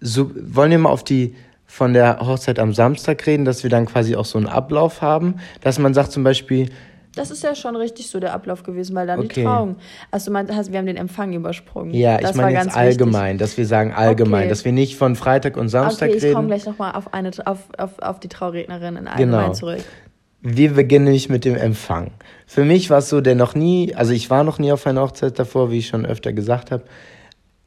so. 0.00 0.30
Wollen 0.34 0.70
wir 0.70 0.78
mal 0.78 0.90
auf 0.90 1.04
die 1.04 1.34
von 1.66 1.92
der 1.92 2.20
Hochzeit 2.20 2.58
am 2.58 2.72
Samstag 2.72 3.26
reden, 3.26 3.44
dass 3.44 3.62
wir 3.62 3.70
dann 3.70 3.86
quasi 3.86 4.16
auch 4.16 4.24
so 4.24 4.38
einen 4.38 4.46
Ablauf 4.46 5.02
haben, 5.02 5.36
dass 5.60 5.78
man 5.78 5.94
sagt 5.94 6.12
zum 6.12 6.22
Beispiel, 6.22 6.70
das 7.16 7.30
ist 7.30 7.42
ja 7.42 7.54
schon 7.54 7.74
richtig 7.76 8.08
so 8.08 8.20
der 8.20 8.34
Ablauf 8.34 8.62
gewesen, 8.62 8.94
weil 8.94 9.06
dann 9.06 9.20
okay. 9.20 9.28
die 9.34 9.42
Trauung. 9.42 9.76
Also 10.10 10.30
man, 10.30 10.54
hast, 10.54 10.70
wir 10.70 10.78
haben 10.78 10.86
den 10.86 10.96
Empfang 10.96 11.32
übersprungen. 11.32 11.94
Ja, 11.94 12.18
das 12.18 12.32
ich 12.32 12.36
meine 12.36 12.52
jetzt 12.52 12.76
allgemein, 12.76 13.34
wichtig. 13.34 13.38
dass 13.38 13.56
wir 13.56 13.66
sagen 13.66 13.92
allgemein, 13.92 14.42
okay. 14.42 14.48
dass 14.50 14.64
wir 14.64 14.72
nicht 14.72 14.96
von 14.96 15.16
Freitag 15.16 15.56
und 15.56 15.68
Samstag 15.68 16.08
okay, 16.08 16.18
ich 16.18 16.22
reden. 16.22 16.30
ich 16.30 16.36
komme 16.36 16.48
gleich 16.48 16.66
nochmal 16.66 16.92
auf, 16.92 17.08
auf, 17.46 17.58
auf, 17.78 17.98
auf 18.00 18.20
die 18.20 18.28
Traurednerin 18.28 18.96
in 18.96 19.08
allgemein 19.08 19.40
genau. 19.40 19.52
zurück. 19.52 19.80
Wir 20.42 20.74
beginnen 20.74 21.06
nämlich 21.06 21.28
mit 21.28 21.44
dem 21.44 21.56
Empfang. 21.56 22.12
Für 22.46 22.64
mich 22.64 22.90
war 22.90 22.98
es 22.98 23.08
so, 23.08 23.20
der 23.20 23.34
noch 23.34 23.54
nie, 23.54 23.94
also 23.94 24.12
ich 24.12 24.30
war 24.30 24.44
noch 24.44 24.58
nie 24.58 24.70
auf 24.70 24.86
einer 24.86 25.00
Hochzeit 25.00 25.38
davor, 25.38 25.70
wie 25.70 25.78
ich 25.78 25.88
schon 25.88 26.06
öfter 26.06 26.32
gesagt 26.32 26.70
habe. 26.70 26.84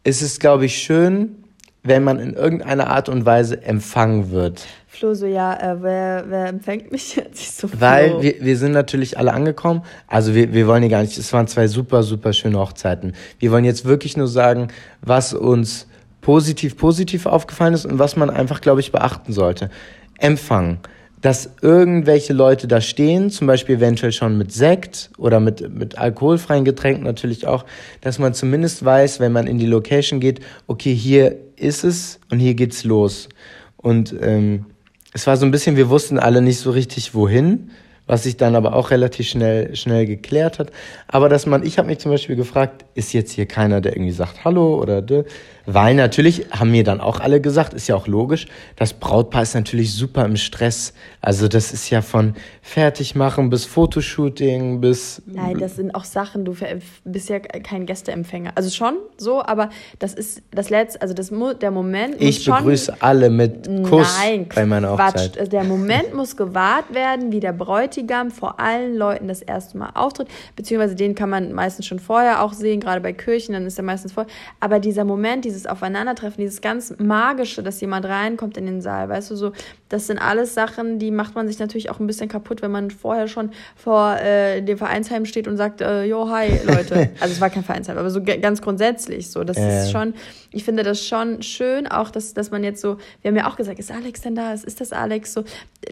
Es 0.03 0.21
ist, 0.21 0.39
glaube 0.39 0.65
ich, 0.65 0.77
schön, 0.77 1.43
wenn 1.83 2.03
man 2.03 2.19
in 2.19 2.33
irgendeiner 2.35 2.89
Art 2.89 3.09
und 3.09 3.25
Weise 3.25 3.61
empfangen 3.63 4.31
wird. 4.31 4.65
Flo 4.91 5.13
so, 5.13 5.27
ja, 5.27 5.53
äh, 5.53 5.83
wer, 5.83 6.25
wer 6.29 6.47
empfängt 6.47 6.91
mich 6.91 7.15
jetzt? 7.15 7.59
So. 7.59 7.69
Weil 7.79 8.23
wir, 8.23 8.35
wir 8.41 8.57
sind 8.57 8.71
natürlich 8.71 9.19
alle 9.19 9.33
angekommen. 9.33 9.83
Also 10.07 10.33
wir, 10.33 10.51
wir 10.51 10.65
wollen 10.65 10.81
hier 10.81 10.89
gar 10.89 11.03
nicht, 11.03 11.15
es 11.15 11.31
waren 11.31 11.47
zwei 11.47 11.67
super, 11.67 12.01
super 12.01 12.33
schöne 12.33 12.57
Hochzeiten. 12.57 13.13
Wir 13.37 13.51
wollen 13.51 13.65
jetzt 13.65 13.85
wirklich 13.85 14.17
nur 14.17 14.27
sagen, 14.27 14.69
was 15.01 15.35
uns 15.35 15.87
positiv, 16.21 16.75
positiv 16.75 17.27
aufgefallen 17.27 17.75
ist 17.75 17.85
und 17.85 17.99
was 17.99 18.15
man 18.15 18.31
einfach, 18.31 18.61
glaube 18.61 18.79
ich, 18.79 18.91
beachten 18.91 19.31
sollte. 19.31 19.69
Empfang 20.17 20.79
dass 21.21 21.49
irgendwelche 21.61 22.31
Leute 22.31 22.67
da 22.67 22.79
stehen, 22.79 23.29
zum 23.29 23.45
Beispiel 23.45 23.75
eventuell 23.75 24.13
schon 24.13 24.37
mit 24.37 24.53
Sekt 24.53 25.09
oder 25.17 25.41
mit, 25.41 25.69
mit 25.75 25.97
alkoholfreien 25.97 26.63
Getränken 26.63 27.03
natürlich 27.03 27.45
auch, 27.45 27.65
dass 27.99 28.19
man 28.19 28.33
zumindest 28.33 28.85
weiß, 28.85 29.19
wenn 29.19 29.33
man 29.33 29.45
in 29.45 29.57
die 29.57 29.65
Location 29.65 30.21
geht, 30.21 30.39
okay, 30.67 30.95
hier 30.95 31.35
ist 31.57 31.83
es 31.83 32.21
und 32.31 32.39
hier 32.39 32.53
geht's 32.53 32.85
los. 32.85 33.27
Und 33.75 34.15
ähm, 34.21 34.65
es 35.13 35.27
war 35.27 35.37
so 35.37 35.45
ein 35.45 35.51
bisschen, 35.51 35.75
wir 35.75 35.89
wussten 35.89 36.19
alle 36.19 36.41
nicht 36.41 36.59
so 36.59 36.71
richtig 36.71 37.13
wohin, 37.13 37.71
was 38.05 38.23
sich 38.23 38.37
dann 38.37 38.55
aber 38.55 38.73
auch 38.73 38.89
relativ 38.91 39.27
schnell, 39.27 39.75
schnell 39.75 40.05
geklärt 40.05 40.59
hat. 40.59 40.71
Aber 41.07 41.29
dass 41.29 41.45
man, 41.45 41.63
ich 41.63 41.77
habe 41.77 41.87
mich 41.87 41.99
zum 41.99 42.11
Beispiel 42.11 42.35
gefragt, 42.35 42.85
ist 42.95 43.13
jetzt 43.13 43.31
hier 43.31 43.45
keiner, 43.45 43.81
der 43.81 43.95
irgendwie 43.95 44.11
sagt 44.11 44.45
Hallo 44.45 44.79
oder 44.81 45.01
de? 45.01 45.25
Weil 45.71 45.93
natürlich 45.93 46.47
haben 46.49 46.71
mir 46.71 46.83
dann 46.83 46.99
auch 46.99 47.19
alle 47.19 47.41
gesagt, 47.41 47.75
ist 47.75 47.87
ja 47.87 47.95
auch 47.95 48.07
logisch, 48.07 48.47
das 48.75 48.93
Brautpaar 48.93 49.43
ist 49.43 49.53
natürlich 49.53 49.93
super 49.93 50.25
im 50.25 50.35
Stress. 50.35 50.93
Also 51.21 51.47
das 51.47 51.71
ist 51.71 51.91
ja 51.91 52.01
von 52.01 52.33
Fertigmachen 52.63 53.51
bis 53.51 53.65
Fotoshooting 53.65 54.81
bis. 54.81 55.21
Nein, 55.27 55.59
das 55.59 55.75
sind 55.75 55.93
auch 55.93 56.05
Sachen, 56.05 56.43
du 56.43 56.55
bist 57.03 57.29
ja 57.29 57.37
kein 57.39 57.85
Gästeempfänger. 57.85 58.53
Also 58.55 58.71
schon 58.71 58.95
so, 59.17 59.43
aber 59.43 59.69
das 59.99 60.15
ist 60.15 60.41
das 60.49 60.71
letzte, 60.71 61.03
also 61.03 61.13
das, 61.13 61.31
der 61.61 61.71
Moment. 61.71 62.15
Ich 62.19 62.45
begrüße 62.45 62.95
alle 63.01 63.29
mit 63.29 63.69
Kuss 63.87 64.17
Nein, 64.23 64.47
bei 64.53 64.65
meiner 64.65 64.93
Hochzeit. 64.93 65.35
Quatsch. 65.35 65.51
Der 65.51 65.65
Moment 65.65 66.15
muss 66.15 66.35
gewahrt 66.35 66.93
werden, 66.93 67.31
wie 67.31 67.39
der 67.39 67.53
Bräutigam 67.53 68.31
vor 68.31 68.59
allen 68.59 68.95
Leuten 68.95 69.27
das 69.27 69.43
erste 69.43 69.77
Mal 69.77 69.91
auftritt. 69.93 70.29
Beziehungsweise 70.55 70.95
den 70.95 71.13
kann 71.13 71.29
man 71.29 71.53
meistens 71.53 71.85
schon 71.85 71.99
vorher 71.99 72.43
auch 72.43 72.53
sehen, 72.53 72.79
gerade 72.79 73.01
bei 73.01 73.13
Kirchen, 73.13 73.53
dann 73.53 73.67
ist 73.67 73.77
er 73.77 73.83
meistens 73.83 74.13
voll. 74.13 74.25
Aber 74.59 74.79
dieser 74.79 75.03
Moment, 75.03 75.45
dieses 75.45 75.58
dieses 75.59 75.69
Aufeinandertreffen, 75.69 76.41
dieses 76.41 76.61
ganz 76.61 76.93
Magische, 76.99 77.61
dass 77.61 77.81
jemand 77.81 78.05
reinkommt 78.05 78.55
in 78.57 78.65
den 78.65 78.81
Saal, 78.81 79.09
weißt 79.09 79.31
du, 79.31 79.35
so, 79.35 79.51
das 79.89 80.07
sind 80.07 80.17
alles 80.17 80.53
Sachen, 80.53 80.99
die 80.99 81.11
macht 81.11 81.35
man 81.35 81.47
sich 81.47 81.59
natürlich 81.59 81.89
auch 81.89 81.99
ein 81.99 82.07
bisschen 82.07 82.29
kaputt, 82.29 82.61
wenn 82.61 82.71
man 82.71 82.91
vorher 82.91 83.27
schon 83.27 83.51
vor 83.75 84.17
äh, 84.17 84.61
dem 84.61 84.77
Vereinsheim 84.77 85.25
steht 85.25 85.47
und 85.47 85.57
sagt, 85.57 85.81
äh, 85.81 86.05
jo, 86.05 86.29
hi, 86.29 86.49
Leute. 86.65 87.09
also 87.19 87.33
es 87.33 87.41
war 87.41 87.49
kein 87.49 87.63
Vereinsheim, 87.63 87.97
aber 87.97 88.09
so 88.09 88.23
ganz 88.23 88.61
grundsätzlich 88.61 89.29
so. 89.29 89.43
Das 89.43 89.57
äh. 89.57 89.83
ist 89.83 89.91
schon, 89.91 90.13
ich 90.51 90.63
finde 90.63 90.83
das 90.83 91.05
schon 91.05 91.41
schön, 91.41 91.87
auch 91.87 92.09
dass, 92.09 92.33
dass 92.33 92.51
man 92.51 92.63
jetzt 92.63 92.81
so, 92.81 92.97
wir 93.21 93.29
haben 93.29 93.37
ja 93.37 93.49
auch 93.49 93.57
gesagt, 93.57 93.79
ist 93.79 93.91
Alex 93.91 94.21
denn 94.21 94.35
da? 94.35 94.53
Ist 94.53 94.79
das 94.79 94.93
Alex? 94.93 95.33
So, 95.33 95.43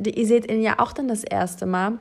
ihr 0.01 0.25
seht 0.25 0.49
ihn 0.49 0.61
ja 0.61 0.75
auch 0.79 0.93
dann 0.93 1.07
das 1.09 1.23
erste 1.23 1.65
Mal 1.65 1.99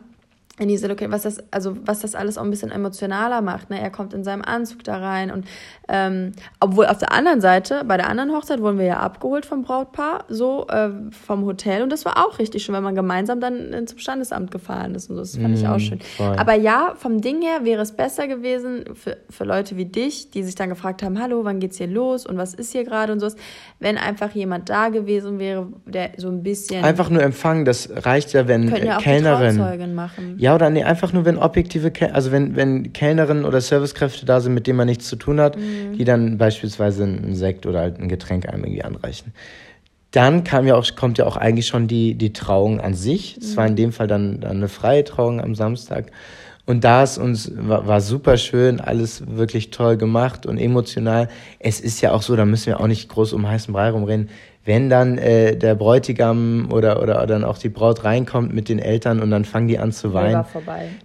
in 0.59 0.69
diese 0.69 0.87
Location, 0.87 1.13
was 1.13 1.23
das, 1.23 1.53
also 1.53 1.77
was 1.85 2.01
das 2.01 2.15
alles 2.15 2.39
auch 2.39 2.45
ein 2.45 2.51
bisschen 2.51 2.71
emotionaler 2.71 3.43
macht. 3.43 3.69
Ne? 3.69 3.81
Er 3.81 3.91
kommt 3.91 4.15
in 4.15 4.25
seinem 4.25 4.43
Anzug 4.43 4.85
da 4.85 4.97
rein 4.99 5.31
und 5.31 5.47
ähm, 5.89 6.33
obwohl 6.61 6.87
auf 6.87 6.99
der 6.99 7.13
anderen 7.13 7.41
Seite, 7.41 7.83
bei 7.87 7.97
der 7.97 8.09
anderen 8.09 8.33
Hochzeit 8.33 8.61
wurden 8.61 8.79
wir 8.79 8.87
ja 8.87 9.01
abgeholt 9.01 9.45
vom 9.45 9.63
Brautpaar, 9.63 10.25
so 10.29 10.67
äh, 10.69 10.91
vom 11.11 11.45
Hotel 11.45 11.83
und 11.83 11.91
das 11.91 12.05
war 12.07 12.27
auch 12.27 12.39
richtig 12.39 12.65
schön, 12.65 12.75
weil 12.75 12.81
man 12.81 12.95
gemeinsam 12.95 13.41
dann 13.41 13.87
zum 13.87 13.99
Standesamt 13.99 14.51
gefahren 14.51 14.95
ist 14.95 15.11
und 15.11 15.17
so. 15.17 15.23
Das 15.23 15.37
fand 15.37 15.51
mm, 15.51 15.55
ich 15.55 15.69
auch 15.69 15.75
mhm, 15.75 15.81
schön. 15.81 16.01
Voll. 16.01 16.37
Aber 16.37 16.55
ja, 16.55 16.95
vom 16.97 17.21
Ding 17.21 17.43
her 17.43 17.65
wäre 17.65 17.83
es 17.83 17.93
besser 17.93 18.27
gewesen 18.27 18.85
für, 18.95 19.19
für 19.29 19.45
Leute 19.45 19.77
wie 19.77 19.85
dich, 19.85 20.31
die 20.31 20.43
sich 20.43 20.55
dann 20.55 20.71
gefragt 20.71 21.03
haben, 21.03 21.21
hallo, 21.21 21.45
wann 21.45 21.61
geht's 21.61 21.77
hier 21.77 21.87
los 21.87 22.25
und 22.25 22.39
was 22.39 22.55
ist 22.55 22.73
hier 22.73 22.85
gerade 22.85 23.13
und 23.13 23.21
sowas, 23.21 23.37
wenn 23.79 23.99
einfach 23.99 24.31
jemand 24.31 24.71
da 24.71 24.89
gewesen 24.89 25.39
wäre, 25.39 25.67
der 25.85 26.13
so 26.17 26.29
ein 26.29 26.43
bisschen 26.43 26.83
einfach 26.83 27.11
nur 27.11 27.23
empfangen, 27.23 27.67
das 27.67 27.91
reicht 27.95 28.33
ja, 28.33 28.49
wenn 28.49 28.71
Können 28.71 28.87
ja 28.87 28.97
auch 28.97 29.03
Kellnerin 29.03 29.95
machen. 29.95 30.37
Ja, 30.39 30.46
oder 30.55 30.71
nee, 30.71 30.85
einfach 30.85 31.13
nur, 31.13 31.25
wenn 31.25 31.39
objektive, 31.39 31.93
also 32.13 32.33
wenn, 32.33 32.57
wenn 32.57 32.93
Kellnerinnen 32.93 33.45
oder 33.45 33.61
Servicekräfte 33.61 34.27
da 34.27 34.41
sind, 34.41 34.55
mit 34.55 34.67
denen 34.67 34.77
man 34.77 34.87
nichts 34.87 35.09
zu 35.09 35.17
tun 35.17 35.41
hat, 35.41 35.57
mhm. 35.57 35.97
die 35.97 36.05
dann 36.05 36.39
beispielsweise 36.39 37.05
einen 37.05 37.35
Sekt 37.35 37.67
oder 37.67 37.81
halt 37.81 37.99
ein 37.99 38.09
Getränk 38.09 38.49
einem 38.49 38.65
irgendwie 38.65 38.85
anreichen. 38.85 39.33
Dann 40.11 40.45
kam 40.45 40.67
ja 40.67 40.77
auch, 40.77 40.87
kommt 40.95 41.19
ja 41.19 41.27
auch 41.27 41.37
eigentlich 41.37 41.67
schon 41.67 41.89
die, 41.89 42.15
die 42.15 42.33
Trauung 42.33 42.81
an 42.81 42.95
sich. 42.95 43.37
Es 43.39 43.53
mhm. 43.53 43.57
war 43.57 43.67
in 43.67 43.77
dem 43.77 43.93
Fall 43.93 44.07
dann, 44.07 44.41
dann 44.41 44.59
eine 44.59 44.69
freie 44.69 45.05
Trauung 45.05 45.41
am 45.41 45.55
Samstag. 45.55 46.13
Und 46.67 46.83
da 46.83 47.05
ist 47.05 47.17
uns, 47.17 47.51
war, 47.57 47.87
war 47.87 48.01
super 48.01 48.37
schön, 48.37 48.81
alles 48.81 49.37
wirklich 49.37 49.71
toll 49.71 49.97
gemacht 49.97 50.47
und 50.47 50.59
emotional. 50.59 51.29
Es 51.61 51.81
ist 51.81 52.01
ja 52.01 52.13
auch 52.13 52.23
so, 52.23 52.35
da 52.35 52.45
müssen 52.45 52.67
wir 52.67 52.81
auch 52.81 52.89
nicht 52.89 53.09
groß 53.09 53.33
um 53.33 53.47
heißen 53.47 53.73
Brei 53.73 53.91
rumreden 53.91 54.29
wenn 54.67 54.91
dann 54.91 55.17
äh, 55.17 55.57
der 55.57 55.77
Bräutigam 55.77 56.69
oder, 56.73 57.01
oder, 57.01 57.25
dann 57.27 57.45
auch 57.45 57.57
die 57.57 57.69
Braut 57.69 58.05
reinkommt 58.05 58.53
mit 58.53 58.69
den 58.69 58.81
Eltern 58.81 59.23
und 59.23 59.31
dann 59.31 59.45
fangen 59.45 59.69
die 59.69 59.79
an 59.79 59.93
zu 59.93 60.13
weinen, 60.13 60.45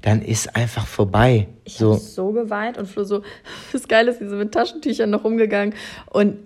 dann 0.01 0.23
ist 0.23 0.55
einfach 0.55 0.87
vorbei. 0.87 1.47
Ich 1.63 1.75
so. 1.75 1.91
habe 1.91 1.99
so 1.99 2.31
geweint 2.31 2.79
und 2.79 2.87
Flo 2.87 3.03
so, 3.03 3.21
das 3.71 3.87
Geile 3.87 4.11
ist, 4.11 4.19
die 4.19 4.27
so 4.27 4.35
mit 4.35 4.51
Taschentüchern 4.51 5.11
noch 5.11 5.23
rumgegangen 5.23 5.75
und 6.07 6.37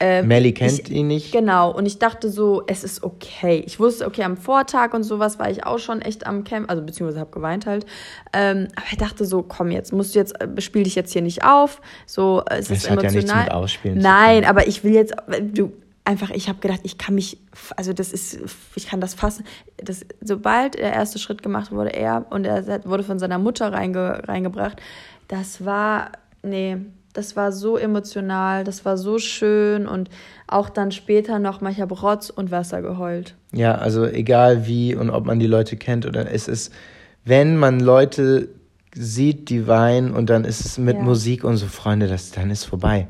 ähm, 0.00 0.26
Melly 0.26 0.52
kennt 0.52 0.80
ich, 0.80 0.90
ihn 0.90 1.06
nicht. 1.06 1.32
Genau, 1.32 1.70
und 1.70 1.86
ich 1.86 1.98
dachte 2.00 2.28
so, 2.28 2.64
es 2.66 2.82
ist 2.82 3.04
okay. 3.04 3.62
Ich 3.64 3.78
wusste, 3.78 4.06
okay, 4.06 4.24
am 4.24 4.36
Vortag 4.36 4.92
und 4.92 5.04
sowas 5.04 5.38
war 5.38 5.48
ich 5.50 5.64
auch 5.66 5.78
schon 5.78 6.02
echt 6.02 6.26
am 6.26 6.42
Camp, 6.42 6.68
also 6.68 6.82
beziehungsweise 6.82 7.20
habe 7.20 7.30
geweint 7.30 7.66
halt. 7.66 7.86
Ähm, 8.32 8.68
aber 8.74 8.86
ich 8.90 8.98
dachte 8.98 9.24
so, 9.24 9.42
komm 9.42 9.70
jetzt, 9.70 9.92
musst 9.92 10.14
du 10.14 10.18
jetzt, 10.18 10.40
äh, 10.40 10.60
spiel 10.60 10.82
dich 10.82 10.96
jetzt 10.96 11.12
hier 11.12 11.22
nicht 11.22 11.44
auf. 11.44 11.80
So, 12.06 12.42
es 12.50 12.68
das 12.68 12.78
ist 12.78 12.90
emotional. 12.90 13.12
Ja 13.12 13.20
nichts 13.20 13.34
mit 13.44 13.52
Ausspielen 13.52 13.98
Nein, 13.98 14.44
aber 14.44 14.66
ich 14.66 14.82
will 14.82 14.94
jetzt, 14.94 15.14
du, 15.52 15.72
einfach, 16.04 16.30
ich 16.30 16.48
habe 16.48 16.58
gedacht, 16.58 16.80
ich 16.82 16.98
kann 16.98 17.14
mich, 17.14 17.38
also 17.76 17.92
das 17.92 18.12
ist, 18.12 18.38
ich 18.74 18.88
kann 18.88 19.00
das 19.00 19.14
fassen. 19.14 19.44
Das, 19.76 20.04
sobald 20.20 20.74
der 20.74 20.92
erste 20.92 21.20
Schritt 21.20 21.42
gemacht 21.42 21.70
wurde, 21.70 21.90
er 21.90 22.26
und 22.30 22.44
er 22.44 22.84
wurde 22.84 23.04
von 23.04 23.20
seiner 23.20 23.38
Mutter 23.38 23.72
reinge, 23.72 24.26
reingebracht, 24.26 24.82
das 25.28 25.64
war, 25.64 26.10
nee, 26.42 26.78
das 27.14 27.36
war 27.36 27.52
so 27.52 27.78
emotional, 27.78 28.64
das 28.64 28.84
war 28.84 28.98
so 28.98 29.18
schön 29.18 29.86
und 29.86 30.10
auch 30.46 30.68
dann 30.68 30.92
später 30.92 31.38
nochmal, 31.38 31.72
ich 31.72 31.80
habe 31.80 31.94
Rotz 31.94 32.28
und 32.28 32.50
Wasser 32.50 32.82
geheult. 32.82 33.34
Ja, 33.52 33.76
also 33.76 34.04
egal 34.04 34.66
wie 34.66 34.94
und 34.94 35.10
ob 35.10 35.24
man 35.24 35.38
die 35.38 35.46
Leute 35.46 35.76
kennt 35.76 36.04
oder 36.06 36.30
es 36.30 36.48
ist, 36.48 36.72
wenn 37.24 37.56
man 37.56 37.80
Leute 37.80 38.48
sieht, 38.94 39.48
die 39.48 39.66
weinen 39.66 40.12
und 40.12 40.28
dann 40.28 40.44
ist 40.44 40.64
es 40.64 40.76
mit 40.76 40.96
ja. 40.96 41.02
Musik 41.02 41.44
und 41.44 41.56
so, 41.56 41.66
Freunde, 41.66 42.08
das, 42.08 42.32
dann 42.32 42.50
ist 42.50 42.64
vorbei. 42.64 43.06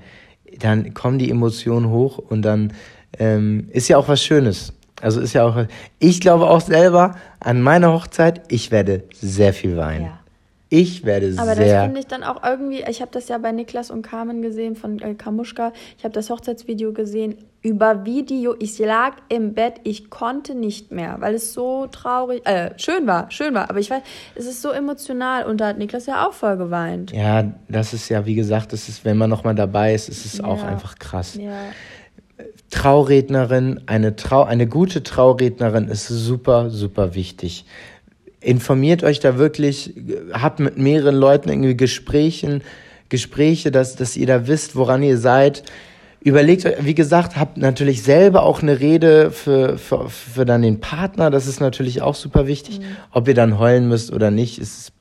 Dann 0.59 0.95
kommen 0.95 1.19
die 1.19 1.31
Emotionen 1.31 1.89
hoch 1.89 2.19
und 2.19 2.43
dann 2.43 2.73
ähm, 3.19 3.69
ist 3.73 3.89
ja 3.89 3.97
auch 3.97 4.09
was 4.09 4.23
Schönes. 4.23 4.73
Also 5.01 5.21
ist 5.21 5.33
ja 5.33 5.45
auch, 5.45 5.67
ich 5.99 6.21
glaube 6.21 6.49
auch 6.49 6.61
selber 6.61 7.17
an 7.41 7.61
meiner 7.63 7.93
Hochzeit, 7.93 8.43
ich 8.49 8.71
werde 8.71 9.05
sehr 9.21 9.53
viel 9.53 9.77
weinen. 9.77 10.05
Ja. 10.05 10.19
Ich 10.75 11.05
werde 11.05 11.27
Aber 11.27 11.35
sehr. 11.35 11.43
Aber 11.43 11.55
das 11.55 11.85
finde 11.85 12.01
ich 12.01 12.07
dann 12.09 12.25
auch 12.25 12.43
irgendwie, 12.43 12.83
ich 12.89 13.01
habe 13.01 13.13
das 13.13 13.29
ja 13.29 13.39
bei 13.39 13.53
Niklas 13.53 13.93
und 13.93 14.03
Carmen 14.03 14.43
gesehen 14.43 14.75
von 14.75 14.99
äh, 14.99 15.15
Kamuschka. 15.15 15.73
Ich 15.97 16.03
habe 16.03 16.13
das 16.13 16.31
Hochzeitsvideo 16.31 16.93
gesehen 16.93 17.37
über 17.63 18.05
Video. 18.05 18.57
Ich 18.59 18.77
lag 18.81 19.13
im 19.29 19.55
Bett, 19.55 19.75
ich 19.85 20.11
konnte 20.11 20.57
nicht 20.57 20.91
mehr, 20.91 21.15
weil 21.21 21.35
es 21.35 21.55
so 21.55 21.87
traurig, 21.87 22.45
äh, 22.45 22.73
schön 22.77 23.07
war, 23.07 23.31
schön 23.31 23.55
war. 23.55 23.71
Aber 23.71 23.79
ich 23.79 23.89
weiß, 23.89 24.03
es 24.35 24.47
ist 24.47 24.63
so 24.63 24.71
emotional 24.71 25.45
und 25.45 25.61
da 25.61 25.69
hat 25.69 25.79
Niklas 25.79 26.07
ja 26.07 26.27
auch 26.27 26.33
voll 26.33 26.57
geweint. 26.57 27.13
Ja, 27.13 27.53
das 27.69 27.95
ist 27.95 28.09
ja, 28.09 28.27
wie 28.27 28.35
gesagt, 28.35 28.73
das 28.73 28.89
ist, 28.89 29.05
wenn 29.05 29.17
man 29.17 29.31
nochmal 29.31 29.55
dabei 29.55 29.95
ist, 29.95 30.09
ist 30.09 30.25
es 30.25 30.39
ja. 30.39 30.45
auch 30.45 30.65
einfach 30.65 30.99
krass. 30.99 31.37
Ja. 31.37 31.53
Traurednerin, 32.73 33.83
eine, 33.87 34.17
Trau 34.17 34.43
eine 34.43 34.67
gute 34.67 35.05
Traurednerin 35.05 35.87
ist 35.87 36.09
super, 36.09 36.69
super 36.71 37.15
wichtig 37.15 37.65
informiert 38.45 39.03
euch 39.03 39.21
da 39.21 39.39
wirklich, 39.39 39.95
habt 40.33 40.61
mit 40.61 40.79
mehreren 40.79 41.15
Leuten 41.15 41.49
irgendwie 41.49 41.77
Gesprächen, 41.77 42.63
Gespräche, 43.09 43.71
dass, 43.71 43.97
dass 43.97 44.17
ihr 44.17 44.27
da 44.27 44.47
wisst, 44.47 44.77
woran 44.77 45.03
ihr 45.03 45.19
seid. 45.19 45.63
Überlegt 46.21 46.65
euch, 46.65 46.77
wie 46.81 46.95
gesagt, 46.95 47.37
habt 47.37 47.59
natürlich 47.59 48.03
selber 48.03 48.45
auch 48.45 48.63
eine 48.63 48.81
Rede 48.81 49.31
für, 49.31 49.77
für, 49.77 50.09
für 50.09 50.47
dann 50.47 50.63
den 50.63 50.81
Partner. 50.81 51.31
Das 51.31 51.47
ist 51.47 51.61
natürlich 51.61 52.01
auch 52.01 52.15
super 52.15 52.47
wichtig. 52.47 52.81
Mhm. 52.81 52.85
Ob 53.11 53.29
ihr 53.29 53.35
dann 53.35 53.59
heulen 53.59 53.89
müsst 53.89 54.13
oder 54.13 54.31
nicht, 54.31 54.59
ist 54.59 54.94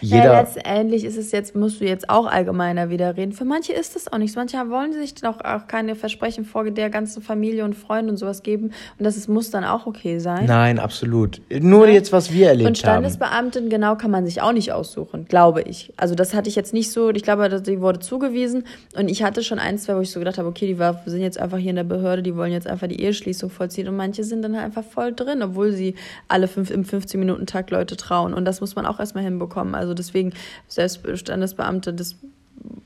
jeder 0.00 0.24
ja, 0.24 0.40
letztendlich 0.40 1.04
ist 1.04 1.16
es 1.16 1.32
jetzt, 1.32 1.54
musst 1.54 1.80
du 1.80 1.84
jetzt 1.84 2.08
auch 2.08 2.26
allgemeiner 2.26 2.90
wieder 2.90 3.16
reden. 3.16 3.32
Für 3.32 3.44
manche 3.44 3.72
ist 3.72 3.96
das 3.96 4.12
auch 4.12 4.18
nicht. 4.18 4.34
Manche 4.36 4.58
wollen 4.70 4.92
sich 4.92 5.14
doch 5.14 5.40
auch 5.40 5.66
keine 5.66 5.94
Versprechen 5.94 6.44
vor 6.44 6.64
der 6.70 6.90
ganzen 6.90 7.22
Familie 7.22 7.64
und 7.64 7.74
Freunden 7.74 8.10
und 8.10 8.16
sowas 8.16 8.42
geben. 8.42 8.72
Und 8.98 9.04
das 9.04 9.16
ist, 9.16 9.28
muss 9.28 9.50
dann 9.50 9.64
auch 9.64 9.86
okay 9.86 10.18
sein. 10.18 10.46
Nein, 10.46 10.78
absolut. 10.78 11.40
Nur 11.50 11.86
ja. 11.86 11.94
jetzt, 11.94 12.12
was 12.12 12.32
wir 12.32 12.48
erlebt 12.48 12.66
haben. 12.66 12.70
Und 12.70 12.78
Standesbeamten, 12.78 13.62
haben. 13.64 13.70
genau, 13.70 13.96
kann 13.96 14.10
man 14.10 14.26
sich 14.26 14.42
auch 14.42 14.52
nicht 14.52 14.72
aussuchen, 14.72 15.26
glaube 15.26 15.62
ich. 15.62 15.92
Also 15.96 16.14
das 16.14 16.34
hatte 16.34 16.48
ich 16.48 16.56
jetzt 16.56 16.72
nicht 16.72 16.90
so, 16.92 17.10
ich 17.10 17.22
glaube, 17.22 17.60
die 17.60 17.80
wurde 17.80 18.00
zugewiesen. 18.00 18.64
Und 18.96 19.08
ich 19.08 19.22
hatte 19.22 19.42
schon 19.42 19.58
ein, 19.58 19.78
zwei, 19.78 19.96
wo 19.96 20.00
ich 20.00 20.10
so 20.10 20.18
gedacht 20.18 20.38
habe, 20.38 20.48
okay, 20.48 20.66
die 20.66 20.78
war, 20.78 21.02
sind 21.06 21.22
jetzt 21.22 21.38
einfach 21.38 21.58
hier 21.58 21.70
in 21.70 21.76
der 21.76 21.84
Behörde, 21.84 22.22
die 22.22 22.36
wollen 22.36 22.52
jetzt 22.52 22.66
einfach 22.66 22.88
die 22.88 23.00
Eheschließung 23.00 23.50
vollziehen. 23.50 23.88
Und 23.88 23.96
manche 23.96 24.24
sind 24.24 24.42
dann 24.42 24.56
halt 24.56 24.66
einfach 24.66 24.84
voll 24.84 25.12
drin, 25.12 25.42
obwohl 25.42 25.72
sie 25.72 25.94
alle 26.28 26.48
fünf, 26.48 26.70
im 26.70 26.84
15-Minuten-Tag 26.84 27.70
Leute 27.70 27.96
trauen. 27.96 28.34
Und 28.34 28.44
das 28.44 28.60
muss 28.60 28.76
man 28.76 28.86
auch 28.86 29.00
erstmal 29.00 29.24
hinbekommen. 29.24 29.74
Also 29.74 29.89
deswegen, 29.94 30.32
selbst 30.68 31.00
Standesbeamte, 31.14 31.92
das 31.92 32.16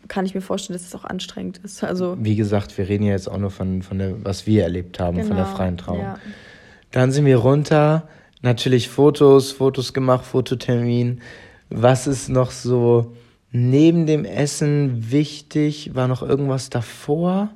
kann 0.08 0.26
ich 0.26 0.34
mir 0.34 0.40
vorstellen, 0.40 0.78
dass 0.78 0.86
es 0.86 0.94
auch 0.94 1.04
anstrengend 1.04 1.58
ist. 1.58 1.82
Also 1.82 2.16
Wie 2.20 2.36
gesagt, 2.36 2.76
wir 2.78 2.88
reden 2.88 3.04
ja 3.04 3.12
jetzt 3.12 3.28
auch 3.28 3.38
nur 3.38 3.50
von, 3.50 3.82
von 3.82 3.98
der, 3.98 4.24
was 4.24 4.46
wir 4.46 4.62
erlebt 4.62 5.00
haben, 5.00 5.16
genau, 5.16 5.28
von 5.28 5.36
der 5.36 5.46
genau, 5.46 5.56
freien 5.56 5.76
Trauung. 5.76 6.00
Ja. 6.00 6.18
Dann 6.90 7.10
sind 7.10 7.24
wir 7.24 7.38
runter, 7.38 8.08
natürlich 8.42 8.88
Fotos, 8.88 9.52
Fotos 9.52 9.92
gemacht, 9.92 10.24
Fototermin. 10.24 11.20
Was 11.70 12.06
ist 12.06 12.28
noch 12.28 12.50
so 12.50 13.16
neben 13.50 14.06
dem 14.06 14.24
Essen 14.24 15.10
wichtig? 15.10 15.94
War 15.94 16.06
noch 16.06 16.22
irgendwas 16.22 16.70
davor? 16.70 17.50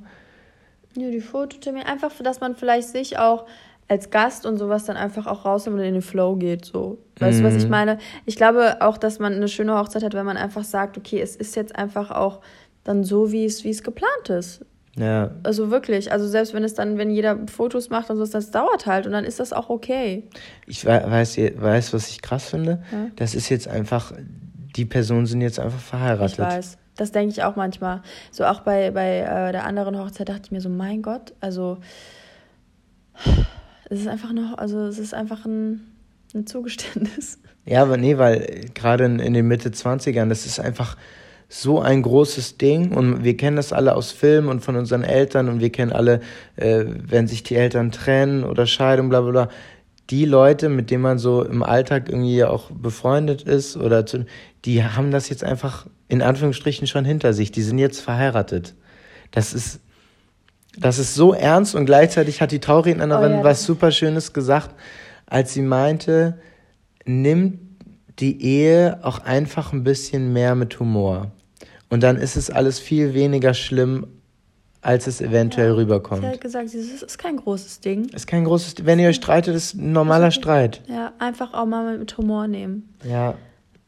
Ja, 0.97 1.09
die 1.11 1.21
Fototermin. 1.21 1.83
Einfach, 1.83 2.11
dass 2.21 2.41
man 2.41 2.55
vielleicht 2.55 2.89
sich 2.89 3.17
auch 3.17 3.45
als 3.89 4.11
Gast 4.11 4.45
und 4.45 4.57
sowas 4.57 4.85
dann 4.85 4.95
einfach 4.95 5.27
auch 5.27 5.45
rausnimmt 5.45 5.79
und 5.79 5.83
in 5.83 5.93
den 5.93 6.01
Flow 6.01 6.35
geht. 6.35 6.63
So. 6.63 6.99
Weißt 7.19 7.39
mhm. 7.39 7.43
du, 7.43 7.49
was 7.49 7.55
ich 7.55 7.65
mhm. 7.65 7.71
meine? 7.71 7.97
Ich 8.25 8.35
glaube 8.35 8.77
auch, 8.81 8.97
dass 8.97 9.19
man 9.19 9.33
eine 9.33 9.47
schöne 9.47 9.77
Hochzeit 9.77 10.03
hat, 10.03 10.13
wenn 10.13 10.25
man 10.25 10.37
einfach 10.37 10.63
sagt, 10.63 10.97
okay, 10.97 11.19
es 11.19 11.35
ist 11.35 11.55
jetzt 11.55 11.75
einfach 11.75 12.11
auch 12.11 12.39
dann 12.83 13.03
so, 13.03 13.31
wie 13.31 13.45
es, 13.45 13.63
wie 13.63 13.71
es 13.71 13.83
geplant 13.83 14.29
ist. 14.29 14.63
Ja. 14.95 15.31
Also 15.43 15.71
wirklich. 15.71 16.11
Also 16.11 16.27
selbst 16.27 16.53
wenn 16.53 16.63
es 16.63 16.75
dann, 16.75 16.97
wenn 16.97 17.09
jeder 17.09 17.37
Fotos 17.47 17.89
macht 17.89 18.09
und 18.11 18.17
so, 18.17 18.25
das 18.25 18.51
dauert 18.51 18.85
halt 18.85 19.07
und 19.07 19.13
dann 19.13 19.25
ist 19.25 19.39
das 19.39 19.53
auch 19.53 19.69
okay. 19.69 20.27
Ich 20.67 20.85
weiß, 20.85 21.37
weiß 21.37 21.93
was 21.93 22.09
ich 22.09 22.21
krass 22.21 22.49
finde. 22.49 22.83
Ja? 22.91 23.07
Das 23.15 23.33
ist 23.33 23.49
jetzt 23.49 23.67
einfach, 23.67 24.13
die 24.75 24.85
Personen 24.85 25.25
sind 25.25 25.41
jetzt 25.41 25.59
einfach 25.59 25.79
verheiratet. 25.79 26.33
Ich 26.33 26.39
weiß. 26.39 26.77
Das 26.95 27.11
denke 27.11 27.31
ich 27.31 27.43
auch 27.43 27.55
manchmal. 27.55 28.01
So 28.29 28.45
auch 28.45 28.59
bei, 28.59 28.91
bei 28.91 29.19
äh, 29.19 29.51
der 29.51 29.65
anderen 29.65 29.97
Hochzeit 29.97 30.29
dachte 30.29 30.41
ich 30.45 30.51
mir 30.51 30.61
so, 30.61 30.69
mein 30.69 31.01
Gott, 31.01 31.33
also 31.39 31.77
es 33.89 34.01
ist 34.01 34.07
einfach 34.07 34.33
noch, 34.33 34.57
also 34.57 34.85
es 34.85 34.99
ist 34.99 35.13
einfach 35.13 35.45
ein, 35.45 35.81
ein 36.33 36.45
Zugeständnis. 36.45 37.39
Ja, 37.65 37.81
aber 37.83 37.97
nee, 37.97 38.17
weil 38.17 38.65
gerade 38.73 39.05
in, 39.05 39.19
in 39.19 39.33
den 39.33 39.47
Mitte 39.47 39.69
20ern, 39.69 40.29
das 40.29 40.45
ist 40.45 40.59
einfach 40.59 40.95
so 41.49 41.79
ein 41.79 42.03
großes 42.03 42.57
Ding 42.57 42.95
und 42.95 43.23
wir 43.23 43.35
kennen 43.35 43.55
das 43.55 43.73
alle 43.73 43.95
aus 43.95 44.11
Filmen 44.11 44.49
und 44.49 44.61
von 44.61 44.75
unseren 44.75 45.03
Eltern 45.03 45.49
und 45.49 45.59
wir 45.59 45.71
kennen 45.71 45.91
alle, 45.91 46.21
äh, 46.55 46.85
wenn 46.85 47.27
sich 47.27 47.41
die 47.41 47.55
Eltern 47.55 47.91
trennen 47.91 48.43
oder 48.43 48.67
Scheidung, 48.67 49.09
bla 49.09 49.21
bla 49.21 49.31
bla. 49.31 49.49
Die 50.11 50.25
Leute, 50.25 50.69
mit 50.69 50.91
denen 50.91 51.03
man 51.03 51.17
so 51.17 51.43
im 51.43 51.63
Alltag 51.63 52.09
irgendwie 52.09 52.43
auch 52.43 52.69
befreundet 52.71 53.43
ist 53.43 53.77
oder 53.77 54.05
zu, 54.05 54.25
die 54.65 54.83
haben 54.83 55.11
das 55.11 55.29
jetzt 55.29 55.43
einfach 55.43 55.87
in 56.07 56.21
Anführungsstrichen 56.21 56.87
schon 56.87 57.05
hinter 57.05 57.33
sich. 57.33 57.51
Die 57.51 57.61
sind 57.61 57.79
jetzt 57.79 57.99
verheiratet. 57.99 58.75
Das 59.31 59.53
ist 59.53 59.79
das 60.77 60.99
ist 60.99 61.15
so 61.15 61.33
ernst 61.33 61.75
und 61.75 61.85
gleichzeitig 61.85 62.41
hat 62.41 62.51
die 62.51 62.59
Traurednerin 62.59 63.33
oh, 63.33 63.37
ja. 63.37 63.43
was 63.43 63.63
super 63.63 63.91
Schönes 63.91 64.33
gesagt, 64.33 64.75
als 65.25 65.53
sie 65.53 65.61
meinte, 65.61 66.39
nimm 67.05 67.77
die 68.19 68.43
Ehe 68.43 68.99
auch 69.03 69.19
einfach 69.19 69.73
ein 69.73 69.83
bisschen 69.83 70.33
mehr 70.33 70.55
mit 70.55 70.79
Humor. 70.79 71.31
Und 71.89 72.03
dann 72.03 72.17
ist 72.17 72.35
es 72.35 72.49
alles 72.49 72.79
viel 72.79 73.13
weniger 73.13 73.53
schlimm, 73.53 74.07
als 74.81 75.07
es 75.07 75.21
eventuell 75.21 75.69
ja, 75.69 75.73
rüberkommt. 75.73 76.21
Sie 76.21 76.27
hat 76.27 76.41
gesagt, 76.41 76.67
es 76.67 77.01
ist 77.01 77.17
kein 77.17 77.37
großes 77.37 77.81
Ding. 77.81 78.05
Ist 78.09 78.27
kein 78.27 78.45
großes. 78.45 78.85
Wenn 78.85 78.99
ihr 78.99 79.09
euch 79.09 79.17
streitet, 79.17 79.55
ist 79.55 79.73
ein 79.73 79.91
normaler 79.91 80.31
Streit. 80.31 80.81
Ja, 80.87 81.13
einfach 81.19 81.53
auch 81.53 81.65
mal 81.65 81.97
mit 81.97 82.17
Humor 82.17 82.47
nehmen. 82.47 82.95
Ja. 83.03 83.35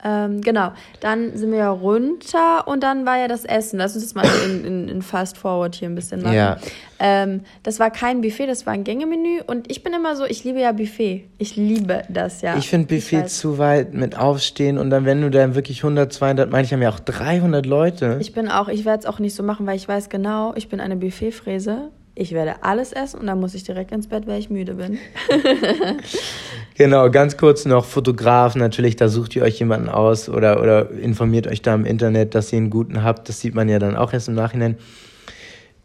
Ähm, 0.03 0.41
genau, 0.41 0.71
dann 0.99 1.37
sind 1.37 1.51
wir 1.51 1.59
ja 1.59 1.69
runter 1.69 2.67
und 2.67 2.81
dann 2.81 3.05
war 3.05 3.17
ja 3.17 3.27
das 3.27 3.45
Essen. 3.45 3.77
Lass 3.77 3.95
uns 3.95 4.03
das 4.03 4.15
mal 4.15 4.25
in, 4.45 4.65
in, 4.65 4.89
in 4.89 5.01
Fast 5.01 5.37
Forward 5.37 5.75
hier 5.75 5.89
ein 5.89 5.95
bisschen 5.95 6.23
machen. 6.23 6.35
Ja. 6.35 6.57
Ähm, 6.99 7.41
das 7.63 7.79
war 7.79 7.91
kein 7.91 8.21
Buffet, 8.21 8.47
das 8.47 8.65
war 8.65 8.73
ein 8.73 8.83
Gängemenü 8.83 9.41
und 9.45 9.69
ich 9.69 9.83
bin 9.83 9.93
immer 9.93 10.15
so, 10.15 10.25
ich 10.25 10.43
liebe 10.43 10.59
ja 10.59 10.71
Buffet. 10.71 11.27
Ich 11.37 11.55
liebe 11.55 12.03
das 12.09 12.41
ja. 12.41 12.57
Ich 12.57 12.69
finde 12.69 12.93
Buffet 12.93 13.25
ich 13.25 13.27
zu 13.27 13.57
weit 13.57 13.93
mit 13.93 14.17
Aufstehen 14.17 14.77
und 14.77 14.89
dann, 14.89 15.05
wenn 15.05 15.21
du 15.21 15.29
dann 15.29 15.55
wirklich 15.55 15.83
100, 15.83 16.11
200, 16.11 16.51
manche 16.51 16.75
haben 16.75 16.81
ja 16.81 16.89
auch 16.89 16.99
300 16.99 17.65
Leute. 17.65 18.17
Ich 18.21 18.33
bin 18.33 18.49
auch, 18.49 18.67
ich 18.67 18.85
werde 18.85 18.99
es 18.99 19.05
auch 19.05 19.19
nicht 19.19 19.35
so 19.35 19.43
machen, 19.43 19.65
weil 19.67 19.75
ich 19.75 19.87
weiß 19.87 20.09
genau, 20.09 20.53
ich 20.55 20.69
bin 20.69 20.79
eine 20.79 20.95
Buffetfräse 20.95 21.89
ich 22.21 22.33
werde 22.33 22.63
alles 22.63 22.93
essen 22.93 23.19
und 23.19 23.27
dann 23.27 23.39
muss 23.39 23.55
ich 23.55 23.63
direkt 23.63 23.91
ins 23.91 24.07
Bett, 24.07 24.27
weil 24.27 24.39
ich 24.39 24.51
müde 24.51 24.75
bin. 24.75 24.99
genau, 26.75 27.09
ganz 27.09 27.35
kurz 27.35 27.65
noch 27.65 27.85
Fotograf, 27.85 28.55
natürlich, 28.55 28.95
da 28.95 29.09
sucht 29.09 29.35
ihr 29.35 29.41
euch 29.41 29.57
jemanden 29.57 29.89
aus 29.89 30.29
oder, 30.29 30.61
oder 30.61 30.91
informiert 30.91 31.47
euch 31.47 31.63
da 31.63 31.73
im 31.73 31.83
Internet, 31.83 32.35
dass 32.35 32.53
ihr 32.53 32.57
einen 32.57 32.69
guten 32.69 33.03
habt. 33.03 33.27
Das 33.27 33.39
sieht 33.39 33.55
man 33.55 33.67
ja 33.69 33.79
dann 33.79 33.95
auch 33.95 34.13
erst 34.13 34.27
im 34.27 34.35
Nachhinein. 34.35 34.77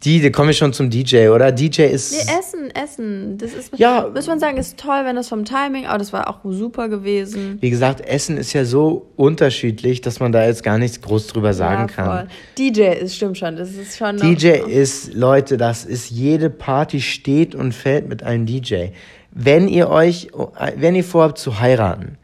Die, 0.06 0.20
da 0.20 0.30
komme 0.30 0.52
ich 0.52 0.56
schon 0.56 0.72
zum 0.72 0.88
DJ, 0.88 1.30
oder? 1.30 1.50
DJ 1.50 1.82
ist. 1.82 2.12
Nee, 2.12 2.32
Essen, 2.38 2.70
Essen. 2.70 3.38
Das 3.38 3.52
ist, 3.52 3.76
ja. 3.76 4.08
muss 4.14 4.28
man 4.28 4.38
sagen, 4.38 4.56
ist 4.56 4.78
toll, 4.78 5.00
wenn 5.04 5.16
das 5.16 5.28
vom 5.28 5.44
Timing, 5.44 5.86
aber 5.86 5.98
das 5.98 6.12
war 6.12 6.30
auch 6.30 6.38
super 6.44 6.88
gewesen. 6.88 7.58
Wie 7.60 7.70
gesagt, 7.70 8.02
Essen 8.02 8.36
ist 8.36 8.52
ja 8.52 8.64
so 8.64 9.10
unterschiedlich, 9.16 10.02
dass 10.02 10.20
man 10.20 10.30
da 10.30 10.46
jetzt 10.46 10.62
gar 10.62 10.78
nichts 10.78 11.00
groß 11.00 11.26
drüber 11.26 11.52
sagen 11.54 11.88
ja, 11.88 12.04
kann. 12.04 12.28
DJ 12.56 12.82
ist, 13.00 13.16
stimmt 13.16 13.36
schon, 13.36 13.56
das 13.56 13.70
ist 13.72 13.96
schon. 13.98 14.16
DJ 14.18 14.60
ist, 14.68 15.12
Leute, 15.12 15.56
das 15.56 15.84
ist, 15.84 16.08
jede 16.10 16.50
Party 16.50 17.00
steht 17.00 17.56
und 17.56 17.74
fällt 17.74 18.08
mit 18.08 18.22
einem 18.22 18.46
DJ. 18.46 18.90
Wenn 19.32 19.66
ihr 19.66 19.90
euch, 19.90 20.28
wenn 20.76 20.94
ihr 20.94 21.02
vorhabt 21.02 21.38
zu 21.38 21.58
heiraten, 21.58 22.16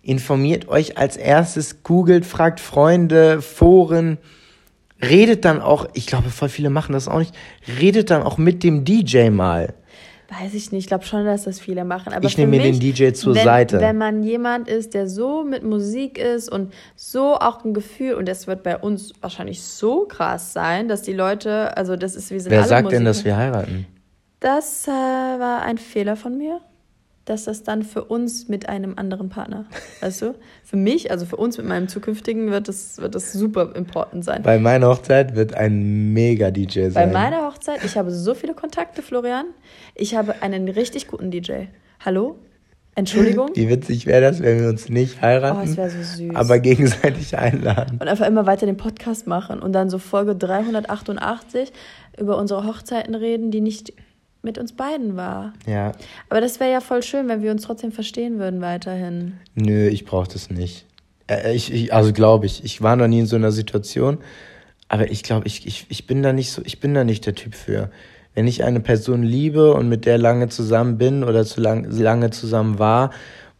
informiert 0.00 0.68
euch 0.68 0.96
als 0.96 1.18
erstes, 1.18 1.82
googelt, 1.82 2.24
fragt 2.24 2.60
Freunde, 2.60 3.42
Foren, 3.42 4.16
redet 5.02 5.44
dann 5.44 5.60
auch, 5.60 5.86
ich 5.94 6.06
glaube, 6.06 6.30
voll 6.30 6.48
viele 6.48 6.70
machen 6.70 6.92
das 6.92 7.08
auch 7.08 7.18
nicht, 7.18 7.34
redet 7.80 8.10
dann 8.10 8.22
auch 8.22 8.38
mit 8.38 8.62
dem 8.62 8.84
DJ 8.84 9.30
mal. 9.30 9.74
Weiß 10.28 10.54
ich 10.54 10.72
nicht, 10.72 10.84
ich 10.84 10.86
glaube 10.88 11.04
schon, 11.04 11.24
dass 11.24 11.44
das 11.44 11.60
viele 11.60 11.84
machen. 11.84 12.12
Aber 12.12 12.26
ich 12.26 12.36
nehme 12.36 12.56
mir 12.56 12.62
den 12.62 12.80
DJ 12.80 13.12
zur 13.12 13.36
wenn, 13.36 13.44
Seite. 13.44 13.80
Wenn 13.80 13.96
man 13.96 14.24
jemand 14.24 14.66
ist, 14.66 14.92
der 14.94 15.08
so 15.08 15.44
mit 15.44 15.62
Musik 15.62 16.18
ist 16.18 16.50
und 16.50 16.72
so 16.96 17.36
auch 17.36 17.64
ein 17.64 17.74
Gefühl, 17.74 18.14
und 18.14 18.26
das 18.26 18.48
wird 18.48 18.64
bei 18.64 18.76
uns 18.76 19.12
wahrscheinlich 19.20 19.62
so 19.62 20.04
krass 20.06 20.52
sein, 20.52 20.88
dass 20.88 21.02
die 21.02 21.12
Leute, 21.12 21.76
also 21.76 21.94
das 21.94 22.16
ist, 22.16 22.32
wir 22.32 22.40
sind 22.40 22.50
Wer 22.50 22.64
sagt 22.64 22.84
Musiker. 22.84 22.98
denn, 22.98 23.04
dass 23.04 23.24
wir 23.24 23.36
heiraten? 23.36 23.86
das 24.40 24.86
äh, 24.86 24.90
war 24.90 25.62
ein 25.62 25.78
Fehler 25.78 26.16
von 26.16 26.36
mir, 26.36 26.60
dass 27.26 27.44
das 27.44 27.64
dann 27.64 27.82
für 27.82 28.04
uns 28.04 28.48
mit 28.48 28.68
einem 28.68 28.94
anderen 28.96 29.28
Partner, 29.28 29.66
weißt 30.00 30.22
du? 30.22 30.34
Für 30.64 30.76
mich, 30.76 31.10
also 31.10 31.26
für 31.26 31.36
uns 31.36 31.58
mit 31.58 31.66
meinem 31.66 31.88
zukünftigen, 31.88 32.50
wird 32.50 32.68
das, 32.68 32.98
wird 32.98 33.14
das 33.14 33.32
super 33.32 33.74
important 33.74 34.24
sein. 34.24 34.42
Bei 34.42 34.58
meiner 34.58 34.88
Hochzeit 34.88 35.34
wird 35.36 35.52
ein 35.54 36.12
Mega-DJ 36.14 36.90
sein. 36.90 36.92
Bei 36.94 37.06
meiner 37.06 37.44
Hochzeit, 37.46 37.84
ich 37.84 37.96
habe 37.98 38.10
so 38.12 38.34
viele 38.34 38.54
Kontakte, 38.54 39.02
Florian. 39.02 39.46
Ich 39.94 40.14
habe 40.14 40.40
einen 40.40 40.68
richtig 40.68 41.08
guten 41.08 41.30
DJ. 41.30 41.64
Hallo? 42.04 42.38
Entschuldigung? 42.94 43.50
Wie 43.54 43.68
witzig 43.68 44.06
wäre 44.06 44.22
das, 44.22 44.40
wenn 44.40 44.60
wir 44.60 44.68
uns 44.70 44.88
nicht 44.88 45.20
heiraten, 45.20 45.58
Oh, 45.58 45.62
es 45.62 45.76
wäre 45.76 45.90
so 45.90 46.02
süß. 46.02 46.34
aber 46.34 46.58
gegenseitig 46.60 47.36
einladen. 47.36 47.98
Und 48.00 48.08
einfach 48.08 48.26
immer 48.26 48.46
weiter 48.46 48.64
den 48.64 48.78
Podcast 48.78 49.26
machen 49.26 49.60
und 49.60 49.72
dann 49.72 49.90
so 49.90 49.98
Folge 49.98 50.34
388 50.34 51.72
über 52.18 52.38
unsere 52.38 52.64
Hochzeiten 52.64 53.14
reden, 53.14 53.50
die 53.50 53.60
nicht 53.60 53.92
mit 54.46 54.56
uns 54.56 54.72
beiden 54.72 55.16
war. 55.16 55.52
Ja, 55.66 55.92
Aber 56.30 56.40
das 56.40 56.58
wäre 56.60 56.72
ja 56.72 56.80
voll 56.80 57.02
schön, 57.02 57.28
wenn 57.28 57.42
wir 57.42 57.50
uns 57.50 57.62
trotzdem 57.62 57.92
verstehen 57.92 58.38
würden 58.38 58.62
weiterhin. 58.62 59.34
nö, 59.54 59.88
ich 59.88 60.06
brauche 60.06 60.28
das 60.32 60.48
nicht. 60.48 60.86
Äh, 61.26 61.54
ich, 61.54 61.70
ich, 61.72 61.92
also 61.92 62.12
glaube 62.14 62.46
ich, 62.46 62.64
ich 62.64 62.80
war 62.80 62.96
noch 62.96 63.08
nie 63.08 63.18
in 63.20 63.26
so 63.26 63.36
einer 63.36 63.52
Situation, 63.52 64.18
aber 64.88 65.10
ich 65.10 65.22
glaube, 65.22 65.46
ich, 65.46 65.66
ich, 65.66 65.84
ich 65.90 66.06
bin 66.06 66.22
da 66.22 66.32
nicht 66.32 66.50
so, 66.52 66.62
ich 66.64 66.80
bin 66.80 66.94
da 66.94 67.04
nicht 67.04 67.26
der 67.26 67.34
Typ 67.34 67.54
für. 67.54 67.90
Wenn 68.34 68.46
ich 68.46 68.64
eine 68.64 68.80
Person 68.80 69.22
liebe 69.22 69.72
und 69.74 69.88
mit 69.88 70.06
der 70.06 70.18
lange 70.18 70.48
zusammen 70.48 70.96
bin 70.98 71.24
oder 71.24 71.44
zu 71.44 71.60
lang, 71.60 71.90
lange 71.90 72.30
zusammen 72.30 72.78
war 72.78 73.10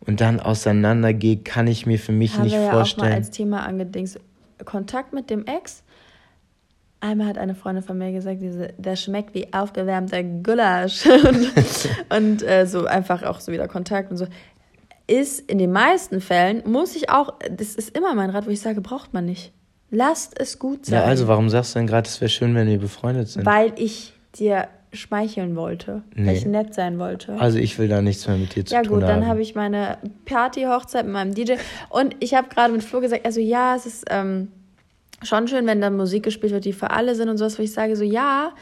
und 0.01 0.21
dann 0.21 0.39
auseinandergehe, 0.39 1.39
kann 1.39 1.67
ich 1.67 1.85
mir 1.87 1.99
für 1.99 2.13
mich 2.13 2.35
Haben 2.35 2.45
nicht 2.45 2.53
wir 2.53 2.61
ja 2.61 2.69
auch 2.69 2.73
mal 2.73 2.79
vorstellen. 2.79 3.13
als 3.13 3.31
Thema 3.31 3.65
angedings. 3.67 4.19
Kontakt 4.65 5.13
mit 5.13 5.31
dem 5.31 5.47
Ex. 5.47 5.83
Einmal 7.07 7.29
hat 7.29 7.39
eine 7.39 7.55
Freundin 7.55 7.85
von 7.85 7.97
mir 7.99 8.11
gesagt, 8.13 8.41
diese, 8.43 8.69
der 8.79 8.97
schmeckt 8.97 9.33
wie 9.35 9.53
aufgewärmter 9.53 10.23
Gulasch. 10.25 11.07
und 11.07 11.53
und 12.17 12.43
äh, 12.43 12.67
so 12.67 12.85
einfach 12.87 13.23
auch 13.23 13.39
so 13.41 13.53
wieder 13.53 13.69
Kontakt 13.69 14.11
und 14.11 14.17
so. 14.17 14.27
Ist 15.07 15.49
in 15.49 15.59
den 15.59 15.71
meisten 15.71 16.21
Fällen, 16.21 16.63
muss 16.67 16.97
ich 16.97 17.11
auch, 17.11 17.35
das 17.51 17.77
ist 17.77 17.97
immer 17.97 18.15
mein 18.15 18.31
Rat, 18.31 18.47
wo 18.47 18.51
ich 18.51 18.61
sage, 18.61 18.81
braucht 18.81 19.15
man 19.15 19.25
nicht. 19.25 19.53
Lasst 19.91 20.39
es 20.41 20.59
gut 20.59 20.87
sein. 20.87 20.97
ja, 21.01 21.05
also 21.05 21.29
warum 21.29 21.49
sagst 21.49 21.75
du 21.75 21.79
denn 21.79 21.87
gerade, 21.87 22.09
es 22.09 22.21
wäre 22.21 22.29
schön, 22.29 22.57
wenn 22.57 22.67
wir 22.67 22.79
befreundet 22.79 23.29
sind? 23.29 23.47
Weil 23.47 23.73
ich 23.77 24.15
dir 24.37 24.67
schmeicheln 24.93 25.55
wollte. 25.55 26.03
Weil 26.17 26.25
Nee. 26.25 26.33
ich 26.35 26.47
nett 26.47 26.75
sein 26.75 26.99
wollte. 26.99 27.39
Also 27.39 27.59
ich 27.59 27.79
will 27.79 27.87
da 27.87 28.03
nichts 28.03 28.27
mehr 28.27 28.37
mit 28.37 28.57
dir 28.57 28.65
zu 28.65 28.75
Ja 28.75 28.83
tun 28.83 28.95
gut, 28.95 29.03
dann 29.03 29.21
haben. 29.23 29.27
habe 29.29 29.43
ich 29.43 29.55
meine 29.55 29.99
Party-Hochzeit 30.25 31.05
mit 31.05 31.13
meinem 31.13 31.35
DJ 31.35 31.53
und 31.89 32.17
ich 32.19 32.35
habe 32.35 32.49
gerade 32.49 32.73
mit 32.73 32.83
Flo 32.83 33.01
gesagt, 33.01 33.25
also 33.25 33.39
ja, 33.41 33.77
es 33.77 33.87
ist 33.87 34.05
ähm, 34.11 34.49
schon 35.23 35.49
schön, 35.49 35.67
wenn 35.67 35.81
da 35.81 35.91
Musik 35.91 36.25
gespielt 36.25 36.53
wird, 36.53 36.65
die 36.65 36.73
für 36.73 36.91
alle 36.91 37.15
sind 37.15 37.29
und 37.29 37.39
sowas, 37.39 37.59
wo 37.59 37.63
ich 37.63 37.73
sage 37.73 37.97
so 37.97 38.05
ja, 38.05 38.53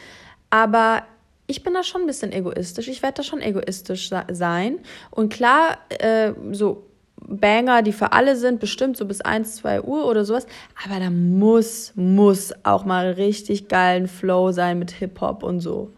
aber 0.51 1.03
ich 1.47 1.63
bin 1.63 1.75
da 1.75 1.83
schon 1.83 2.03
ein 2.03 2.07
bisschen 2.07 2.33
egoistisch. 2.33 2.89
Ich 2.89 3.03
werde 3.03 3.19
da 3.19 3.23
schon 3.23 3.43
egoistisch 3.43 4.11
sein 4.31 4.79
und 5.11 5.33
klar, 5.33 5.79
äh, 5.89 6.33
so 6.53 6.87
Banger, 7.27 7.83
die 7.83 7.93
für 7.93 8.13
alle 8.13 8.37
sind, 8.37 8.61
bestimmt 8.61 8.97
so 8.97 9.07
bis 9.07 9.21
1, 9.21 9.57
2 9.57 9.83
Uhr 9.83 10.07
oder 10.07 10.25
sowas. 10.25 10.47
Aber 10.85 11.01
da 11.01 11.11
muss, 11.11 11.93
muss 11.95 12.53
auch 12.65 12.85
mal 12.85 13.13
richtig 13.13 13.69
geilen 13.69 14.09
Flow 14.09 14.53
sein 14.53 14.79
mit 14.79 14.91
Hip-Hop 14.91 15.43
und 15.43 15.61
so. 15.61 15.91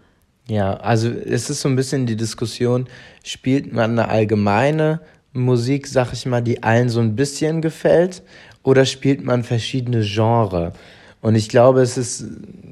Ja, 0.48 0.74
also 0.74 1.08
es 1.08 1.50
ist 1.50 1.62
so 1.62 1.68
ein 1.68 1.74
bisschen 1.74 2.06
die 2.06 2.16
Diskussion, 2.16 2.86
spielt 3.24 3.72
man 3.72 3.92
eine 3.92 4.08
allgemeine 4.08 5.00
Musik, 5.32 5.88
sag 5.88 6.12
ich 6.12 6.24
mal, 6.24 6.40
die 6.40 6.62
allen 6.62 6.88
so 6.88 7.00
ein 7.00 7.16
bisschen 7.16 7.60
gefällt, 7.60 8.22
oder 8.66 8.84
spielt 8.84 9.24
man 9.24 9.44
verschiedene 9.44 10.02
Genres? 10.02 10.72
Und 11.22 11.34
ich 11.34 11.48
glaube, 11.48 11.80
es 11.80 11.96
ist 11.96 12.24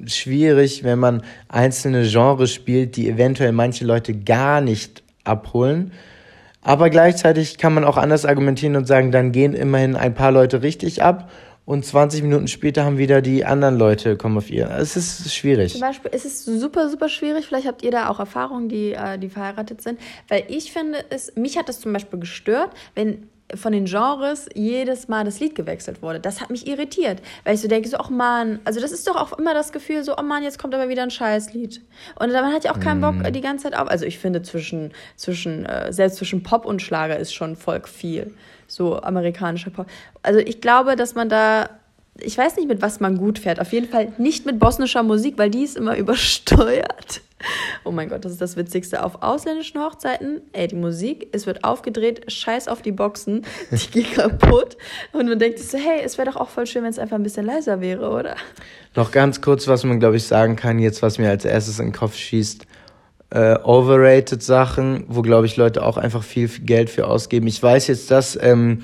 schwierig, 0.07 0.84
wenn 0.84 0.99
man 0.99 1.22
einzelne 1.49 2.07
Genres 2.07 2.53
spielt, 2.53 2.97
die 2.97 3.09
eventuell 3.09 3.53
manche 3.53 3.84
Leute 3.84 4.14
gar 4.14 4.61
nicht 4.61 5.03
abholen. 5.24 5.92
Aber 6.62 6.90
gleichzeitig 6.90 7.59
kann 7.59 7.74
man 7.74 7.84
auch 7.84 7.97
anders 7.97 8.24
argumentieren 8.24 8.76
und 8.76 8.86
sagen, 8.86 9.12
dann 9.12 9.32
gehen 9.32 9.55
immerhin 9.55 9.97
ein 9.97 10.14
paar 10.14 10.32
Leute 10.32 10.62
richtig 10.62 11.03
ab 11.03 11.30
und 11.66 11.84
20 11.84 12.22
Minuten 12.22 12.49
später 12.49 12.84
haben 12.84 12.99
wieder 12.99 13.22
die 13.22 13.45
anderen 13.45 13.78
Leute 13.78 14.16
kommen 14.16 14.36
auf 14.36 14.51
ihr. 14.51 14.70
Es 14.70 14.97
ist 14.97 15.34
schwierig. 15.34 15.72
Zum 15.72 15.80
Beispiel 15.80 16.11
ist 16.11 16.26
es 16.26 16.45
super, 16.45 16.90
super 16.90 17.09
schwierig. 17.09 17.47
Vielleicht 17.47 17.66
habt 17.66 17.82
ihr 17.82 17.90
da 17.90 18.09
auch 18.09 18.18
Erfahrungen, 18.18 18.68
die, 18.68 18.92
äh, 18.92 19.18
die 19.18 19.30
verheiratet 19.30 19.80
sind. 19.80 19.99
Weil 20.28 20.45
ich 20.49 20.72
finde, 20.72 20.99
es, 21.09 21.34
mich 21.36 21.57
hat 21.57 21.68
es 21.68 21.80
zum 21.80 21.92
Beispiel 21.92 22.18
gestört, 22.18 22.70
wenn 22.95 23.28
von 23.55 23.72
den 23.72 23.84
Genres 23.84 24.49
jedes 24.55 25.09
Mal 25.09 25.24
das 25.24 25.38
Lied 25.38 25.55
gewechselt 25.55 26.03
wurde. 26.03 26.18
Das 26.18 26.40
hat 26.40 26.51
mich 26.51 26.66
irritiert. 26.66 27.20
Weil 27.45 27.55
ich 27.55 27.61
so 27.61 27.68
denke, 27.68 27.88
so, 27.88 27.99
ach 27.99 28.11
man, 28.11 28.59
also 28.64 28.80
das 28.80 28.92
ist 28.92 29.07
doch 29.07 29.16
auch 29.16 29.38
immer 29.38 29.55
das 29.55 29.72
Gefühl, 29.72 30.03
so, 30.03 30.16
oh 30.16 30.22
man, 30.22 30.42
jetzt 30.42 30.59
kommt 30.59 30.74
aber 30.74 30.88
wieder 30.88 31.03
ein 31.03 31.11
Scheißlied. 31.11 31.80
Und 32.18 32.32
man 32.32 32.53
hat 32.53 32.64
ja 32.64 32.72
auch 32.72 32.80
keinen 32.80 33.01
Bock 33.01 33.32
die 33.32 33.40
ganze 33.40 33.64
Zeit 33.64 33.76
auf. 33.76 33.88
Also 33.88 34.07
ich 34.07 34.18
finde, 34.18 34.42
zwischen, 34.42 34.92
zwischen, 35.16 35.66
äh, 35.66 35.92
selbst 35.92 36.16
zwischen 36.16 36.42
Pop 36.42 36.64
und 36.64 36.80
Schlager 36.80 37.18
ist 37.18 37.34
schon 37.34 37.57
Volk 37.57 37.88
viel. 37.88 38.34
So 38.66 39.01
amerikanischer 39.01 39.70
Pop. 39.70 39.86
Also 40.22 40.40
ich 40.40 40.61
glaube, 40.61 40.97
dass 40.97 41.14
man 41.14 41.28
da 41.28 41.68
ich 42.20 42.38
weiß 42.38 42.57
nicht, 42.57 42.68
mit 42.68 42.80
was 42.80 43.01
man 43.01 43.16
gut 43.16 43.40
fährt. 43.40 43.61
Auf 43.61 43.72
jeden 43.72 43.88
Fall 43.88 44.12
nicht 44.18 44.47
mit 44.47 44.61
bosnischer 44.61 45.03
Musik, 45.03 45.36
weil 45.36 45.51
die 45.51 45.64
ist 45.64 45.76
immer 45.76 45.97
übersteuert. 45.99 47.22
Oh 47.84 47.90
mein 47.90 48.09
Gott, 48.09 48.24
das 48.24 48.32
ist 48.32 48.40
das 48.40 48.57
Witzigste. 48.57 49.05
Auf 49.05 49.22
ausländischen 49.22 49.80
Hochzeiten, 49.80 50.40
ey, 50.53 50.68
die 50.68 50.76
Musik, 50.76 51.28
es 51.32 51.47
wird 51.47 51.64
aufgedreht, 51.64 52.30
scheiß 52.30 52.68
auf 52.68 52.82
die 52.82 52.92
Boxen, 52.92 53.45
die 53.70 54.03
gehen 54.03 54.12
kaputt. 54.14 54.76
Und 55.12 55.28
man 55.28 55.38
denkt 55.38 55.59
sich 55.59 55.68
so, 55.68 55.78
hey, 55.78 56.01
es 56.05 56.18
wäre 56.18 56.30
doch 56.30 56.36
auch 56.36 56.49
voll 56.49 56.66
schön, 56.66 56.82
wenn 56.82 56.90
es 56.90 56.99
einfach 56.99 57.16
ein 57.16 57.22
bisschen 57.22 57.47
leiser 57.47 57.80
wäre, 57.80 58.11
oder? 58.11 58.36
Noch 58.95 59.11
ganz 59.11 59.40
kurz, 59.40 59.66
was 59.68 59.84
man, 59.84 60.01
glaube 60.01 60.16
ich, 60.16 60.24
sagen 60.24 60.57
kann, 60.57 60.78
jetzt, 60.78 61.03
was 61.03 61.18
mir 61.18 61.30
als 61.30 61.45
erstes 61.45 61.78
in 61.78 61.86
den 61.86 61.92
Kopf 61.92 62.16
schießt. 62.16 62.66
Äh, 63.30 63.59
overrated 63.64 64.42
Sachen, 64.42 65.05
wo, 65.09 65.22
glaube 65.22 65.47
ich, 65.47 65.57
Leute 65.57 65.84
auch 65.84 65.97
einfach 65.97 66.22
viel 66.22 66.49
Geld 66.49 66.90
für 66.90 67.09
ausgeben. 67.09 67.47
Ich 67.49 67.61
weiß 67.61 67.88
jetzt, 67.88 68.11
dass 68.11 68.38
ähm, 68.40 68.82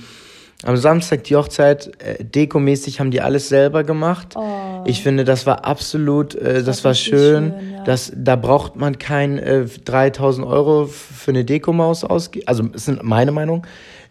am 0.62 0.76
Samstag 0.76 1.24
die 1.24 1.36
Hochzeit, 1.36 1.90
äh, 2.02 2.22
dekomäßig 2.22 3.00
haben 3.00 3.10
die 3.10 3.20
alles 3.20 3.48
selber 3.48 3.82
gemacht. 3.84 4.34
Oh. 4.36 4.84
Ich 4.84 5.02
finde, 5.02 5.24
das 5.24 5.46
war 5.46 5.64
absolut, 5.64 6.34
äh, 6.34 6.62
das, 6.62 6.84
war 6.84 6.92
richtig 6.92 7.08
schön. 7.08 7.54
schön, 7.58 7.72
ja. 7.72 7.84
das, 7.84 8.12
da 8.14 8.36
braucht 8.36 8.76
man 8.76 8.98
kein 8.98 9.38
äh, 9.38 9.64
3000 9.64 10.46
Euro 10.46 10.86
für 10.86 11.30
eine 11.30 11.44
Dekomaus 11.44 12.04
ausgeben. 12.04 12.46
Also, 12.46 12.64
es 12.74 12.84
sind 12.84 13.02
meine 13.02 13.32
Meinung. 13.32 13.66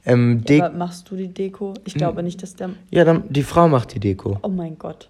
Ähm, 0.05 0.43
Aber 0.49 0.71
machst 0.71 1.11
du 1.11 1.15
die 1.15 1.27
Deko? 1.27 1.73
Ich 1.85 1.93
glaube 1.93 2.23
nicht, 2.23 2.41
dass 2.41 2.55
der. 2.55 2.71
ja, 2.89 3.03
dann, 3.03 3.23
die 3.29 3.43
Frau 3.43 3.67
macht 3.67 3.93
die 3.93 3.99
Deko. 3.99 4.39
Oh 4.41 4.47
mein 4.47 4.77
Gott. 4.79 5.09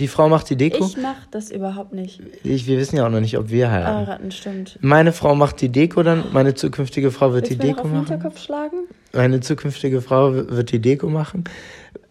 Die 0.00 0.08
Frau 0.08 0.28
macht 0.28 0.50
die 0.50 0.56
Deko. 0.56 0.84
Ich 0.84 0.96
mach 0.96 1.26
das 1.30 1.50
überhaupt 1.52 1.92
nicht. 1.92 2.20
Ich, 2.42 2.66
wir 2.66 2.78
wissen 2.78 2.96
ja 2.96 3.06
auch 3.06 3.10
noch 3.10 3.20
nicht, 3.20 3.38
ob 3.38 3.50
wir 3.50 3.70
heiraten. 3.70 4.06
Heiraten, 4.06 4.30
stimmt. 4.32 4.78
Meine 4.80 5.12
Frau 5.12 5.36
macht 5.36 5.60
die 5.60 5.68
Deko 5.68 6.02
dann, 6.02 6.24
meine 6.32 6.54
zukünftige 6.54 7.12
Frau 7.12 7.32
wird 7.32 7.48
Willst 7.48 7.62
die 7.62 7.66
Deko 7.68 7.80
auf 7.80 7.86
den 7.86 7.92
machen. 7.92 8.06
Hinterkopf 8.08 8.40
schlagen? 8.40 8.76
Meine 9.12 9.40
zukünftige 9.40 10.00
Frau 10.00 10.32
wird 10.34 10.72
die 10.72 10.80
Deko 10.80 11.08
machen. 11.08 11.44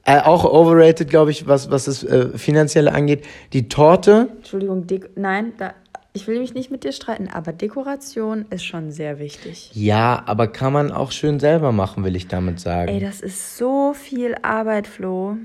Äh, 0.06 0.22
auch 0.22 0.46
overrated, 0.46 1.10
glaube 1.10 1.32
ich, 1.32 1.48
was, 1.48 1.72
was 1.72 1.86
das 1.86 2.04
äh, 2.04 2.38
Finanzielle 2.38 2.94
angeht. 2.94 3.26
Die 3.52 3.68
Torte, 3.68 4.30
Entschuldigung, 4.38 4.88
Deko 4.88 5.08
nein, 5.16 5.54
da, 5.58 5.74
ich 6.14 6.28
will 6.28 6.40
mich 6.40 6.54
nicht 6.54 6.72
mit 6.72 6.84
dir 6.84 6.92
streiten, 6.92 7.28
aber 7.28 7.52
Dekoration 7.54 8.46
ist 8.50 8.64
schon 8.64 8.92
sehr 8.92 9.20
wichtig. 9.20 9.72
ja, 9.74 10.22
aber 10.26 10.48
kann 10.48 10.72
man 10.72 10.92
auch 10.92 11.12
schön 11.12 11.40
selber 11.40 11.72
machen, 11.72 12.04
will 12.04 12.16
ich 12.16 12.28
damit 12.28 12.60
sagen. 12.60 12.90
Ey, 12.90 13.00
das 13.00 13.20
ist 13.20 13.58
so 13.58 13.94
viel 13.94 14.36
Arbeit, 14.42 14.88
Flo. 14.88 15.38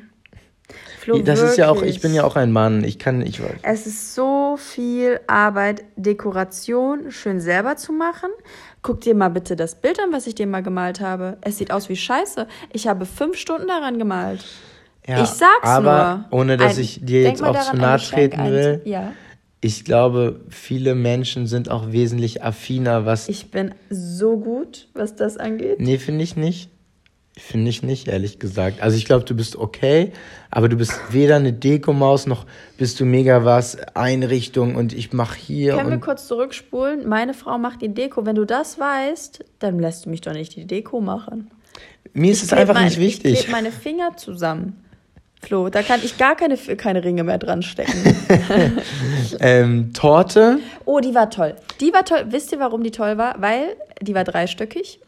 Flo, 1.01 1.19
das 1.21 1.41
ist 1.41 1.57
ja 1.57 1.71
auch, 1.71 1.77
wirklich. 1.77 1.97
ich 1.97 2.03
bin 2.03 2.12
ja 2.12 2.25
auch 2.25 2.37
ein 2.37 2.53
Mann, 2.53 2.85
ich 2.85 2.99
kann, 2.99 3.23
ich 3.23 3.43
weiß. 3.43 3.61
Es 3.62 3.87
ist 3.87 4.14
so 4.14 4.57
viel 4.59 5.21
Arbeit, 5.27 5.85
Dekoration 5.97 7.11
schön 7.11 7.41
selber 7.41 7.77
zu 7.77 7.93
machen. 7.93 8.31
Guck 8.83 9.01
dir 9.01 9.14
mal 9.14 9.29
bitte 9.31 9.57
das 9.57 9.75
Bild 9.81 9.99
an, 10.01 10.12
was 10.12 10.27
ich 10.27 10.35
dir 10.35 10.47
mal 10.47 10.62
gemalt 10.62 11.01
habe. 11.01 11.39
Es 11.41 11.59
sieht 11.59 11.71
aus 11.71 11.89
wie 11.89 11.97
Scheiße. 11.97 12.47
Ich 12.73 12.87
habe 12.87 13.07
fünf 13.07 13.37
Stunden 13.37 13.66
daran 13.69 13.99
gemalt. 13.99 14.45
Ja, 15.07 15.23
ich 15.23 15.29
sag's 15.31 15.66
aber 15.66 16.27
nur. 16.31 16.41
ohne, 16.41 16.57
dass 16.59 16.77
Ein- 16.77 16.83
ich 16.83 17.01
dir 17.03 17.23
jetzt 17.23 17.43
auch 17.43 17.53
daran, 17.55 17.77
zu 17.77 17.81
nahe 17.81 17.99
treten 17.99 18.45
will. 18.45 18.83
Ja. 18.85 19.12
Ich 19.61 19.85
glaube, 19.85 20.41
viele 20.51 20.95
Menschen 20.95 21.47
sind 21.47 21.71
auch 21.71 21.91
wesentlich 21.91 22.45
affiner, 22.45 23.07
was. 23.07 23.29
Ich 23.29 23.51
bin 23.51 23.75
so 23.91 24.37
gut, 24.37 24.89
was 24.95 25.16
das 25.16 25.37
angeht. 25.37 25.81
nee, 25.81 25.99
finde 25.99 26.23
ich 26.23 26.37
nicht. 26.37 26.71
Finde 27.39 27.70
ich 27.70 27.82
nicht, 27.84 28.09
ehrlich 28.09 28.39
gesagt. 28.41 28.82
Also 28.82 28.97
ich 28.97 29.05
glaube, 29.05 29.24
du 29.24 29.34
bist 29.34 29.55
okay, 29.57 30.12
aber 30.51 30.68
du 30.68 30.76
bist 30.76 30.93
weder 31.11 31.36
eine 31.36 31.53
Dekomaus 31.53 32.26
noch 32.26 32.47
bist 32.76 32.99
du 32.99 33.05
mega 33.05 33.45
was, 33.45 33.78
Einrichtung 33.95 34.74
und 34.74 34.93
ich 34.93 35.12
mache 35.12 35.39
hier 35.39 35.76
Können 35.76 35.91
wir 35.91 35.99
kurz 35.99 36.26
zurückspulen? 36.26 37.09
Meine 37.09 37.34
Frau 37.34 37.59
macht 37.59 37.82
die 37.82 37.89
Deko. 37.89 38.26
Wenn 38.26 38.36
du 38.36 38.45
das 38.45 38.78
weißt, 38.78 39.45
dann 39.61 39.78
lässt 39.78 40.07
du 40.07 40.11
mich 40.11 40.20
doch 40.20 40.32
nicht 40.32 40.57
die 40.57 40.66
Deko 40.66 41.01
machen. 41.01 41.51
mir 42.12 42.32
ist 42.32 42.43
es 42.43 42.49
kleb 42.49 42.61
einfach 42.61 42.74
mein, 42.74 42.86
nicht 42.86 42.99
wichtig. 42.99 43.32
Ich 43.32 43.39
klebe 43.41 43.53
meine 43.53 43.70
Finger 43.70 44.16
zusammen. 44.16 44.84
Flo, 45.41 45.68
da 45.68 45.82
kann 45.82 46.01
ich 46.03 46.18
gar 46.18 46.34
keine, 46.34 46.57
keine 46.57 47.05
Ringe 47.05 47.22
mehr 47.22 47.39
dran 47.39 47.62
stecken. 47.62 48.16
Ähm, 49.41 49.93
Torte, 49.93 50.59
Oh, 50.84 51.01
die 51.01 51.14
war 51.14 51.30
toll. 51.30 51.55
Die 51.80 51.93
war 51.93 52.05
toll. 52.05 52.26
Wisst 52.30 52.51
ihr, 52.51 52.59
warum 52.59 52.82
die 52.82 52.91
toll 52.91 53.18
war? 53.18 53.41
Weil 53.41 53.76
die 54.01 54.14
war 54.14 54.24
dreistöckig. 54.24 55.01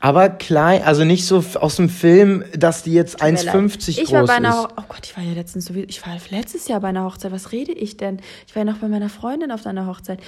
Aber 0.00 0.28
klein, 0.28 0.82
also 0.82 1.04
nicht 1.04 1.26
so 1.26 1.44
aus 1.54 1.76
dem 1.76 1.88
Film, 1.88 2.44
dass 2.56 2.82
die 2.82 2.92
jetzt 2.92 3.18
Tut 3.18 3.22
mir 3.22 3.32
leid. 3.32 3.54
1,50 3.54 3.88
Ich 3.88 3.96
groß 3.96 4.12
war 4.12 4.26
bei 4.26 4.34
einer 4.34 4.50
ist. 4.50 4.68
Oh 4.76 4.82
Gott, 4.88 5.00
ich 5.04 5.16
war 5.16 5.24
ja 5.24 5.32
letztens 5.32 5.66
so 5.66 5.74
wie. 5.74 5.84
Ich 5.84 6.06
war 6.06 6.16
letztes 6.30 6.68
Jahr 6.68 6.80
bei 6.80 6.88
einer 6.88 7.04
Hochzeit. 7.04 7.32
Was 7.32 7.52
rede 7.52 7.72
ich 7.72 7.96
denn? 7.96 8.20
Ich 8.46 8.54
war 8.54 8.64
ja 8.64 8.72
noch 8.72 8.78
bei 8.78 8.88
meiner 8.88 9.08
Freundin 9.08 9.50
auf 9.50 9.66
einer 9.66 9.86
Hochzeit. 9.86 10.20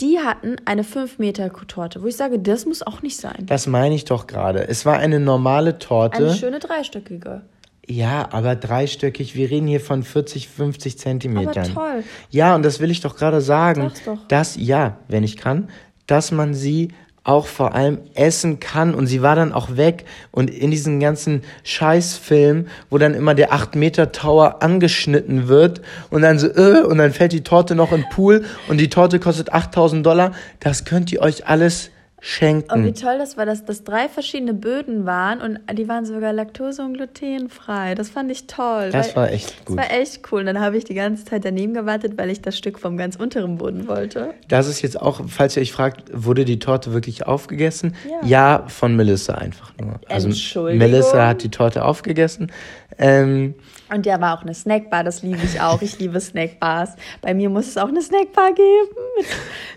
Die 0.00 0.18
hatten 0.18 0.56
eine 0.64 0.82
5 0.82 1.18
Meter 1.18 1.52
Torte, 1.52 2.02
wo 2.02 2.06
ich 2.06 2.16
sage, 2.16 2.38
das 2.38 2.66
muss 2.66 2.82
auch 2.82 3.02
nicht 3.02 3.16
sein. 3.16 3.46
Das 3.46 3.66
meine 3.66 3.94
ich 3.94 4.04
doch 4.04 4.26
gerade. 4.26 4.66
Es 4.66 4.84
war 4.84 4.98
eine 4.98 5.20
normale 5.20 5.78
Torte. 5.78 6.18
Eine 6.18 6.34
schöne 6.34 6.58
dreistöckige. 6.58 7.42
Ja, 7.86 8.28
aber 8.32 8.56
dreistöckig, 8.56 9.34
wir 9.34 9.50
reden 9.50 9.66
hier 9.66 9.80
von 9.80 10.02
40, 10.02 10.48
50 10.48 10.98
Zentimetern. 10.98 11.70
Aber 11.76 11.92
toll. 11.92 12.04
Ja, 12.30 12.54
und 12.54 12.64
das 12.64 12.80
will 12.80 12.90
ich 12.90 13.00
doch 13.00 13.16
gerade 13.16 13.40
sagen. 13.40 13.82
Sag's 13.82 14.04
doch. 14.04 14.18
Dass, 14.28 14.56
ja, 14.56 14.98
wenn 15.08 15.24
ich 15.24 15.36
kann, 15.36 15.68
dass 16.06 16.30
man 16.30 16.54
sie 16.54 16.88
auch 17.24 17.46
vor 17.46 17.74
allem 17.74 17.98
essen 18.14 18.58
kann. 18.58 18.94
Und 18.94 19.06
sie 19.06 19.22
war 19.22 19.36
dann 19.36 19.52
auch 19.52 19.76
weg. 19.76 20.04
Und 20.30 20.50
in 20.50 20.70
diesen 20.70 21.00
ganzen 21.00 21.42
Scheißfilm, 21.64 22.66
wo 22.90 22.98
dann 22.98 23.14
immer 23.14 23.34
der 23.34 23.52
8 23.52 23.76
Meter 23.76 24.12
Tower 24.12 24.62
angeschnitten 24.62 25.48
wird 25.48 25.82
und 26.10 26.22
dann 26.22 26.38
so 26.38 26.48
äh, 26.48 26.82
und 26.82 26.98
dann 26.98 27.12
fällt 27.12 27.32
die 27.32 27.44
Torte 27.44 27.74
noch 27.74 27.92
im 27.92 28.04
Pool 28.10 28.44
und 28.68 28.78
die 28.78 28.88
Torte 28.88 29.20
kostet 29.20 29.52
8000 29.52 30.04
Dollar, 30.04 30.32
das 30.60 30.84
könnt 30.84 31.12
ihr 31.12 31.20
euch 31.20 31.46
alles 31.46 31.90
schenken. 32.24 32.72
Und 32.72 32.84
wie 32.84 32.92
toll 32.92 33.18
das 33.18 33.36
war, 33.36 33.44
dass 33.46 33.64
das 33.64 33.82
drei 33.82 34.08
verschiedene 34.08 34.54
Böden 34.54 35.04
waren 35.06 35.40
und 35.40 35.58
die 35.76 35.88
waren 35.88 36.06
sogar 36.06 36.32
laktose- 36.32 36.82
und 36.82 36.94
glutenfrei. 36.94 37.96
Das 37.96 38.10
fand 38.10 38.30
ich 38.30 38.46
toll. 38.46 38.90
Das 38.92 39.16
war 39.16 39.30
echt 39.30 39.64
gut. 39.64 39.76
Das 39.76 39.90
war 39.90 39.98
echt 39.98 40.20
cool. 40.30 40.40
Und 40.40 40.46
dann 40.46 40.60
habe 40.60 40.76
ich 40.76 40.84
die 40.84 40.94
ganze 40.94 41.24
Zeit 41.24 41.44
daneben 41.44 41.74
gewartet, 41.74 42.12
weil 42.16 42.30
ich 42.30 42.40
das 42.40 42.56
Stück 42.56 42.78
vom 42.78 42.96
ganz 42.96 43.16
unteren 43.16 43.58
Boden 43.58 43.88
wollte. 43.88 44.34
Das 44.46 44.68
ist 44.68 44.82
jetzt 44.82 45.00
auch, 45.00 45.20
falls 45.26 45.56
ihr 45.56 45.62
euch 45.62 45.72
fragt, 45.72 46.04
wurde 46.14 46.44
die 46.44 46.60
Torte 46.60 46.92
wirklich 46.92 47.26
aufgegessen? 47.26 47.96
Ja. 48.24 48.64
von 48.68 48.94
Melissa 48.94 49.34
einfach 49.34 49.72
nur. 49.80 50.00
Also 50.08 50.28
Entschuldigung? 50.28 50.78
Melissa 50.78 51.26
hat 51.26 51.42
die 51.42 51.50
Torte 51.50 51.84
aufgegessen. 51.84 52.52
Ähm, 52.98 53.54
Und 53.92 54.06
ja, 54.06 54.20
war 54.20 54.38
auch 54.38 54.42
eine 54.42 54.54
Snackbar, 54.54 55.04
das 55.04 55.22
liebe 55.22 55.40
ich 55.44 55.60
auch. 55.60 55.82
Ich 55.82 55.98
liebe 55.98 56.18
Snackbars. 56.20 56.96
Bei 57.20 57.34
mir 57.34 57.50
muss 57.50 57.68
es 57.68 57.76
auch 57.76 57.88
eine 57.88 58.00
Snackbar 58.00 58.52
geben 58.54 58.88
mit 59.18 59.26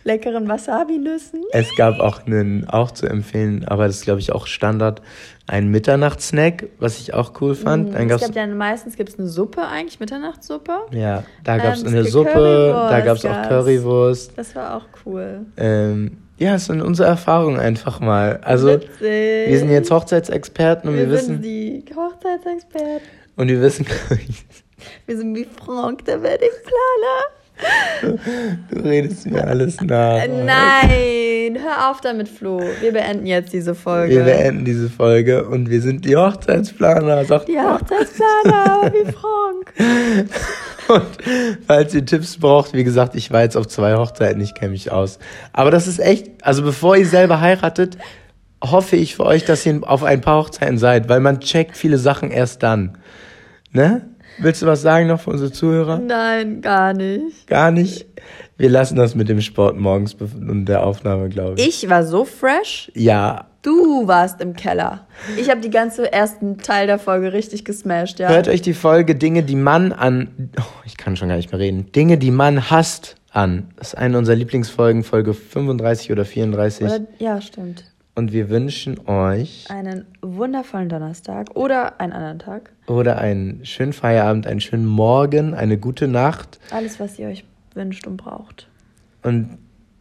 leckeren 0.03 0.47
Wasabi-Nüssen. 0.47 1.43
es 1.51 1.68
gab 1.76 1.99
auch 1.99 2.26
einen, 2.26 2.68
auch 2.70 2.91
zu 2.91 3.07
empfehlen, 3.07 3.66
aber 3.68 3.88
das 3.88 3.97
ist 3.97 4.03
glaube 4.03 4.22
ich 4.22 4.32
auch 4.32 4.47
Standard, 4.47 5.01
einen 5.47 5.70
Mitternachtssnack, 5.70 6.68
was 6.80 6.99
ich 6.99 7.13
auch 7.13 7.34
cool 7.41 7.55
fand. 7.55 7.93
Dann 7.93 8.09
Es 8.09 8.24
gibt 8.24 8.36
ja 8.36 8.47
meistens 8.47 8.95
gibt's 8.95 9.20
eine 9.20 9.28
Suppe 9.28 9.68
eigentlich, 9.68 9.99
Mitternachtssuppe. 9.99 10.74
ja, 10.91 11.24
da 11.43 11.57
gab 11.57 11.74
es 11.74 11.82
Ähm, 11.82 11.89
eine 11.89 11.97
es 11.99 12.03
gibt 12.05 12.13
Suppe, 12.13 12.70
da 12.74 13.01
Currywurst, 13.01 13.05
gab 13.05 13.18
es 13.18 13.26
auch. 13.26 13.49
Currywurst. 13.49 14.38
Das 14.38 14.55
war 14.55 14.78
auch 14.78 14.86
cool. 15.05 15.45
Ähm, 15.57 16.18
ja, 16.38 16.55
es 16.55 16.66
sind 16.66 16.82
unsere 16.82 17.07
Erfahrungen 17.07 17.59
einfach 17.59 17.99
mal. 17.99 18.39
Also 18.43 18.68
Witzig. 18.70 18.99
wir 19.01 19.59
sind 19.59 19.70
jetzt 19.70 19.91
Hochzeitsexperten 19.91 20.89
und 20.89 20.97
wir, 20.97 21.09
wir 21.09 21.18
sind 21.18 21.41
wissen 21.41 21.41
die 21.41 21.86
Hochzeitsexperten. 21.95 23.24
Und 23.36 23.48
wir 23.48 23.62
wissen, 23.62 23.86
Wir 25.06 25.18
sind 25.18 25.36
wie 25.36 25.46
Frank, 25.46 26.06
der 26.06 26.22
Weddingplaner. 26.22 28.20
du 28.70 28.80
redest 28.82 29.26
mir 29.28 29.46
alles 29.48 29.80
nach. 29.82 30.18
Äh, 30.22 30.28
Nein, 30.28 31.58
hör 31.64 31.90
auf 31.90 32.02
damit, 32.02 32.28
Flo. 32.28 32.62
Wir 32.82 32.92
beenden 32.92 33.26
jetzt 33.26 33.54
diese 33.54 33.76
Folge. 33.76 34.16
Wir 34.16 34.24
beenden 34.24 34.66
diese 34.66 34.90
Folge 34.90 35.46
und 35.46 35.70
wir 35.70 35.82
sind 35.82 36.04
die 36.06 36.16
Hochzeitsplaner. 36.16 37.24
Sagt 37.26 37.48
die 37.48 37.58
Hochzeitsplaner, 37.60 38.92
wie 38.94 39.12
Frank. 39.12 40.30
Und 40.88 41.18
falls 41.66 41.96
ihr 41.96 42.06
Tipps 42.06 42.38
braucht, 42.38 42.74
wie 42.74 42.84
gesagt, 42.84 43.16
ich 43.16 43.32
war 43.32 43.42
jetzt 43.42 43.56
auf 43.58 43.68
zwei 43.68 43.96
Hochzeiten, 43.96 44.42
ich 44.42 44.54
kenne 44.54 44.72
mich 44.72 44.92
aus. 44.92 45.18
Aber 45.54 45.72
das 45.72 45.88
ist 45.88 46.00
echt, 46.00 46.28
also 46.44 46.62
bevor 46.62 46.96
ihr 46.98 47.08
selber 47.08 47.42
heiratet, 47.42 47.98
hoffe 48.64 48.96
ich 48.96 49.16
für 49.16 49.26
euch, 49.26 49.46
dass 49.46 49.66
ihr 49.66 49.80
auf 49.84 50.04
ein 50.04 50.22
paar 50.22 50.44
Hochzeiten 50.44 50.78
seid, 50.78 51.10
weil 51.10 51.22
man 51.22 51.40
checkt 51.40 51.78
viele 51.78 51.98
Sachen 51.98 52.32
erst 52.32 52.62
dann. 52.64 52.98
Ne? 53.76 54.09
Willst 54.38 54.61
du 54.61 54.65
was 54.65 54.82
sagen 54.82 55.07
noch 55.07 55.19
für 55.19 55.32
unsere 55.32 55.51
Zuhörer? 55.51 55.99
Nein, 55.99 56.61
gar 56.61 56.93
nicht. 56.93 57.45
Gar 57.47 57.71
nicht. 57.71 58.05
Wir 58.57 58.69
lassen 58.69 58.95
das 58.95 59.15
mit 59.15 59.28
dem 59.28 59.41
Sport 59.41 59.78
morgens 59.78 60.13
und 60.13 60.65
der 60.65 60.86
Aufnahme, 60.86 61.30
glaube 61.30 61.59
ich. 61.59 61.67
Ich 61.84 61.89
war 61.89 62.03
so 62.03 62.23
fresh. 62.23 62.91
Ja. 62.95 63.47
Du 63.61 64.07
warst 64.07 64.41
im 64.41 64.55
Keller. 64.55 65.07
Ich 65.38 65.49
habe 65.49 65.59
die 65.59 65.69
ganze 65.69 66.11
ersten 66.11 66.57
Teil 66.59 66.88
der 66.88 66.99
Folge 66.99 67.34
richtig 67.34 67.65
gesmashed, 67.65 68.19
ja. 68.19 68.30
Hört 68.30 68.47
euch 68.47 68.61
die 68.61 68.73
Folge 68.73 69.15
Dinge, 69.15 69.43
die 69.43 69.55
man 69.55 69.91
an. 69.91 70.51
Oh, 70.57 70.63
ich 70.86 70.95
kann 70.97 71.17
schon 71.17 71.28
gar 71.28 71.36
nicht 71.36 71.51
mehr 71.51 71.59
reden. 71.59 71.91
Dinge, 71.91 72.17
die 72.17 72.32
man 72.32 72.69
hasst, 72.69 73.15
an. 73.32 73.69
Das 73.76 73.89
ist 73.89 73.95
eine 73.95 74.17
unserer 74.17 74.36
Lieblingsfolgen, 74.36 75.03
Folge 75.03 75.34
35 75.34 76.11
oder 76.11 76.23
34. 76.23 76.86
Oder, 76.86 76.99
ja, 77.19 77.41
stimmt. 77.41 77.84
Und 78.18 78.32
wir 78.32 78.49
wünschen 78.49 79.07
euch 79.09 79.66
Einen 79.70 80.05
wundervollen 80.22 80.88
Donnerstag 80.88 81.49
oder 81.55 81.99
einen 81.99 82.13
anderen 82.13 82.39
Tag. 82.39 82.72
oder 82.88 83.18
einen 83.18 83.66
schönen 83.66 83.91
Feierabend, 83.93 84.47
einen 84.47 84.61
schönen 84.61 84.86
Morgen, 84.86 85.53
eine 85.53 85.78
gute 85.78 86.07
Nacht. 86.07 86.59
Alles, 86.72 86.99
was 86.99 87.20
ihr 87.20 87.28
euch 87.28 87.43
wünscht 87.74 88.07
und 88.07 88.16
braucht. 88.18 88.68
Und 89.22 89.57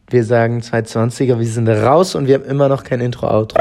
wir 0.08 0.22
sagen 0.22 0.60
220er, 0.60 1.38
wir 1.40 1.46
sind 1.46 1.68
raus 1.68 2.14
und 2.14 2.28
wir 2.28 2.34
haben 2.36 2.44
immer 2.44 2.68
noch 2.68 2.84
kein 2.84 3.00
Intro-Outro. 3.00 3.60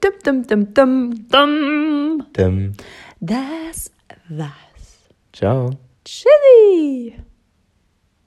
Dum, 0.00 0.12
dum, 0.24 0.46
dum, 0.46 0.74
dum, 0.74 1.26
dum. 1.30 2.26
Dim. 2.36 2.72
Das 3.20 3.90
war's. 4.28 4.50
Ciao. 5.32 5.70
Tschüssi. 6.04 7.14